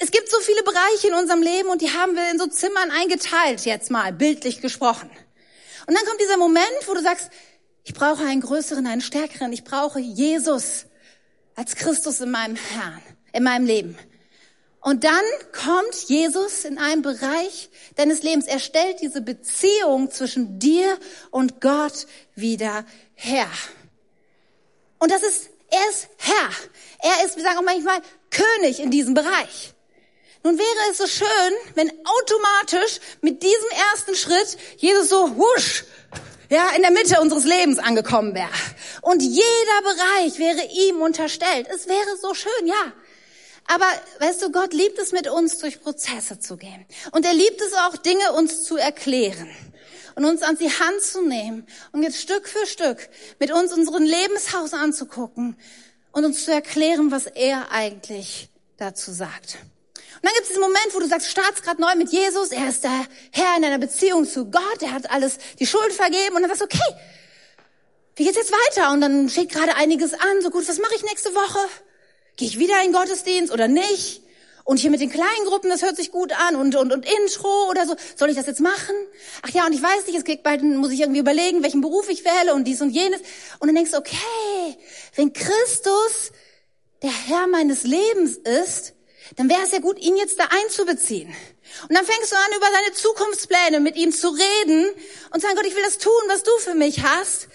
es 0.00 0.10
gibt 0.10 0.28
so 0.28 0.40
viele 0.40 0.64
Bereiche 0.64 1.06
in 1.06 1.14
unserem 1.14 1.42
Leben 1.42 1.68
und 1.68 1.82
die 1.82 1.92
haben 1.92 2.16
wir 2.16 2.32
in 2.32 2.38
so 2.40 2.48
Zimmern 2.48 2.90
eingeteilt, 2.90 3.64
jetzt 3.64 3.92
mal 3.92 4.12
bildlich 4.12 4.60
gesprochen. 4.60 5.08
Und 5.86 5.96
dann 5.96 6.04
kommt 6.04 6.20
dieser 6.20 6.36
Moment, 6.36 6.66
wo 6.86 6.94
du 6.94 7.00
sagst, 7.00 7.30
ich 7.84 7.94
brauche 7.94 8.24
einen 8.24 8.40
größeren, 8.40 8.84
einen 8.88 9.02
stärkeren, 9.02 9.52
ich 9.52 9.62
brauche 9.62 10.00
Jesus 10.00 10.86
als 11.56 11.76
Christus 11.76 12.20
in 12.20 12.30
meinem 12.30 12.56
Herrn, 12.56 13.02
in 13.32 13.42
meinem 13.44 13.66
Leben. 13.66 13.98
Und 14.80 15.04
dann 15.04 15.24
kommt 15.52 15.94
Jesus 16.08 16.64
in 16.64 16.76
einen 16.78 17.02
Bereich 17.02 17.70
deines 17.94 18.22
Lebens. 18.22 18.46
Er 18.46 18.58
stellt 18.58 19.00
diese 19.00 19.20
Beziehung 19.20 20.10
zwischen 20.10 20.58
dir 20.58 20.98
und 21.30 21.60
Gott 21.60 22.06
wieder 22.34 22.84
her. 23.14 23.46
Und 24.98 25.12
das 25.12 25.22
ist, 25.22 25.50
er 25.70 25.88
ist 25.90 26.08
Herr. 26.16 26.50
Er 26.98 27.24
ist, 27.24 27.36
wir 27.36 27.44
sagen 27.44 27.58
auch 27.58 27.62
manchmal, 27.62 28.00
König 28.30 28.80
in 28.80 28.90
diesem 28.90 29.14
Bereich. 29.14 29.72
Nun 30.42 30.58
wäre 30.58 30.90
es 30.90 30.98
so 30.98 31.06
schön, 31.06 31.52
wenn 31.74 31.90
automatisch 32.04 32.98
mit 33.20 33.42
diesem 33.42 33.70
ersten 33.92 34.16
Schritt 34.16 34.58
Jesus 34.78 35.08
so 35.08 35.36
wusch, 35.36 35.84
ja, 36.52 36.68
in 36.76 36.82
der 36.82 36.90
Mitte 36.90 37.18
unseres 37.20 37.44
Lebens 37.44 37.78
angekommen 37.78 38.34
wäre. 38.34 38.50
Und 39.00 39.22
jeder 39.22 39.42
Bereich 39.82 40.38
wäre 40.38 40.66
ihm 40.70 41.00
unterstellt. 41.00 41.66
Es 41.74 41.88
wäre 41.88 42.16
so 42.20 42.34
schön, 42.34 42.66
ja. 42.66 42.92
Aber 43.66 43.86
weißt 44.18 44.42
du, 44.42 44.52
Gott 44.52 44.74
liebt 44.74 44.98
es 44.98 45.12
mit 45.12 45.28
uns 45.28 45.58
durch 45.58 45.80
Prozesse 45.80 46.40
zu 46.40 46.58
gehen. 46.58 46.84
Und 47.12 47.24
er 47.24 47.32
liebt 47.32 47.60
es 47.62 47.72
auch, 47.72 47.96
Dinge 47.96 48.32
uns 48.32 48.64
zu 48.64 48.76
erklären 48.76 49.48
und 50.14 50.26
uns 50.26 50.42
an 50.42 50.58
die 50.58 50.68
Hand 50.68 51.00
zu 51.00 51.26
nehmen 51.26 51.66
und 51.92 52.02
jetzt 52.02 52.20
Stück 52.20 52.46
für 52.46 52.66
Stück 52.66 53.08
mit 53.38 53.50
uns 53.50 53.72
unseren 53.72 54.04
Lebenshaus 54.04 54.74
anzugucken 54.74 55.56
und 56.10 56.24
uns 56.26 56.44
zu 56.44 56.52
erklären, 56.52 57.10
was 57.10 57.26
er 57.26 57.72
eigentlich 57.72 58.50
dazu 58.76 59.10
sagt. 59.10 59.56
Und 60.22 60.28
dann 60.28 60.34
gibt 60.34 60.42
es 60.42 60.48
diesen 60.50 60.62
Moment, 60.62 60.86
wo 60.92 61.00
du 61.00 61.08
sagst, 61.08 61.28
startst 61.28 61.64
gerade 61.64 61.80
neu 61.80 61.96
mit 61.96 62.12
Jesus, 62.12 62.52
er 62.52 62.68
ist 62.68 62.84
der 62.84 63.06
Herr 63.32 63.56
in 63.56 63.64
einer 63.64 63.78
Beziehung 63.78 64.24
zu 64.24 64.44
Gott, 64.44 64.80
er 64.80 64.92
hat 64.92 65.10
alles 65.10 65.36
die 65.58 65.66
Schuld 65.66 65.92
vergeben 65.92 66.36
und 66.36 66.42
dann 66.42 66.48
sagst 66.48 66.60
du, 66.60 66.66
okay, 66.66 66.96
wie 68.14 68.24
geht's 68.24 68.36
jetzt 68.36 68.52
weiter? 68.52 68.92
Und 68.92 69.00
dann 69.00 69.28
steht 69.28 69.50
gerade 69.50 69.74
einiges 69.74 70.14
an, 70.14 70.40
so 70.40 70.50
gut, 70.50 70.68
was 70.68 70.78
mache 70.78 70.94
ich 70.94 71.02
nächste 71.02 71.34
Woche? 71.34 71.58
Gehe 72.36 72.46
ich 72.46 72.56
wieder 72.60 72.80
in 72.84 72.92
Gottesdienst 72.92 73.52
oder 73.52 73.66
nicht? 73.66 74.22
Und 74.62 74.78
hier 74.78 74.90
mit 74.90 75.00
den 75.00 75.10
kleinen 75.10 75.44
Gruppen, 75.46 75.70
das 75.70 75.82
hört 75.82 75.96
sich 75.96 76.12
gut 76.12 76.30
an 76.32 76.54
und, 76.54 76.76
und, 76.76 76.92
und 76.92 77.04
Intro 77.04 77.68
oder 77.68 77.84
so. 77.84 77.96
Soll 78.14 78.30
ich 78.30 78.36
das 78.36 78.46
jetzt 78.46 78.60
machen? 78.60 78.94
Ach 79.42 79.50
ja, 79.50 79.66
und 79.66 79.72
ich 79.72 79.82
weiß 79.82 80.06
nicht, 80.06 80.16
es 80.16 80.22
geht 80.22 80.44
bald, 80.44 80.62
muss 80.62 80.92
ich 80.92 81.00
irgendwie 81.00 81.18
überlegen, 81.18 81.64
welchen 81.64 81.80
Beruf 81.80 82.08
ich 82.08 82.24
wähle 82.24 82.54
und 82.54 82.62
dies 82.62 82.80
und 82.80 82.90
jenes. 82.90 83.20
Und 83.58 83.66
dann 83.66 83.74
denkst 83.74 83.90
du, 83.90 83.96
okay, 83.96 84.78
wenn 85.16 85.32
Christus 85.32 86.30
der 87.02 87.10
Herr 87.10 87.48
meines 87.48 87.82
Lebens 87.82 88.36
ist, 88.36 88.94
dann 89.36 89.48
wäre 89.48 89.62
es 89.62 89.72
ja 89.72 89.78
gut, 89.78 89.98
ihn 89.98 90.16
jetzt 90.16 90.38
da 90.38 90.44
einzubeziehen. 90.50 91.28
Und 91.88 91.96
dann 91.96 92.04
fängst 92.04 92.32
du 92.32 92.36
an, 92.36 92.56
über 92.56 92.66
deine 92.72 92.92
Zukunftspläne 92.92 93.80
mit 93.80 93.96
ihm 93.96 94.12
zu 94.12 94.28
reden 94.28 94.86
und 95.32 95.40
sagen, 95.40 95.54
Gott, 95.56 95.66
ich 95.66 95.74
will 95.74 95.82
das 95.84 95.98
tun, 95.98 96.12
was 96.28 96.42
du 96.42 96.50
für 96.58 96.74
mich 96.74 97.02
hast. 97.02 97.48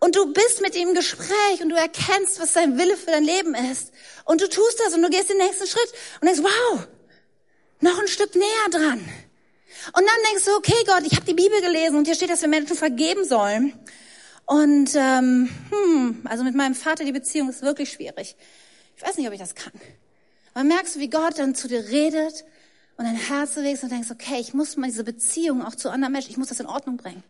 Und 0.00 0.14
du 0.14 0.32
bist 0.32 0.60
mit 0.60 0.76
ihm 0.76 0.88
im 0.88 0.94
Gespräch 0.94 1.60
und 1.60 1.70
du 1.70 1.76
erkennst, 1.76 2.40
was 2.40 2.52
sein 2.52 2.78
Wille 2.78 2.96
für 2.96 3.10
dein 3.10 3.24
Leben 3.24 3.54
ist. 3.54 3.92
Und 4.24 4.40
du 4.40 4.48
tust 4.48 4.78
das 4.80 4.94
und 4.94 5.02
du 5.02 5.10
gehst 5.10 5.30
den 5.30 5.38
nächsten 5.38 5.66
Schritt 5.66 5.92
und 6.20 6.26
denkst, 6.26 6.42
wow, 6.42 6.86
noch 7.80 7.98
ein 7.98 8.08
Stück 8.08 8.34
näher 8.34 8.68
dran. 8.70 9.00
Und 9.86 10.04
dann 10.06 10.30
denkst 10.30 10.44
du, 10.44 10.54
okay 10.56 10.84
Gott, 10.86 11.02
ich 11.04 11.16
habe 11.16 11.26
die 11.26 11.34
Bibel 11.34 11.60
gelesen 11.60 11.96
und 11.96 12.04
hier 12.04 12.14
steht, 12.14 12.30
dass 12.30 12.42
wir 12.42 12.48
Menschen 12.48 12.76
vergeben 12.76 13.24
sollen. 13.24 13.78
Und 14.46 14.94
ähm, 14.94 15.50
hm, 15.70 16.22
also 16.24 16.44
mit 16.44 16.54
meinem 16.54 16.74
Vater 16.74 17.04
die 17.04 17.12
Beziehung 17.12 17.48
ist 17.48 17.62
wirklich 17.62 17.92
schwierig. 17.92 18.36
Ich 18.96 19.02
weiß 19.02 19.16
nicht, 19.16 19.26
ob 19.26 19.32
ich 19.32 19.40
das 19.40 19.54
kann. 19.54 19.72
Aber 20.54 20.64
merkst 20.64 20.98
wie 20.98 21.10
Gott 21.10 21.38
dann 21.38 21.54
zu 21.54 21.68
dir 21.68 21.88
redet 21.88 22.44
und 22.96 23.04
dein 23.04 23.16
Herz 23.16 23.54
bewegst 23.54 23.84
und 23.84 23.92
denkst, 23.92 24.10
okay, 24.10 24.38
ich 24.40 24.54
muss 24.54 24.76
mal 24.76 24.86
diese 24.86 25.04
Beziehung 25.04 25.64
auch 25.64 25.74
zu 25.74 25.90
anderen 25.90 26.12
Menschen, 26.12 26.30
ich 26.30 26.36
muss 26.36 26.48
das 26.48 26.60
in 26.60 26.66
Ordnung 26.66 26.96
bringen. 26.96 27.22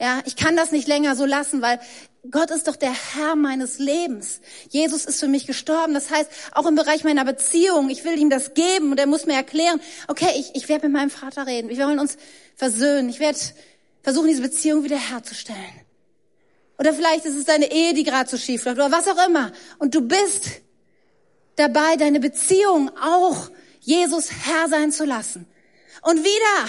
Ja, 0.00 0.20
ich 0.24 0.34
kann 0.34 0.56
das 0.56 0.72
nicht 0.72 0.88
länger 0.88 1.14
so 1.14 1.26
lassen, 1.26 1.62
weil 1.62 1.78
Gott 2.30 2.50
ist 2.50 2.66
doch 2.66 2.76
der 2.76 2.92
Herr 2.92 3.36
meines 3.36 3.78
Lebens. 3.78 4.40
Jesus 4.68 5.04
ist 5.04 5.20
für 5.20 5.28
mich 5.28 5.46
gestorben. 5.46 5.94
Das 5.94 6.10
heißt, 6.10 6.28
auch 6.52 6.66
im 6.66 6.74
Bereich 6.74 7.04
meiner 7.04 7.24
Beziehung, 7.24 7.88
ich 7.88 8.04
will 8.04 8.18
ihm 8.18 8.30
das 8.30 8.54
geben 8.54 8.90
und 8.90 8.98
er 8.98 9.06
muss 9.06 9.26
mir 9.26 9.34
erklären, 9.34 9.80
okay, 10.08 10.30
ich, 10.36 10.54
ich 10.54 10.68
werde 10.68 10.88
mit 10.88 10.96
meinem 10.96 11.10
Vater 11.10 11.46
reden. 11.46 11.68
Wir 11.68 11.78
wollen 11.86 12.00
uns 12.00 12.16
versöhnen. 12.56 13.08
Ich 13.08 13.20
werde 13.20 13.38
versuchen, 14.02 14.28
diese 14.28 14.42
Beziehung 14.42 14.82
wiederherzustellen. 14.82 15.58
Oder 16.78 16.94
vielleicht 16.94 17.24
ist 17.24 17.36
es 17.36 17.44
deine 17.44 17.70
Ehe, 17.70 17.94
die 17.94 18.02
gerade 18.02 18.28
so 18.28 18.36
schief 18.36 18.64
läuft 18.64 18.78
oder 18.78 18.90
was 18.90 19.06
auch 19.06 19.28
immer. 19.28 19.52
Und 19.78 19.94
du 19.94 20.00
bist 20.00 20.62
dabei, 21.62 21.96
deine 21.96 22.20
Beziehung 22.20 22.90
auch 23.00 23.50
Jesus 23.80 24.30
Herr 24.30 24.68
sein 24.68 24.92
zu 24.92 25.04
lassen. 25.04 25.46
Und 26.02 26.24
wieder, 26.24 26.68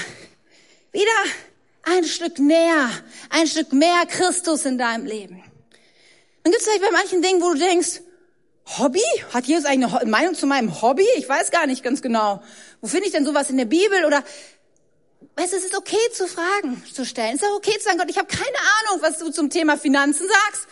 wieder 0.91 1.11
ein 1.83 2.03
Stück 2.03 2.39
näher, 2.39 2.89
ein 3.29 3.47
Stück 3.47 3.73
mehr 3.73 4.05
Christus 4.07 4.65
in 4.65 4.77
deinem 4.77 5.05
Leben. 5.05 5.43
Dann 6.43 6.51
gibt 6.51 6.61
es 6.61 6.67
vielleicht 6.67 6.83
bei 6.83 6.91
manchen 6.91 7.21
Dingen, 7.21 7.41
wo 7.41 7.53
du 7.53 7.59
denkst, 7.59 8.01
Hobby? 8.77 9.03
Hat 9.33 9.45
Jesus 9.45 9.65
eigentlich 9.65 9.93
eine 9.93 10.09
Meinung 10.09 10.35
zu 10.35 10.45
meinem 10.45 10.81
Hobby? 10.81 11.05
Ich 11.17 11.27
weiß 11.27 11.51
gar 11.51 11.67
nicht 11.67 11.83
ganz 11.83 12.01
genau. 12.01 12.41
Wo 12.81 12.87
finde 12.87 13.07
ich 13.07 13.11
denn 13.11 13.25
sowas 13.25 13.49
in 13.49 13.57
der 13.57 13.65
Bibel? 13.65 14.05
Oder 14.05 14.23
weißt 15.35 15.53
es 15.53 15.65
ist 15.65 15.77
okay 15.77 15.97
zu 16.13 16.27
fragen, 16.27 16.81
zu 16.93 17.05
stellen. 17.05 17.35
Es 17.35 17.41
ist 17.41 17.47
auch 17.47 17.55
okay 17.55 17.77
zu 17.77 17.85
sagen, 17.85 17.97
Gott, 17.97 18.09
ich 18.09 18.17
habe 18.17 18.27
keine 18.27 18.57
Ahnung, 18.87 19.01
was 19.01 19.19
du 19.19 19.31
zum 19.31 19.49
Thema 19.49 19.77
Finanzen 19.77 20.27
sagst. 20.27 20.67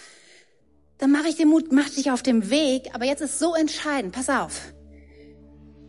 Dann 1.01 1.11
mache 1.11 1.29
ich 1.29 1.35
den 1.35 1.49
Mut, 1.49 1.71
mach 1.71 1.89
dich 1.89 2.11
auf 2.11 2.21
dem 2.21 2.51
Weg. 2.51 2.91
Aber 2.93 3.05
jetzt 3.05 3.21
ist 3.21 3.39
so 3.39 3.55
entscheidend. 3.55 4.13
Pass 4.13 4.29
auf. 4.29 4.71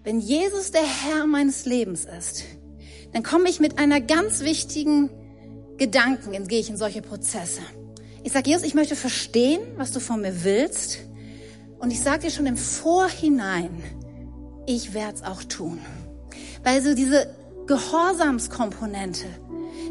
Wenn 0.04 0.18
Jesus 0.18 0.70
der 0.70 0.82
Herr 0.82 1.26
meines 1.26 1.66
Lebens 1.66 2.06
ist, 2.06 2.44
dann 3.12 3.22
komme 3.22 3.50
ich 3.50 3.60
mit 3.60 3.78
einer 3.78 4.00
ganz 4.00 4.40
wichtigen 4.40 5.10
Gedanken, 5.76 6.48
gehe 6.48 6.60
ich 6.60 6.70
in 6.70 6.78
solche 6.78 7.02
Prozesse. 7.02 7.60
Ich 8.24 8.32
sage, 8.32 8.48
Jesus, 8.48 8.64
ich 8.64 8.72
möchte 8.72 8.96
verstehen, 8.96 9.60
was 9.76 9.92
du 9.92 10.00
von 10.00 10.22
mir 10.22 10.44
willst. 10.44 11.00
Und 11.78 11.90
ich 11.90 12.00
sage 12.00 12.20
dir 12.20 12.30
schon 12.30 12.46
im 12.46 12.56
Vorhinein, 12.56 13.82
ich 14.66 14.94
werde 14.94 15.16
es 15.16 15.22
auch 15.22 15.44
tun. 15.44 15.78
Weil 16.64 16.80
so 16.80 16.94
diese 16.94 17.26
Gehorsamskomponente, 17.66 19.26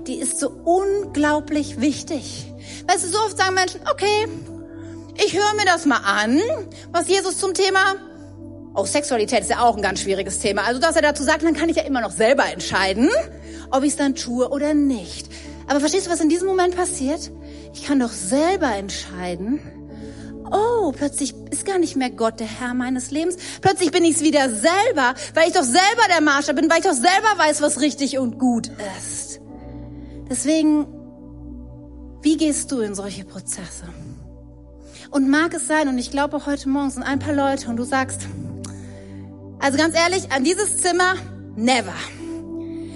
die 0.07 0.15
ist 0.15 0.39
so 0.39 0.49
unglaublich 0.49 1.79
wichtig. 1.79 2.51
Weißt 2.87 3.05
du, 3.05 3.09
so 3.09 3.19
oft 3.19 3.37
sagen 3.37 3.53
Menschen, 3.53 3.81
okay, 3.87 4.27
ich 5.15 5.33
höre 5.33 5.53
mir 5.55 5.65
das 5.65 5.85
mal 5.85 6.01
an, 6.03 6.39
was 6.91 7.07
Jesus 7.07 7.37
zum 7.37 7.53
Thema 7.53 7.95
Oh, 8.73 8.85
Sexualität 8.85 9.41
ist 9.41 9.49
ja 9.49 9.59
auch 9.59 9.75
ein 9.75 9.81
ganz 9.81 9.99
schwieriges 9.99 10.39
Thema. 10.39 10.63
Also, 10.63 10.79
dass 10.79 10.95
er 10.95 11.01
dazu 11.01 11.23
sagt, 11.23 11.43
dann 11.43 11.53
kann 11.53 11.67
ich 11.67 11.75
ja 11.75 11.83
immer 11.83 11.99
noch 11.99 12.11
selber 12.11 12.45
entscheiden, 12.45 13.09
ob 13.69 13.83
ich 13.83 13.89
es 13.89 13.97
dann 13.97 14.15
tue 14.15 14.49
oder 14.49 14.73
nicht. 14.73 15.27
Aber 15.67 15.81
verstehst 15.81 16.07
du, 16.07 16.11
was 16.11 16.21
in 16.21 16.29
diesem 16.29 16.47
Moment 16.47 16.75
passiert? 16.75 17.31
Ich 17.73 17.83
kann 17.83 17.99
doch 17.99 18.11
selber 18.11 18.73
entscheiden. 18.73 19.59
Oh, 20.51 20.91
plötzlich 20.91 21.33
ist 21.49 21.65
gar 21.65 21.79
nicht 21.79 21.95
mehr 21.95 22.09
Gott 22.09 22.39
der 22.39 22.47
Herr 22.47 22.73
meines 22.73 23.11
Lebens. 23.11 23.37
Plötzlich 23.61 23.91
bin 23.91 24.05
ich 24.05 24.15
es 24.15 24.21
wieder 24.21 24.49
selber, 24.49 25.15
weil 25.33 25.47
ich 25.47 25.53
doch 25.53 25.63
selber 25.63 26.07
der 26.09 26.21
Maßstab 26.21 26.55
bin, 26.55 26.69
weil 26.69 26.79
ich 26.79 26.85
doch 26.85 26.93
selber 26.93 27.37
weiß, 27.37 27.61
was 27.61 27.81
richtig 27.81 28.17
und 28.19 28.39
gut 28.39 28.69
ist. 28.97 29.39
Deswegen, 30.29 30.87
wie 32.21 32.37
gehst 32.37 32.71
du 32.71 32.79
in 32.79 32.95
solche 32.95 33.25
Prozesse? 33.25 33.85
Und 35.11 35.29
mag 35.29 35.53
es 35.53 35.67
sein, 35.67 35.89
und 35.89 35.97
ich 35.97 36.09
glaube 36.09 36.45
heute 36.45 36.69
Morgen 36.69 36.89
sind 36.89 37.03
ein 37.03 37.19
paar 37.19 37.33
Leute 37.33 37.69
und 37.69 37.75
du 37.75 37.83
sagst, 37.83 38.21
also 39.59 39.77
ganz 39.77 39.93
ehrlich, 39.93 40.31
an 40.31 40.45
dieses 40.45 40.77
Zimmer, 40.77 41.15
never. 41.57 41.93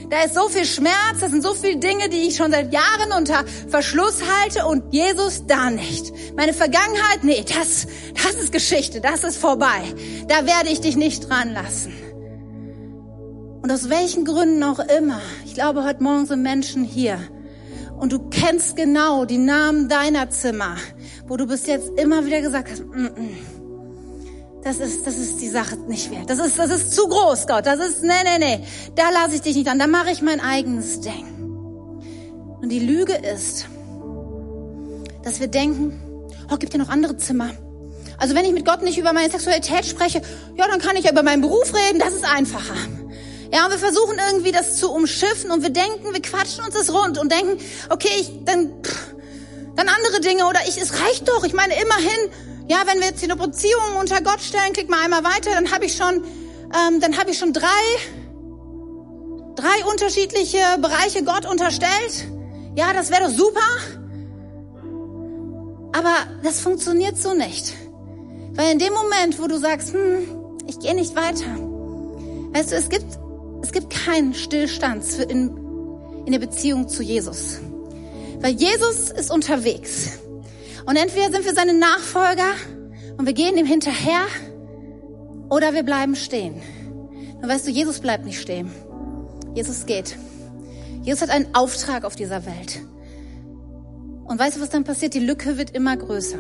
Da 0.09 0.21
ist 0.23 0.33
so 0.33 0.47
viel 0.47 0.65
Schmerz, 0.65 1.19
das 1.19 1.31
sind 1.31 1.43
so 1.43 1.53
viele 1.53 1.77
Dinge, 1.77 2.07
die 2.07 2.27
ich 2.27 2.37
schon 2.37 2.51
seit 2.51 2.71
Jahren 2.71 3.11
unter 3.17 3.43
Verschluss 3.67 4.21
halte 4.39 4.65
und 4.65 4.93
Jesus 4.93 5.45
da 5.45 5.69
nicht. 5.69 6.13
Meine 6.37 6.53
Vergangenheit, 6.53 7.23
nee, 7.23 7.43
das, 7.43 7.85
das 8.13 8.41
ist 8.41 8.53
Geschichte, 8.53 9.01
das 9.01 9.25
ist 9.25 9.37
vorbei. 9.37 9.81
Da 10.29 10.45
werde 10.45 10.69
ich 10.69 10.79
dich 10.79 10.95
nicht 10.95 11.29
dran 11.29 11.51
lassen. 11.53 11.93
Und 13.61 13.69
aus 13.69 13.89
welchen 13.89 14.23
Gründen 14.23 14.63
auch 14.63 14.79
immer, 14.79 15.19
ich 15.43 15.53
glaube, 15.53 15.83
heute 15.83 16.01
Morgen 16.01 16.27
sind 16.27 16.43
Menschen 16.43 16.85
hier 16.85 17.19
und 17.97 18.11
du 18.11 18.29
kennst 18.29 18.75
genau 18.75 19.25
die 19.25 19.37
Namen 19.37 19.89
deiner 19.89 20.29
Zimmer, 20.29 20.77
wo 21.27 21.37
du 21.37 21.47
bis 21.47 21.65
jetzt 21.65 21.91
immer 21.97 22.25
wieder 22.25 22.41
gesagt 22.41 22.71
hast, 22.71 22.85
mm 22.85 23.05
-mm 23.05 23.55
das 24.65 24.79
ist, 24.79 25.05
das 25.05 25.15
ist 25.15 25.39
die 25.41 25.47
Sache 25.47 25.77
nicht 25.87 26.09
wert. 26.09 26.27
Das 26.27 26.39
ist, 26.39 26.57
das 26.57 26.71
ist 26.71 26.91
zu 26.91 27.07
groß, 27.07 27.45
Gott. 27.45 27.67
Das 27.67 27.79
ist, 27.79 28.01
nee, 28.01 28.09
nee, 28.23 28.39
nee. 28.39 28.65
Da 28.95 29.11
lasse 29.11 29.35
ich 29.35 29.41
dich 29.41 29.55
nicht 29.55 29.67
an. 29.67 29.77
Da 29.77 29.85
mache 29.85 30.09
ich 30.09 30.23
mein 30.23 30.39
eigenes 30.39 31.01
Ding. 31.01 31.27
Und 32.63 32.69
die 32.69 32.79
Lüge 32.79 33.13
ist, 33.13 33.67
dass 35.23 35.39
wir 35.39 35.49
denken, 35.49 36.01
oh, 36.51 36.57
gibt 36.57 36.73
ja 36.73 36.79
noch 36.79 36.89
andere 36.89 37.15
Zimmer. 37.15 37.51
Also 38.17 38.33
wenn 38.33 38.43
ich 38.43 38.53
mit 38.53 38.65
Gott 38.65 38.81
nicht 38.81 38.97
über 38.97 39.13
meine 39.13 39.29
Sexualität 39.29 39.85
spreche, 39.85 40.23
ja, 40.57 40.67
dann 40.67 40.79
kann 40.79 40.95
ich 40.95 41.03
ja 41.03 41.11
über 41.11 41.21
meinen 41.21 41.41
Beruf 41.41 41.71
reden. 41.71 41.99
Das 41.99 42.15
ist 42.15 42.25
einfacher. 42.25 42.73
Ja, 43.53 43.65
und 43.65 43.71
wir 43.71 43.77
versuchen 43.77 44.17
irgendwie 44.31 44.51
das 44.51 44.77
zu 44.77 44.91
umschiffen 44.91 45.51
und 45.51 45.61
wir 45.61 45.69
denken, 45.69 46.11
wir 46.11 46.21
quatschen 46.23 46.65
uns 46.65 46.73
das 46.73 46.91
rund 46.91 47.19
und 47.19 47.31
denken, 47.31 47.63
okay, 47.91 48.09
ich, 48.19 48.31
dann, 48.45 48.81
pff, 48.81 49.14
dann 49.75 49.87
andere 49.89 50.21
Dinge 50.21 50.47
oder 50.47 50.59
ich, 50.67 50.77
es 50.77 51.01
reicht 51.01 51.27
doch. 51.27 51.43
Ich 51.43 51.53
meine, 51.53 51.73
immerhin, 51.73 52.31
ja, 52.67 52.77
wenn 52.85 52.99
wir 52.99 53.07
jetzt 53.07 53.21
die 53.21 53.27
Beziehung 53.27 53.97
unter 53.99 54.21
Gott 54.21 54.41
stellen, 54.41 54.73
klick 54.73 54.89
mal 54.89 55.03
einmal 55.03 55.23
weiter, 55.23 55.51
dann 55.51 55.71
habe 55.71 55.85
ich 55.85 55.95
schon, 55.95 56.23
ähm, 56.73 56.99
dann 57.01 57.17
habe 57.17 57.31
ich 57.31 57.37
schon 57.37 57.53
drei, 57.53 57.67
drei 59.55 59.85
unterschiedliche 59.91 60.59
Bereiche 60.79 61.23
Gott 61.23 61.45
unterstellt. 61.45 62.27
Ja, 62.75 62.93
das 62.93 63.11
wäre 63.11 63.23
doch 63.23 63.29
super. 63.29 63.61
Aber 65.93 66.15
das 66.43 66.59
funktioniert 66.59 67.17
so 67.17 67.33
nicht. 67.33 67.73
Weil 68.53 68.71
in 68.71 68.79
dem 68.79 68.93
Moment, 68.93 69.39
wo 69.39 69.47
du 69.47 69.57
sagst, 69.57 69.93
hm, 69.93 70.57
ich 70.67 70.79
gehe 70.79 70.95
nicht 70.95 71.15
weiter, 71.15 71.45
weißt 72.53 72.71
du, 72.71 72.75
es 72.75 72.89
gibt, 72.89 73.05
es 73.61 73.71
gibt 73.71 73.89
keinen 73.89 74.33
Stillstand 74.33 75.03
in, 75.19 75.55
in 76.25 76.31
der 76.31 76.39
Beziehung 76.39 76.87
zu 76.87 77.03
Jesus. 77.03 77.59
Weil 78.39 78.53
Jesus 78.53 79.11
ist 79.11 79.31
unterwegs. 79.31 80.19
Und 80.85 80.95
entweder 80.97 81.31
sind 81.31 81.45
wir 81.45 81.53
seine 81.53 81.73
Nachfolger 81.73 82.51
und 83.17 83.25
wir 83.25 83.33
gehen 83.33 83.57
ihm 83.57 83.65
hinterher 83.65 84.25
oder 85.49 85.73
wir 85.73 85.83
bleiben 85.83 86.15
stehen. 86.15 86.61
Dann 87.41 87.49
weißt 87.49 87.67
du, 87.67 87.71
Jesus 87.71 87.99
bleibt 87.99 88.25
nicht 88.25 88.41
stehen. 88.41 88.71
Jesus 89.55 89.85
geht. 89.85 90.17
Jesus 91.03 91.21
hat 91.21 91.29
einen 91.29 91.53
Auftrag 91.53 92.03
auf 92.03 92.15
dieser 92.15 92.45
Welt. 92.45 92.81
Und 94.25 94.39
weißt 94.39 94.57
du, 94.57 94.61
was 94.61 94.69
dann 94.69 94.83
passiert? 94.83 95.13
Die 95.13 95.19
Lücke 95.19 95.57
wird 95.57 95.71
immer 95.71 95.95
größer. 95.95 96.39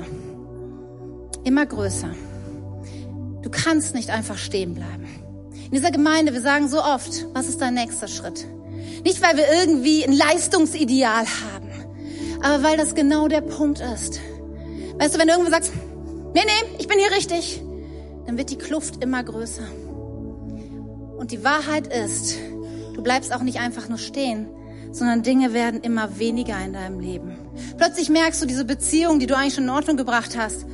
Immer 1.43 1.65
größer. 1.65 2.09
Du 3.43 3.49
kannst 3.51 3.93
nicht 3.93 4.09
einfach 4.09 4.37
stehen 4.37 4.73
bleiben. 4.73 5.07
In 5.65 5.71
dieser 5.71 5.91
Gemeinde, 5.91 6.33
wir 6.33 6.41
sagen 6.41 6.67
so 6.67 6.81
oft, 6.83 7.27
was 7.33 7.47
ist 7.47 7.61
dein 7.61 7.75
nächster 7.75 8.07
Schritt? 8.07 8.45
Nicht, 9.03 9.21
weil 9.21 9.37
wir 9.37 9.45
irgendwie 9.61 10.03
ein 10.03 10.13
Leistungsideal 10.13 11.25
haben, 11.25 11.64
aber 12.41 12.63
weil 12.63 12.77
das 12.77 12.95
genau 12.95 13.27
der 13.27 13.41
Punkt 13.41 13.79
ist. 13.79 14.19
Weißt 14.97 15.15
du, 15.15 15.19
wenn 15.19 15.27
du 15.27 15.33
irgendwo 15.33 15.51
sagst, 15.51 15.73
nee, 16.33 16.41
nee, 16.45 16.75
ich 16.79 16.87
bin 16.87 16.99
hier 16.99 17.11
richtig, 17.11 17.61
dann 18.25 18.37
wird 18.37 18.49
die 18.49 18.57
Kluft 18.57 19.03
immer 19.03 19.23
größer. 19.23 19.63
Und 21.17 21.31
die 21.31 21.43
Wahrheit 21.43 21.87
ist, 21.87 22.37
du 22.93 23.01
bleibst 23.01 23.33
auch 23.33 23.41
nicht 23.41 23.59
einfach 23.59 23.89
nur 23.89 23.97
stehen, 23.97 24.47
sondern 24.91 25.23
Dinge 25.23 25.53
werden 25.53 25.81
immer 25.81 26.19
weniger 26.19 26.57
in 26.63 26.73
deinem 26.73 26.99
Leben. 26.99 27.35
Plötzlich 27.77 28.09
merkst 28.09 28.41
du, 28.41 28.45
diese 28.45 28.65
Beziehung, 28.65 29.19
die 29.19 29.27
du 29.27 29.35
eigentlich 29.35 29.55
schon 29.55 29.65
in 29.65 29.69
Ordnung 29.69 29.97
gebracht 29.97 30.37
hast, 30.37 30.65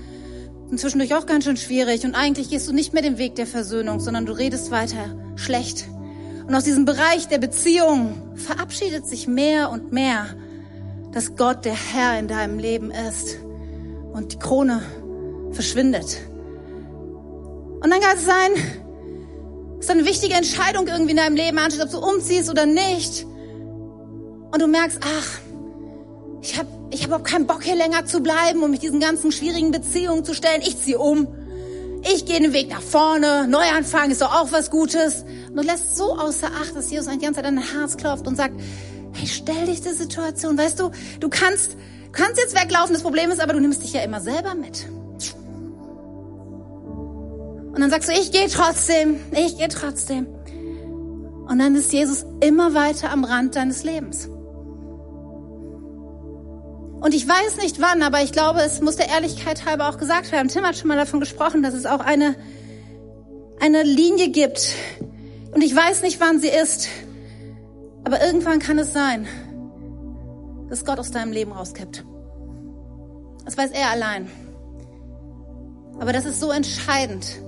sind 0.68 0.80
zwischendurch 0.80 1.16
auch 1.16 1.26
ganz 1.26 1.44
schön 1.44 1.58
schwierig 1.58 2.06
und 2.06 2.16
eigentlich 2.16 2.50
gehst 2.50 2.68
du 2.68 2.74
nicht 2.74 2.94
mehr 2.94 3.02
den 3.02 3.18
Weg 3.18 3.36
der 3.36 3.48
Versöhnung, 3.48 4.00
sondern 4.00 4.26
du 4.26 4.34
redest 4.34 4.72
weiter 4.72 5.16
schlecht. 5.36 5.86
Und 6.48 6.56
aus 6.56 6.64
diesem 6.64 6.86
Bereich 6.86 7.28
der 7.28 7.40
Beziehung 7.40 8.36
verabschiedet 8.36 9.06
sich 9.06 9.28
mehr 9.28 9.70
und 9.70 9.92
mehr, 9.92 10.28
dass 11.12 11.36
Gott 11.36 11.66
der 11.66 11.76
Herr 11.76 12.18
in 12.20 12.28
deinem 12.28 12.60
Leben 12.60 12.92
ist 12.92 13.38
und 14.14 14.34
die 14.34 14.40
Krone 14.40 14.82
verschwindet. 15.52 16.18
Und 17.82 17.90
dann 17.90 18.00
kann 18.00 18.16
es 18.16 18.26
sein, 18.26 18.52
dass 19.78 19.90
eine 19.90 20.06
wichtige 20.06 20.36
Entscheidung 20.36 20.88
irgendwie 20.88 21.12
in 21.12 21.18
deinem 21.18 21.36
Leben 21.36 21.58
ansteht, 21.58 21.84
ob 21.84 21.92
du 21.92 21.98
umziehst 21.98 22.50
oder 22.50 22.66
nicht. 22.66 23.26
Und 23.26 24.62
du 24.62 24.68
merkst, 24.68 25.00
ach, 25.04 25.40
ich 26.42 26.58
habe 26.58 26.68
ich 26.92 27.02
hab 27.02 27.08
überhaupt 27.08 27.28
keinen 27.28 27.48
Bock 27.48 27.64
hier 27.64 27.76
länger 27.76 28.06
zu 28.06 28.20
bleiben 28.22 28.64
und 28.64 28.72
mich 28.72 28.82
diesen 28.82 29.00
ganzen 29.00 29.32
schwierigen 29.32 29.72
Beziehungen 29.72 30.26
zu 30.26 30.34
stellen. 30.34 30.62
Ich 30.62 30.78
ziehe 30.78 31.00
um. 31.00 31.28
Ich 32.14 32.26
gehe 32.26 32.40
den 32.40 32.52
Weg 32.52 32.70
nach 32.70 32.82
vorne. 32.82 33.48
Neuanfang 33.48 34.12
ist 34.12 34.22
doch 34.22 34.34
auch 34.34 34.52
was 34.52 34.70
Gutes. 34.70 35.24
Und 35.50 35.56
du 35.56 35.62
lässt 35.62 35.96
so 35.96 36.18
außer 36.18 36.48
Acht, 36.48 36.76
dass 36.76 36.92
Jesus 36.92 37.08
ein 37.08 37.20
die 37.20 37.26
ganze 37.26 37.40
Zeit 37.42 37.48
an 37.48 37.56
dein 37.56 37.80
Herz 37.80 37.96
klopft 37.96 38.28
und 38.28 38.36
sagt, 38.36 38.60
hey, 39.14 39.28
stell 39.28 39.66
dich 39.66 39.82
der 39.82 39.94
Situation. 39.94 40.58
Weißt 40.58 40.80
du, 40.80 40.92
du 41.20 41.30
kannst 41.30 41.78
kannst 42.12 42.38
jetzt 42.38 42.56
weglaufen, 42.56 42.94
das 42.94 43.04
Problem 43.04 43.32
ist 43.32 43.40
aber, 43.40 43.54
du 43.54 43.60
nimmst 43.60 43.84
dich 43.84 43.94
ja 43.94 44.02
immer 44.02 44.22
selber 44.22 44.56
mit. 44.56 44.88
Und 47.72 47.80
dann 47.80 47.90
sagst 47.90 48.10
du, 48.10 48.14
ich 48.14 48.32
gehe 48.32 48.50
trotzdem, 48.50 49.20
ich 49.32 49.58
gehe 49.58 49.70
trotzdem. 49.70 50.28
Und 51.48 51.60
dann 51.60 51.76
ist 51.76 51.94
Jesus 51.94 52.26
immer 52.42 52.74
weiter 52.74 53.12
am 53.12 53.24
Rand 53.24 53.56
deines 53.56 53.84
Lebens. 53.84 54.28
Und 57.00 57.16
ich 57.16 57.28
weiß 57.28 57.58
nicht 57.58 57.82
wann, 57.82 58.04
aber 58.04 58.22
ich 58.22 58.32
glaube, 58.32 58.60
es 58.60 58.82
muss 58.82 58.98
der 58.98 59.08
Ehrlichkeit 59.10 59.66
halber 59.66 59.90
auch 59.90 59.98
gesagt 59.98 60.32
werden. 60.32 60.50
Tim 60.50 60.66
hat 60.66 60.78
schon 60.78 60.88
mal 60.90 60.98
davon 60.98 61.20
gesprochen, 61.20 61.64
dass 61.64 61.74
es 61.74 61.86
auch 61.86 62.02
eine, 62.02 62.36
eine 63.60 63.84
Linie 63.84 64.30
gibt. 64.30 64.76
Und 65.52 65.64
ich 65.64 65.76
weiß 65.76 66.04
nicht, 66.04 66.20
wann 66.20 66.40
sie 66.40 66.50
ist. 66.50 66.90
Aber 68.04 68.24
irgendwann 68.26 68.60
kann 68.60 68.80
es 68.80 68.94
sein, 68.94 69.28
dass 70.70 70.86
Gott 70.86 71.00
aus 71.00 71.12
deinem 71.12 71.32
Leben 71.32 71.52
rauskippt. 71.52 72.06
Das 73.46 73.58
weiß 73.58 73.72
er 73.72 73.90
allein. 73.90 74.30
Aber 76.00 76.14
das 76.14 76.26
ist 76.26 76.40
so 76.40 76.52
entscheidend. 76.52 77.42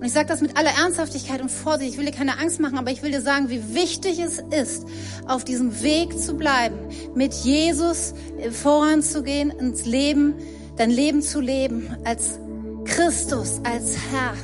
Und 0.00 0.06
ich 0.06 0.12
sage 0.12 0.26
das 0.26 0.40
mit 0.40 0.56
aller 0.56 0.70
Ernsthaftigkeit 0.70 1.42
und 1.42 1.50
Vorsicht. 1.50 1.92
Ich 1.92 1.98
will 1.98 2.06
dir 2.06 2.12
keine 2.12 2.38
Angst 2.38 2.58
machen, 2.58 2.78
aber 2.78 2.90
ich 2.90 3.02
will 3.02 3.10
dir 3.10 3.20
sagen, 3.20 3.50
wie 3.50 3.74
wichtig 3.74 4.18
es 4.18 4.38
ist, 4.50 4.86
auf 5.26 5.44
diesem 5.44 5.82
Weg 5.82 6.18
zu 6.18 6.34
bleiben, 6.34 6.78
mit 7.14 7.34
Jesus 7.34 8.14
voranzugehen, 8.50 9.50
ins 9.50 9.84
Leben, 9.84 10.34
dein 10.76 10.90
Leben 10.90 11.20
zu 11.20 11.40
leben, 11.40 11.94
als 12.04 12.38
Christus, 12.86 13.60
als 13.62 13.96
Herr. 14.10 14.34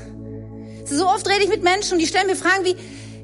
So 0.85 1.09
oft 1.09 1.27
rede 1.27 1.45
ich 1.45 1.49
mit 1.49 1.65
Menschen 1.65 1.95
und 1.95 2.01
die 2.01 2.07
stellen 2.07 2.27
mir 2.27 2.37
Fragen 2.37 2.65
wie, 2.65 2.77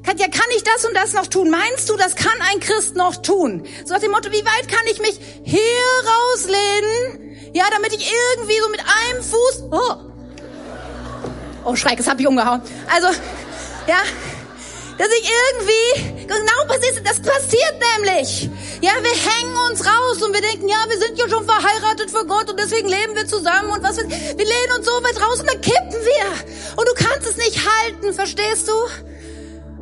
Katja, 0.03 0.27
kann 0.27 0.49
ich 0.55 0.63
das 0.63 0.83
und 0.85 0.93
das 0.95 1.13
noch 1.13 1.27
tun? 1.27 1.49
Meinst 1.49 1.89
du, 1.89 1.95
das 1.95 2.15
kann 2.15 2.33
ein 2.51 2.59
Christ 2.59 2.95
noch 2.95 3.15
tun? 3.21 3.65
So 3.85 3.93
nach 3.93 4.01
dem 4.01 4.11
Motto, 4.11 4.29
wie 4.31 4.43
weit 4.45 4.67
kann 4.67 4.85
ich 4.91 4.99
mich 4.99 5.17
hier 5.43 5.59
rauslehnen? 6.05 7.37
Ja, 7.53 7.63
damit 7.71 7.93
ich 7.93 8.11
irgendwie 8.11 8.59
so 8.59 8.69
mit 8.69 8.81
einem 8.81 9.23
Fuß, 9.23 9.63
oh, 9.71 9.95
oh 11.63 11.75
Schreck, 11.75 11.97
das 11.97 12.07
hab 12.07 12.19
ich 12.19 12.27
umgehauen. 12.27 12.61
Also, 12.93 13.07
ja, 13.87 14.01
dass 14.97 15.07
ich 15.07 15.31
irgendwie, 15.51 16.25
genau 16.27 16.67
passiert, 16.67 17.01
das 17.07 17.21
passiert 17.21 17.75
nämlich. 17.95 18.49
Ja, 18.81 18.91
wir 19.01 19.11
hängen 19.11 19.55
uns 19.69 19.85
raus 19.85 20.21
und 20.21 20.33
wir 20.33 20.41
denken, 20.41 20.67
ja, 20.67 20.83
wir 20.89 20.97
sind 20.97 21.17
ja 21.17 21.29
schon 21.29 21.45
verheiratet 21.45 22.11
für 22.11 22.25
Gott 22.25 22.49
und 22.49 22.59
deswegen 22.59 22.89
leben 22.89 23.15
wir 23.15 23.25
zusammen 23.25 23.69
und 23.71 23.81
was, 23.81 23.97
wir 23.97 24.03
lehnen 24.05 24.73
uns 24.77 24.85
so 24.85 24.91
weit 25.01 25.21
raus 25.21 25.39
und 25.39 25.49
dann 25.49 25.61
kippen 25.61 25.91
wir. 25.91 26.75
Und 26.75 26.87
du 26.89 26.93
kannst 26.93 27.25
es 27.29 27.37
nicht 27.37 27.57
halten, 27.65 28.13
verstehst 28.13 28.67
du? 28.67 28.73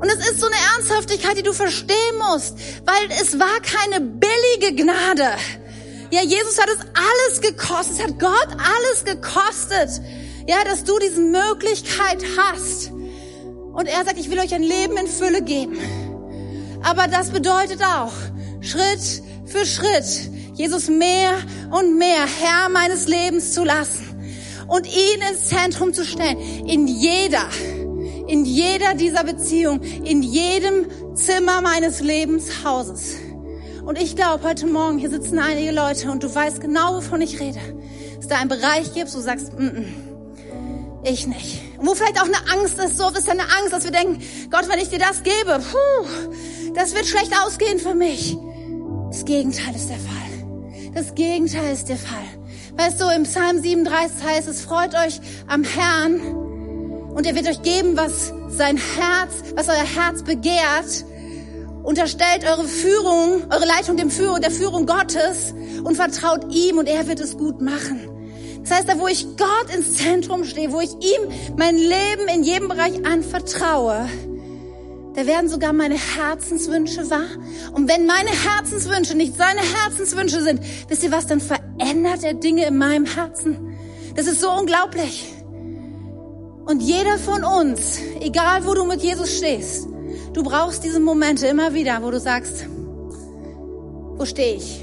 Und 0.01 0.09
es 0.09 0.31
ist 0.31 0.39
so 0.39 0.47
eine 0.47 0.55
Ernsthaftigkeit, 0.75 1.37
die 1.37 1.43
du 1.43 1.53
verstehen 1.53 2.17
musst, 2.17 2.57
weil 2.85 3.17
es 3.21 3.37
war 3.37 3.59
keine 3.61 4.01
billige 4.01 4.83
Gnade. 4.83 5.37
Ja, 6.09 6.23
Jesus 6.23 6.59
hat 6.59 6.69
es 6.69 6.79
alles 6.79 7.41
gekostet, 7.41 7.97
es 7.97 8.03
hat 8.03 8.19
Gott 8.19 8.47
alles 8.57 9.05
gekostet. 9.05 10.01
Ja, 10.47 10.63
dass 10.65 10.83
du 10.83 10.97
diese 10.97 11.21
Möglichkeit 11.21 12.23
hast. 12.35 12.89
Und 12.91 13.85
er 13.85 14.03
sagt, 14.03 14.17
ich 14.17 14.31
will 14.31 14.39
euch 14.39 14.55
ein 14.55 14.63
Leben 14.63 14.97
in 14.97 15.07
Fülle 15.07 15.43
geben. 15.43 15.77
Aber 16.83 17.07
das 17.07 17.29
bedeutet 17.29 17.81
auch, 17.83 18.11
Schritt 18.59 19.21
für 19.45 19.67
Schritt, 19.67 20.31
Jesus 20.55 20.87
mehr 20.87 21.33
und 21.69 21.99
mehr 21.99 22.25
Herr 22.25 22.69
meines 22.69 23.07
Lebens 23.07 23.53
zu 23.53 23.63
lassen 23.63 24.07
und 24.67 24.87
ihn 24.87 25.21
ins 25.29 25.47
Zentrum 25.47 25.93
zu 25.93 26.03
stellen. 26.05 26.39
In 26.67 26.87
jeder, 26.87 27.47
in 28.31 28.45
jeder 28.45 28.93
dieser 28.93 29.25
Beziehung, 29.25 29.81
in 29.81 30.23
jedem 30.23 30.85
Zimmer 31.15 31.59
meines 31.61 31.99
Lebenshauses. 31.99 33.17
Und 33.85 34.01
ich 34.01 34.15
glaube, 34.15 34.47
heute 34.47 34.67
Morgen, 34.67 34.99
hier 34.99 35.09
sitzen 35.09 35.37
einige 35.37 35.71
Leute 35.71 36.09
und 36.09 36.23
du 36.23 36.33
weißt 36.33 36.61
genau, 36.61 36.95
wovon 36.95 37.19
ich 37.19 37.41
rede. 37.41 37.59
Dass 38.15 38.27
da 38.27 38.37
einen 38.37 38.47
Bereich 38.47 38.93
gibt, 38.93 39.11
wo 39.11 39.17
du 39.17 39.23
sagst, 39.23 39.51
mm 39.59 39.67
-mm, 39.67 39.85
ich 41.03 41.27
nicht. 41.27 41.61
Und 41.77 41.87
wo 41.87 41.93
vielleicht 41.93 42.21
auch 42.21 42.25
eine 42.25 42.37
Angst 42.57 42.79
ist, 42.79 42.97
so 42.97 43.09
ist 43.09 43.27
ja 43.27 43.33
eine 43.33 43.43
Angst, 43.43 43.73
dass 43.73 43.83
wir 43.83 43.91
denken, 43.91 44.23
Gott, 44.49 44.69
wenn 44.69 44.79
ich 44.79 44.87
dir 44.87 44.99
das 44.99 45.23
gebe, 45.23 45.59
puh, 45.59 46.71
das 46.73 46.95
wird 46.95 47.07
schlecht 47.07 47.33
ausgehen 47.45 47.79
für 47.79 47.95
mich. 47.95 48.37
Das 49.09 49.25
Gegenteil 49.25 49.75
ist 49.75 49.89
der 49.89 49.97
Fall. 49.97 50.93
Das 50.93 51.15
Gegenteil 51.15 51.73
ist 51.73 51.89
der 51.89 51.97
Fall. 51.97 52.23
Weißt 52.77 53.01
du, 53.01 53.09
im 53.09 53.23
Psalm 53.23 53.61
37 53.61 54.23
heißt 54.25 54.47
es, 54.47 54.61
freut 54.61 54.95
euch 54.95 55.19
am 55.47 55.65
Herrn 55.65 56.50
und 57.13 57.25
er 57.25 57.35
wird 57.35 57.47
euch 57.47 57.61
geben, 57.61 57.97
was 57.97 58.33
sein 58.49 58.77
Herz, 58.77 59.53
was 59.55 59.67
euer 59.67 59.85
Herz 59.85 60.23
begehrt. 60.23 61.05
Unterstellt 61.83 62.45
eure 62.47 62.65
Führung, 62.65 63.43
eure 63.49 63.65
Leitung 63.65 63.97
dem 63.97 64.11
Führung, 64.11 64.39
der 64.39 64.51
Führung 64.51 64.85
Gottes 64.85 65.53
und 65.83 65.95
vertraut 65.95 66.53
ihm 66.53 66.77
und 66.77 66.87
er 66.87 67.07
wird 67.07 67.19
es 67.19 67.37
gut 67.37 67.59
machen. 67.61 68.07
Das 68.61 68.77
heißt, 68.77 68.89
da 68.89 68.99
wo 68.99 69.07
ich 69.07 69.25
Gott 69.37 69.75
ins 69.75 69.97
Zentrum 69.97 70.43
stehe, 70.43 70.71
wo 70.71 70.79
ich 70.79 70.91
ihm 70.91 71.55
mein 71.57 71.77
Leben 71.77 72.27
in 72.33 72.43
jedem 72.43 72.67
Bereich 72.67 73.03
anvertraue, 73.05 74.07
da 75.15 75.25
werden 75.25 75.49
sogar 75.49 75.73
meine 75.73 75.97
Herzenswünsche 75.97 77.09
wahr. 77.09 77.27
Und 77.73 77.89
wenn 77.89 78.05
meine 78.05 78.29
Herzenswünsche 78.29 79.17
nicht 79.17 79.35
seine 79.35 79.59
Herzenswünsche 79.59 80.41
sind, 80.41 80.61
wisst 80.87 81.03
ihr 81.03 81.11
was, 81.11 81.27
dann 81.27 81.41
verändert 81.41 82.23
er 82.23 82.33
Dinge 82.33 82.65
in 82.65 82.77
meinem 82.77 83.05
Herzen. 83.05 83.75
Das 84.15 84.27
ist 84.27 84.39
so 84.39 84.51
unglaublich. 84.51 85.33
Und 86.65 86.81
jeder 86.81 87.17
von 87.17 87.43
uns, 87.43 87.99
egal 88.19 88.65
wo 88.65 88.73
du 88.73 88.85
mit 88.85 89.01
Jesus 89.01 89.37
stehst, 89.37 89.87
du 90.33 90.43
brauchst 90.43 90.83
diese 90.83 90.99
Momente 90.99 91.47
immer 91.47 91.73
wieder, 91.73 92.01
wo 92.03 92.11
du 92.11 92.19
sagst, 92.19 92.65
wo 94.15 94.25
stehe 94.25 94.55
ich 94.55 94.81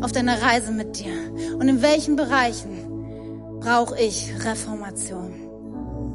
auf 0.00 0.12
deiner 0.12 0.40
Reise 0.42 0.72
mit 0.72 0.98
dir? 0.98 1.14
Und 1.58 1.68
in 1.68 1.82
welchen 1.82 2.16
Bereichen 2.16 3.58
brauche 3.60 3.98
ich 4.00 4.32
Reformation? 4.44 5.34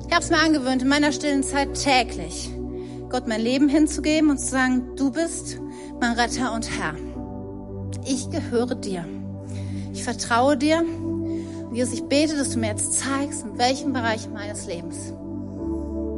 Ich 0.08 0.14
habe 0.14 0.24
es 0.24 0.30
mir 0.30 0.40
angewöhnt, 0.40 0.82
in 0.82 0.88
meiner 0.88 1.12
stillen 1.12 1.44
Zeit 1.44 1.74
täglich 1.74 2.52
Gott 3.14 3.28
mein 3.28 3.42
Leben 3.42 3.70
hinzugeben 3.70 4.32
und 4.32 4.40
zu 4.40 4.48
sagen, 4.48 4.96
du 4.96 5.12
bist 5.12 5.60
mein 6.02 6.14
Retter 6.14 6.52
und 6.52 6.68
Herr. 6.72 6.96
Ich 8.08 8.32
gehöre 8.32 8.74
dir. 8.74 9.06
Ich 9.94 10.04
vertraue 10.04 10.58
dir. 10.58 10.84
Jesus, 11.74 11.94
ich 11.94 12.04
bete, 12.04 12.36
dass 12.36 12.52
du 12.52 12.60
mir 12.60 12.68
jetzt 12.68 12.94
zeigst, 12.94 13.44
in 13.44 13.58
welchem 13.58 13.94
Bereich 13.94 14.30
meines 14.30 14.68
Lebens 14.68 15.14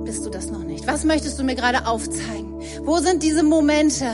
bist 0.04 0.24
du 0.26 0.30
das 0.30 0.52
noch 0.52 0.64
nicht? 0.64 0.86
Was 0.86 1.04
möchtest 1.04 1.40
du 1.40 1.44
mir 1.44 1.56
gerade 1.56 1.88
aufzeigen? 1.88 2.62
Wo 2.84 2.98
sind 2.98 3.24
diese 3.24 3.42
Momente, 3.42 4.06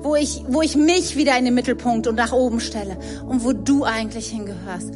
wo 0.00 0.14
ich, 0.14 0.42
wo 0.46 0.60
ich 0.60 0.76
mich 0.76 1.16
wieder 1.16 1.38
in 1.38 1.46
den 1.46 1.54
Mittelpunkt 1.54 2.06
und 2.06 2.16
nach 2.16 2.32
oben 2.32 2.60
stelle 2.60 2.98
und 3.26 3.44
wo 3.44 3.52
du 3.52 3.84
eigentlich 3.84 4.28
hingehörst? 4.28 4.90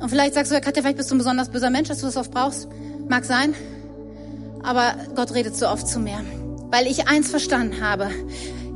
Und 0.00 0.08
vielleicht 0.08 0.34
sagst 0.34 0.50
du, 0.50 0.60
Katja, 0.60 0.82
vielleicht 0.82 0.96
bist 0.96 1.10
du 1.10 1.14
ein 1.16 1.18
besonders 1.18 1.50
böser 1.50 1.68
Mensch, 1.68 1.88
dass 1.88 1.98
du 1.98 2.06
das 2.06 2.16
oft 2.16 2.30
brauchst. 2.30 2.68
Mag 3.08 3.24
sein 3.24 3.54
aber 4.62 4.94
Gott 5.14 5.34
redet 5.34 5.56
so 5.56 5.68
oft 5.68 5.86
zu 5.86 5.98
mir, 5.98 6.20
weil 6.70 6.86
ich 6.86 7.08
eins 7.08 7.30
verstanden 7.30 7.80
habe. 7.80 8.10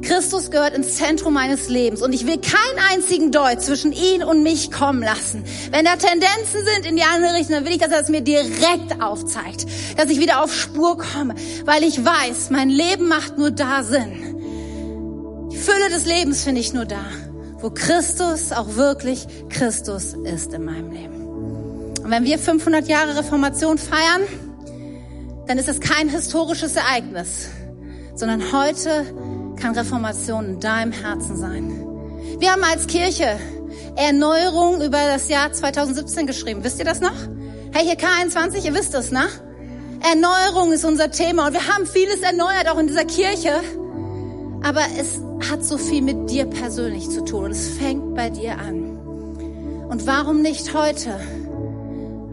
Christus 0.02 0.50
gehört 0.50 0.74
ins 0.74 0.96
Zentrum 0.96 1.34
meines 1.34 1.68
Lebens 1.68 2.02
und 2.02 2.12
ich 2.12 2.26
will 2.26 2.38
keinen 2.38 2.78
einzigen 2.92 3.32
Deut 3.32 3.62
zwischen 3.62 3.92
ihn 3.92 4.22
und 4.22 4.42
mich 4.42 4.70
kommen 4.70 5.02
lassen. 5.02 5.44
Wenn 5.70 5.84
da 5.84 5.96
Tendenzen 5.96 6.64
sind 6.64 6.86
in 6.86 6.96
die 6.96 7.02
andere 7.02 7.34
Richtung, 7.34 7.56
dann 7.56 7.64
will 7.64 7.72
ich, 7.72 7.78
dass 7.78 7.90
er 7.90 8.00
es 8.00 8.08
mir 8.08 8.20
direkt 8.20 9.00
aufzeigt, 9.00 9.66
dass 9.96 10.10
ich 10.10 10.20
wieder 10.20 10.42
auf 10.42 10.54
Spur 10.54 10.98
komme, 10.98 11.34
weil 11.64 11.82
ich 11.82 12.04
weiß, 12.04 12.50
mein 12.50 12.68
Leben 12.68 13.08
macht 13.08 13.38
nur 13.38 13.50
da 13.50 13.82
Sinn. 13.82 15.48
Die 15.50 15.56
Fülle 15.56 15.88
des 15.90 16.04
Lebens 16.04 16.44
finde 16.44 16.60
ich 16.60 16.72
nur 16.72 16.84
da, 16.84 17.04
wo 17.60 17.70
Christus 17.70 18.52
auch 18.52 18.76
wirklich 18.76 19.26
Christus 19.48 20.14
ist 20.24 20.52
in 20.52 20.64
meinem 20.64 20.90
Leben. 20.90 21.16
Und 22.02 22.10
wenn 22.10 22.24
wir 22.24 22.38
500 22.38 22.86
Jahre 22.86 23.16
Reformation 23.16 23.78
feiern, 23.78 24.22
dann 25.46 25.58
ist 25.58 25.68
es 25.68 25.80
kein 25.80 26.08
historisches 26.08 26.76
Ereignis, 26.76 27.48
sondern 28.14 28.52
heute 28.52 29.06
kann 29.56 29.74
Reformation 29.74 30.46
in 30.46 30.60
deinem 30.60 30.92
Herzen 30.92 31.36
sein. 31.36 31.84
Wir 32.38 32.52
haben 32.52 32.64
als 32.64 32.86
Kirche 32.86 33.38
Erneuerung 33.96 34.82
über 34.82 34.98
das 34.98 35.28
Jahr 35.28 35.52
2017 35.52 36.26
geschrieben. 36.26 36.64
Wisst 36.64 36.78
ihr 36.78 36.84
das 36.84 37.00
noch? 37.00 37.16
Hey, 37.72 37.84
hier 37.84 37.96
K21, 37.96 38.64
ihr 38.64 38.74
wisst 38.74 38.94
es, 38.94 39.10
ne? 39.10 39.24
Erneuerung 40.00 40.72
ist 40.72 40.84
unser 40.84 41.10
Thema 41.10 41.46
und 41.46 41.54
wir 41.54 41.66
haben 41.66 41.86
vieles 41.86 42.20
erneuert, 42.20 42.68
auch 42.68 42.78
in 42.78 42.86
dieser 42.86 43.04
Kirche. 43.04 43.60
Aber 44.62 44.82
es 44.98 45.20
hat 45.50 45.64
so 45.64 45.78
viel 45.78 46.02
mit 46.02 46.30
dir 46.30 46.44
persönlich 46.46 47.08
zu 47.08 47.24
tun 47.24 47.44
und 47.44 47.52
es 47.52 47.70
fängt 47.70 48.14
bei 48.14 48.28
dir 48.30 48.58
an. 48.58 48.98
Und 49.88 50.06
warum 50.06 50.42
nicht 50.42 50.74
heute 50.74 51.18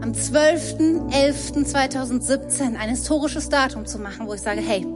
am 0.02 0.12
12.11.2017 0.12 2.76
ein 2.76 2.90
historisches 2.90 3.48
Datum 3.48 3.86
zu 3.86 3.98
machen, 3.98 4.26
wo 4.26 4.34
ich 4.34 4.42
sage, 4.42 4.60
hey, 4.60 4.86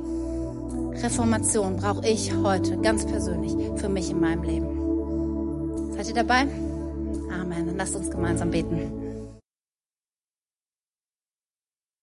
Reformation 1.02 1.76
brauche 1.76 2.06
ich 2.06 2.34
heute 2.34 2.76
ganz 2.78 3.06
persönlich 3.06 3.54
für 3.76 3.88
mich 3.88 4.10
in 4.10 4.20
meinem 4.20 4.42
Leben. 4.42 5.92
Seid 5.94 6.08
ihr 6.08 6.14
dabei? 6.14 6.46
Amen. 7.32 7.66
Dann 7.66 7.76
lasst 7.76 7.96
uns 7.96 8.10
gemeinsam 8.10 8.50
beten. 8.50 9.07